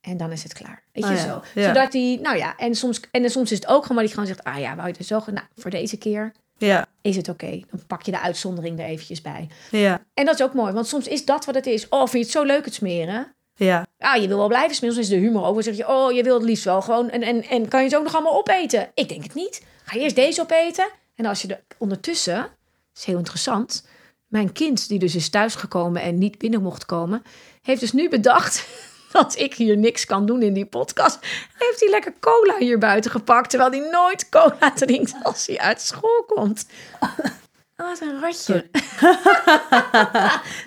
En 0.00 0.16
dan 0.16 0.32
is 0.32 0.42
het 0.42 0.52
klaar. 0.52 0.82
Weet 0.92 1.04
je 1.04 1.10
ja, 1.10 1.16
zo. 1.16 1.42
ja. 1.54 1.66
Zodat 1.66 1.92
hij, 1.92 2.18
nou 2.22 2.36
ja, 2.36 2.56
en 2.56 2.74
soms, 2.74 3.00
en 3.10 3.30
soms 3.30 3.52
is 3.52 3.58
het 3.58 3.66
ook 3.68 3.82
gewoon 3.82 4.02
dat 4.02 4.12
hij 4.12 4.24
gewoon 4.24 4.26
zegt, 4.26 4.44
ah 4.44 4.58
ja, 4.58 4.76
wou 4.76 4.88
je 4.88 4.94
het 4.96 5.06
zo, 5.06 5.22
nou 5.26 5.46
voor 5.56 5.70
deze 5.70 5.96
keer 5.96 6.32
ja, 6.66 6.86
is 7.00 7.16
het 7.16 7.28
oké. 7.28 7.60
Dan 7.70 7.86
pak 7.86 8.02
je 8.02 8.10
de 8.10 8.20
uitzondering 8.20 8.78
er 8.78 8.84
eventjes 8.84 9.22
bij. 9.22 9.48
ja, 9.70 10.02
En 10.14 10.24
dat 10.24 10.34
is 10.34 10.42
ook 10.42 10.54
mooi, 10.54 10.72
want 10.72 10.86
soms 10.86 11.08
is 11.08 11.24
dat 11.24 11.44
wat 11.44 11.54
het 11.54 11.66
is. 11.66 11.88
Oh, 11.88 11.98
vind 12.00 12.12
je 12.12 12.18
het 12.18 12.30
zo 12.30 12.42
leuk 12.42 12.64
het 12.64 12.74
smeren? 12.74 13.34
ja, 13.56 13.86
Ah, 13.98 14.20
je 14.22 14.28
wil 14.28 14.36
wel 14.36 14.48
blijven 14.48 14.74
smeren. 14.74 14.94
Soms 14.96 15.08
is 15.08 15.14
de 15.14 15.20
humor 15.20 15.44
ook. 15.44 15.54
Dan 15.54 15.62
zeg 15.62 15.76
je, 15.76 15.88
oh, 15.88 16.12
je 16.12 16.22
wil 16.22 16.34
het 16.34 16.42
liefst 16.44 16.64
wel 16.64 16.82
gewoon. 16.82 17.10
En, 17.10 17.22
en, 17.22 17.42
en 17.44 17.68
kan 17.68 17.80
je 17.80 17.86
het 17.86 17.96
ook 17.96 18.02
nog 18.04 18.14
allemaal 18.14 18.38
opeten? 18.38 18.90
Ik 18.94 19.08
denk 19.08 19.22
het 19.22 19.34
niet. 19.34 19.62
Ga 19.84 19.96
je 19.96 20.02
eerst 20.02 20.16
deze 20.16 20.40
opeten? 20.40 20.88
En 21.14 21.26
als 21.26 21.42
je 21.42 21.48
er 21.48 21.60
ondertussen, 21.78 22.36
dat 22.36 22.50
is 22.96 23.04
heel 23.04 23.18
interessant. 23.18 23.86
Mijn 24.26 24.52
kind, 24.52 24.88
die 24.88 24.98
dus 24.98 25.14
is 25.14 25.28
thuisgekomen 25.28 26.02
en 26.02 26.18
niet 26.18 26.38
binnen 26.38 26.62
mocht 26.62 26.86
komen, 26.86 27.22
heeft 27.62 27.80
dus 27.80 27.92
nu 27.92 28.08
bedacht 28.08 28.66
dat 29.12 29.38
ik 29.38 29.54
hier 29.54 29.76
niks 29.76 30.04
kan 30.04 30.26
doen 30.26 30.42
in 30.42 30.52
die 30.52 30.66
podcast. 30.66 31.18
Heeft 31.58 31.80
hij 31.80 31.90
lekker 31.90 32.14
cola 32.20 32.56
hier 32.58 32.78
buiten 32.78 33.10
gepakt, 33.10 33.50
terwijl 33.50 33.70
hij 33.70 33.90
nooit 33.90 34.28
cola 34.28 34.72
drinkt 34.74 35.14
als 35.22 35.46
hij 35.46 35.58
uit 35.58 35.80
school 35.80 36.24
komt. 36.26 36.66
Oh, 37.80 37.86
wat 37.86 38.00
een 38.00 38.20
ratje. 38.20 38.70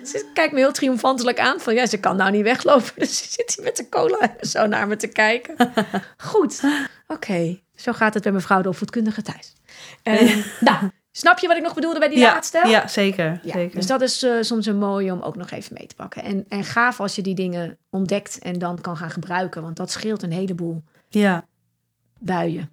Ze 0.10 0.30
kijkt 0.32 0.52
me 0.52 0.58
heel 0.58 0.72
triomfantelijk 0.72 1.38
aan. 1.38 1.60
Van 1.60 1.74
ja, 1.74 1.86
ze 1.86 2.00
kan 2.00 2.16
nou 2.16 2.30
niet 2.30 2.42
weglopen. 2.42 2.92
Dus 2.94 3.18
ze 3.18 3.24
zit 3.30 3.54
hier 3.54 3.64
met 3.64 3.76
de 3.76 3.88
cola 3.88 4.34
zo 4.40 4.66
naar 4.66 4.86
me 4.86 4.96
te 4.96 5.06
kijken. 5.06 5.56
Goed. 6.16 6.60
Oké. 7.06 7.60
Zo 7.74 7.92
gaat 7.92 8.14
het 8.14 8.22
bij 8.22 8.32
mevrouw 8.32 8.62
de 8.62 8.68
opvoedkundige 8.68 9.22
thuis. 9.22 9.52
Eh, 10.02 10.36
nou, 10.60 10.90
snap 11.16 11.38
je 11.38 11.46
wat 11.48 11.56
ik 11.56 11.62
nog 11.62 11.74
bedoelde 11.74 11.98
bij 11.98 12.08
die 12.08 12.18
ja, 12.18 12.32
laatste? 12.32 12.62
ja, 12.68 12.88
zeker, 12.88 13.40
Ja, 13.42 13.52
zeker. 13.52 13.76
dus 13.76 13.86
dat 13.86 14.00
is 14.00 14.22
eh, 14.22 14.32
soms 14.40 14.66
een 14.66 14.78
mooie 14.78 15.12
om 15.12 15.20
ook 15.20 15.36
nog 15.36 15.50
even 15.50 15.74
mee 15.78 15.86
te 15.86 15.94
pakken. 15.94 16.22
En, 16.22 16.44
en 16.48 16.64
gaaf 16.64 17.00
als 17.00 17.14
je 17.16 17.22
die 17.22 17.34
dingen 17.34 17.78
ontdekt 17.90 18.38
en 18.38 18.58
dan 18.58 18.80
kan 18.80 18.96
gaan 18.96 19.10
gebruiken. 19.10 19.62
Want 19.62 19.76
dat 19.76 19.90
scheelt 19.90 20.22
een 20.22 20.32
heleboel 20.32 20.82
Ja, 21.08 21.46
buien. 22.18 22.70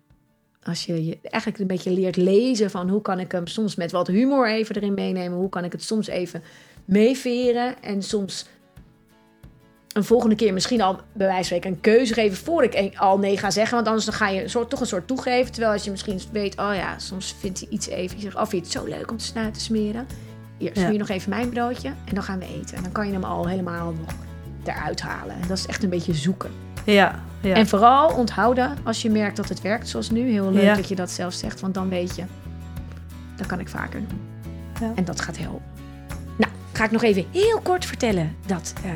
Als 0.63 0.85
je, 0.85 1.05
je 1.05 1.17
eigenlijk 1.21 1.61
een 1.61 1.67
beetje 1.67 1.91
leert 1.91 2.15
lezen 2.15 2.71
van 2.71 2.89
hoe 2.89 3.01
kan 3.01 3.19
ik 3.19 3.31
hem 3.31 3.47
soms 3.47 3.75
met 3.75 3.91
wat 3.91 4.07
humor 4.07 4.49
even 4.49 4.75
erin 4.75 4.93
meenemen. 4.93 5.37
Hoe 5.37 5.49
kan 5.49 5.63
ik 5.63 5.71
het 5.71 5.83
soms 5.83 6.07
even 6.07 6.43
meeveren. 6.85 7.81
En 7.81 8.03
soms 8.03 8.45
een 9.93 10.03
volgende 10.03 10.35
keer 10.35 10.53
misschien 10.53 10.81
al 10.81 10.93
bij 11.13 11.27
wijze 11.27 11.33
van 11.35 11.43
spreken 11.43 11.69
een 11.71 11.81
keuze 11.81 12.13
geven 12.13 12.37
voor 12.37 12.63
ik 12.63 12.95
al 12.97 13.17
nee 13.17 13.37
ga 13.37 13.51
zeggen. 13.51 13.75
Want 13.75 13.87
anders 13.87 14.05
dan 14.05 14.13
ga 14.13 14.27
je 14.29 14.43
een 14.43 14.49
soort, 14.49 14.69
toch 14.69 14.79
een 14.79 14.85
soort 14.87 15.07
toegeven. 15.07 15.51
Terwijl 15.51 15.73
als 15.73 15.83
je 15.83 15.91
misschien 15.91 16.19
weet, 16.31 16.57
oh 16.59 16.75
ja, 16.75 16.99
soms 16.99 17.35
vindt 17.39 17.59
hij 17.59 17.67
iets 17.71 17.87
even. 17.87 18.15
Je 18.17 18.21
zegt, 18.23 18.35
oh 18.35 18.41
vind 18.45 18.51
je 18.51 18.79
het 18.79 18.87
zo 18.89 18.95
leuk 18.97 19.11
om 19.11 19.17
te 19.17 19.25
snuiten 19.25 19.53
te 19.57 19.59
smeren? 19.63 20.07
Hier, 20.57 20.71
smeer 20.73 20.91
Ja. 20.91 20.97
nog 20.97 21.09
even 21.09 21.29
mijn 21.29 21.49
broodje 21.49 21.87
en 21.87 22.13
dan 22.13 22.23
gaan 22.23 22.39
we 22.39 22.45
eten. 22.59 22.77
En 22.77 22.83
dan 22.83 22.91
kan 22.91 23.07
je 23.07 23.13
hem 23.13 23.23
al 23.23 23.47
helemaal 23.47 23.91
nog 23.91 24.13
eruit 24.63 25.01
halen. 25.01 25.35
En 25.41 25.47
dat 25.47 25.57
is 25.57 25.65
echt 25.65 25.83
een 25.83 25.89
beetje 25.89 26.13
zoeken. 26.13 26.51
ja, 26.85 27.19
ja. 27.41 27.55
En 27.55 27.67
vooral 27.67 28.09
onthouden 28.15 28.77
als 28.83 29.01
je 29.01 29.09
merkt 29.09 29.35
dat 29.37 29.49
het 29.49 29.61
werkt 29.61 29.87
zoals 29.89 30.09
nu. 30.09 30.29
Heel 30.31 30.51
leuk 30.51 30.63
Ja. 30.63 30.75
dat 30.75 30.87
je 30.87 30.95
dat 30.95 31.09
zelf 31.11 31.33
zegt, 31.33 31.59
want 31.59 31.73
dan 31.73 31.89
weet 31.89 32.15
je, 32.15 32.23
dat 33.35 33.47
kan 33.47 33.59
ik 33.59 33.67
vaker 33.69 33.99
doen. 34.07 34.19
Ja. 34.81 34.91
En 34.95 35.05
dat 35.05 35.21
gaat 35.21 35.37
helpen. 35.37 35.61
Nou, 36.37 36.51
ga 36.73 36.83
ik 36.85 36.91
nog 36.91 37.03
even 37.03 37.25
heel 37.31 37.59
kort 37.63 37.85
vertellen 37.85 38.35
dat 38.45 38.73
eh, 38.83 38.91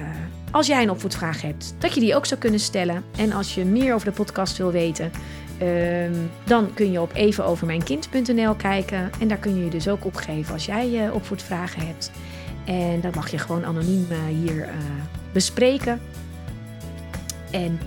als 0.56 0.68
jij 0.68 0.84
een 0.84 0.90
opvoedvraag 0.90 1.42
hebt, 1.42 1.76
dat 1.78 1.94
je 1.94 2.00
die 2.00 2.16
ook 2.16 2.26
zou 2.26 2.40
kunnen 2.40 2.60
stellen. 2.60 3.04
En 3.18 3.32
als 3.32 3.56
je 3.56 3.66
meer 3.66 3.94
over 3.94 4.08
de 4.08 4.14
podcast 4.14 4.58
wil 4.58 4.72
weten, 4.72 5.12
ehm, 5.58 6.14
dan 6.44 6.74
kun 6.74 6.92
je 6.92 7.02
op 7.02 7.12
evenovermijnkind.nl 7.14 8.54
kijken. 8.54 9.12
En 9.20 9.28
daar 9.28 9.38
kun 9.38 9.58
je 9.58 9.64
je 9.64 9.70
dus 9.70 9.88
ook 9.88 10.06
opgeven 10.06 10.54
als 10.54 10.66
jij 10.66 11.06
eh, 11.06 11.14
opvoedvragen 11.14 11.88
hebt. 11.88 12.12
En 12.66 13.02
dat 13.02 13.16
mag 13.16 13.32
je 13.32 13.38
gewoon 13.38 13.66
anoniem 13.66 14.08
eh, 14.10 14.18
hier 14.18 14.64
eh, 14.64 14.76
bespreken. 15.32 16.02
En 17.52 17.80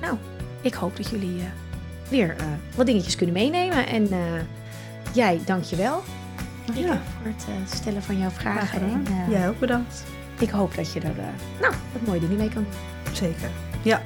nou, 0.00 0.16
ik 0.60 0.74
hoop 0.74 0.96
dat 0.96 1.10
jullie 1.10 1.42
weer 2.08 2.36
wat 2.74 2.86
dingetjes 2.86 3.16
kunnen 3.16 3.34
meenemen. 3.34 3.86
En 3.86 4.08
jij, 5.12 5.40
dank 5.44 5.64
je 5.64 5.76
wel. 5.76 6.02
Ja. 6.74 7.00
voor 7.22 7.32
het 7.54 7.70
stellen 7.70 8.02
van 8.02 8.18
jouw 8.18 8.30
vragen. 8.30 8.80
En, 8.82 9.06
Jij 9.30 9.48
ook 9.48 9.58
bedankt. 9.58 10.04
Ik 10.40 10.50
hoop 10.50 10.74
dat 10.74 10.92
je 10.92 11.00
er 11.00 11.18
eh, 11.18 11.60
nou, 11.60 11.74
wat 11.92 12.02
mooie 12.06 12.20
dingen 12.20 12.36
mee 12.36 12.48
kan. 12.48 12.66
Zeker. 13.12 13.50
Ja. 13.82 14.02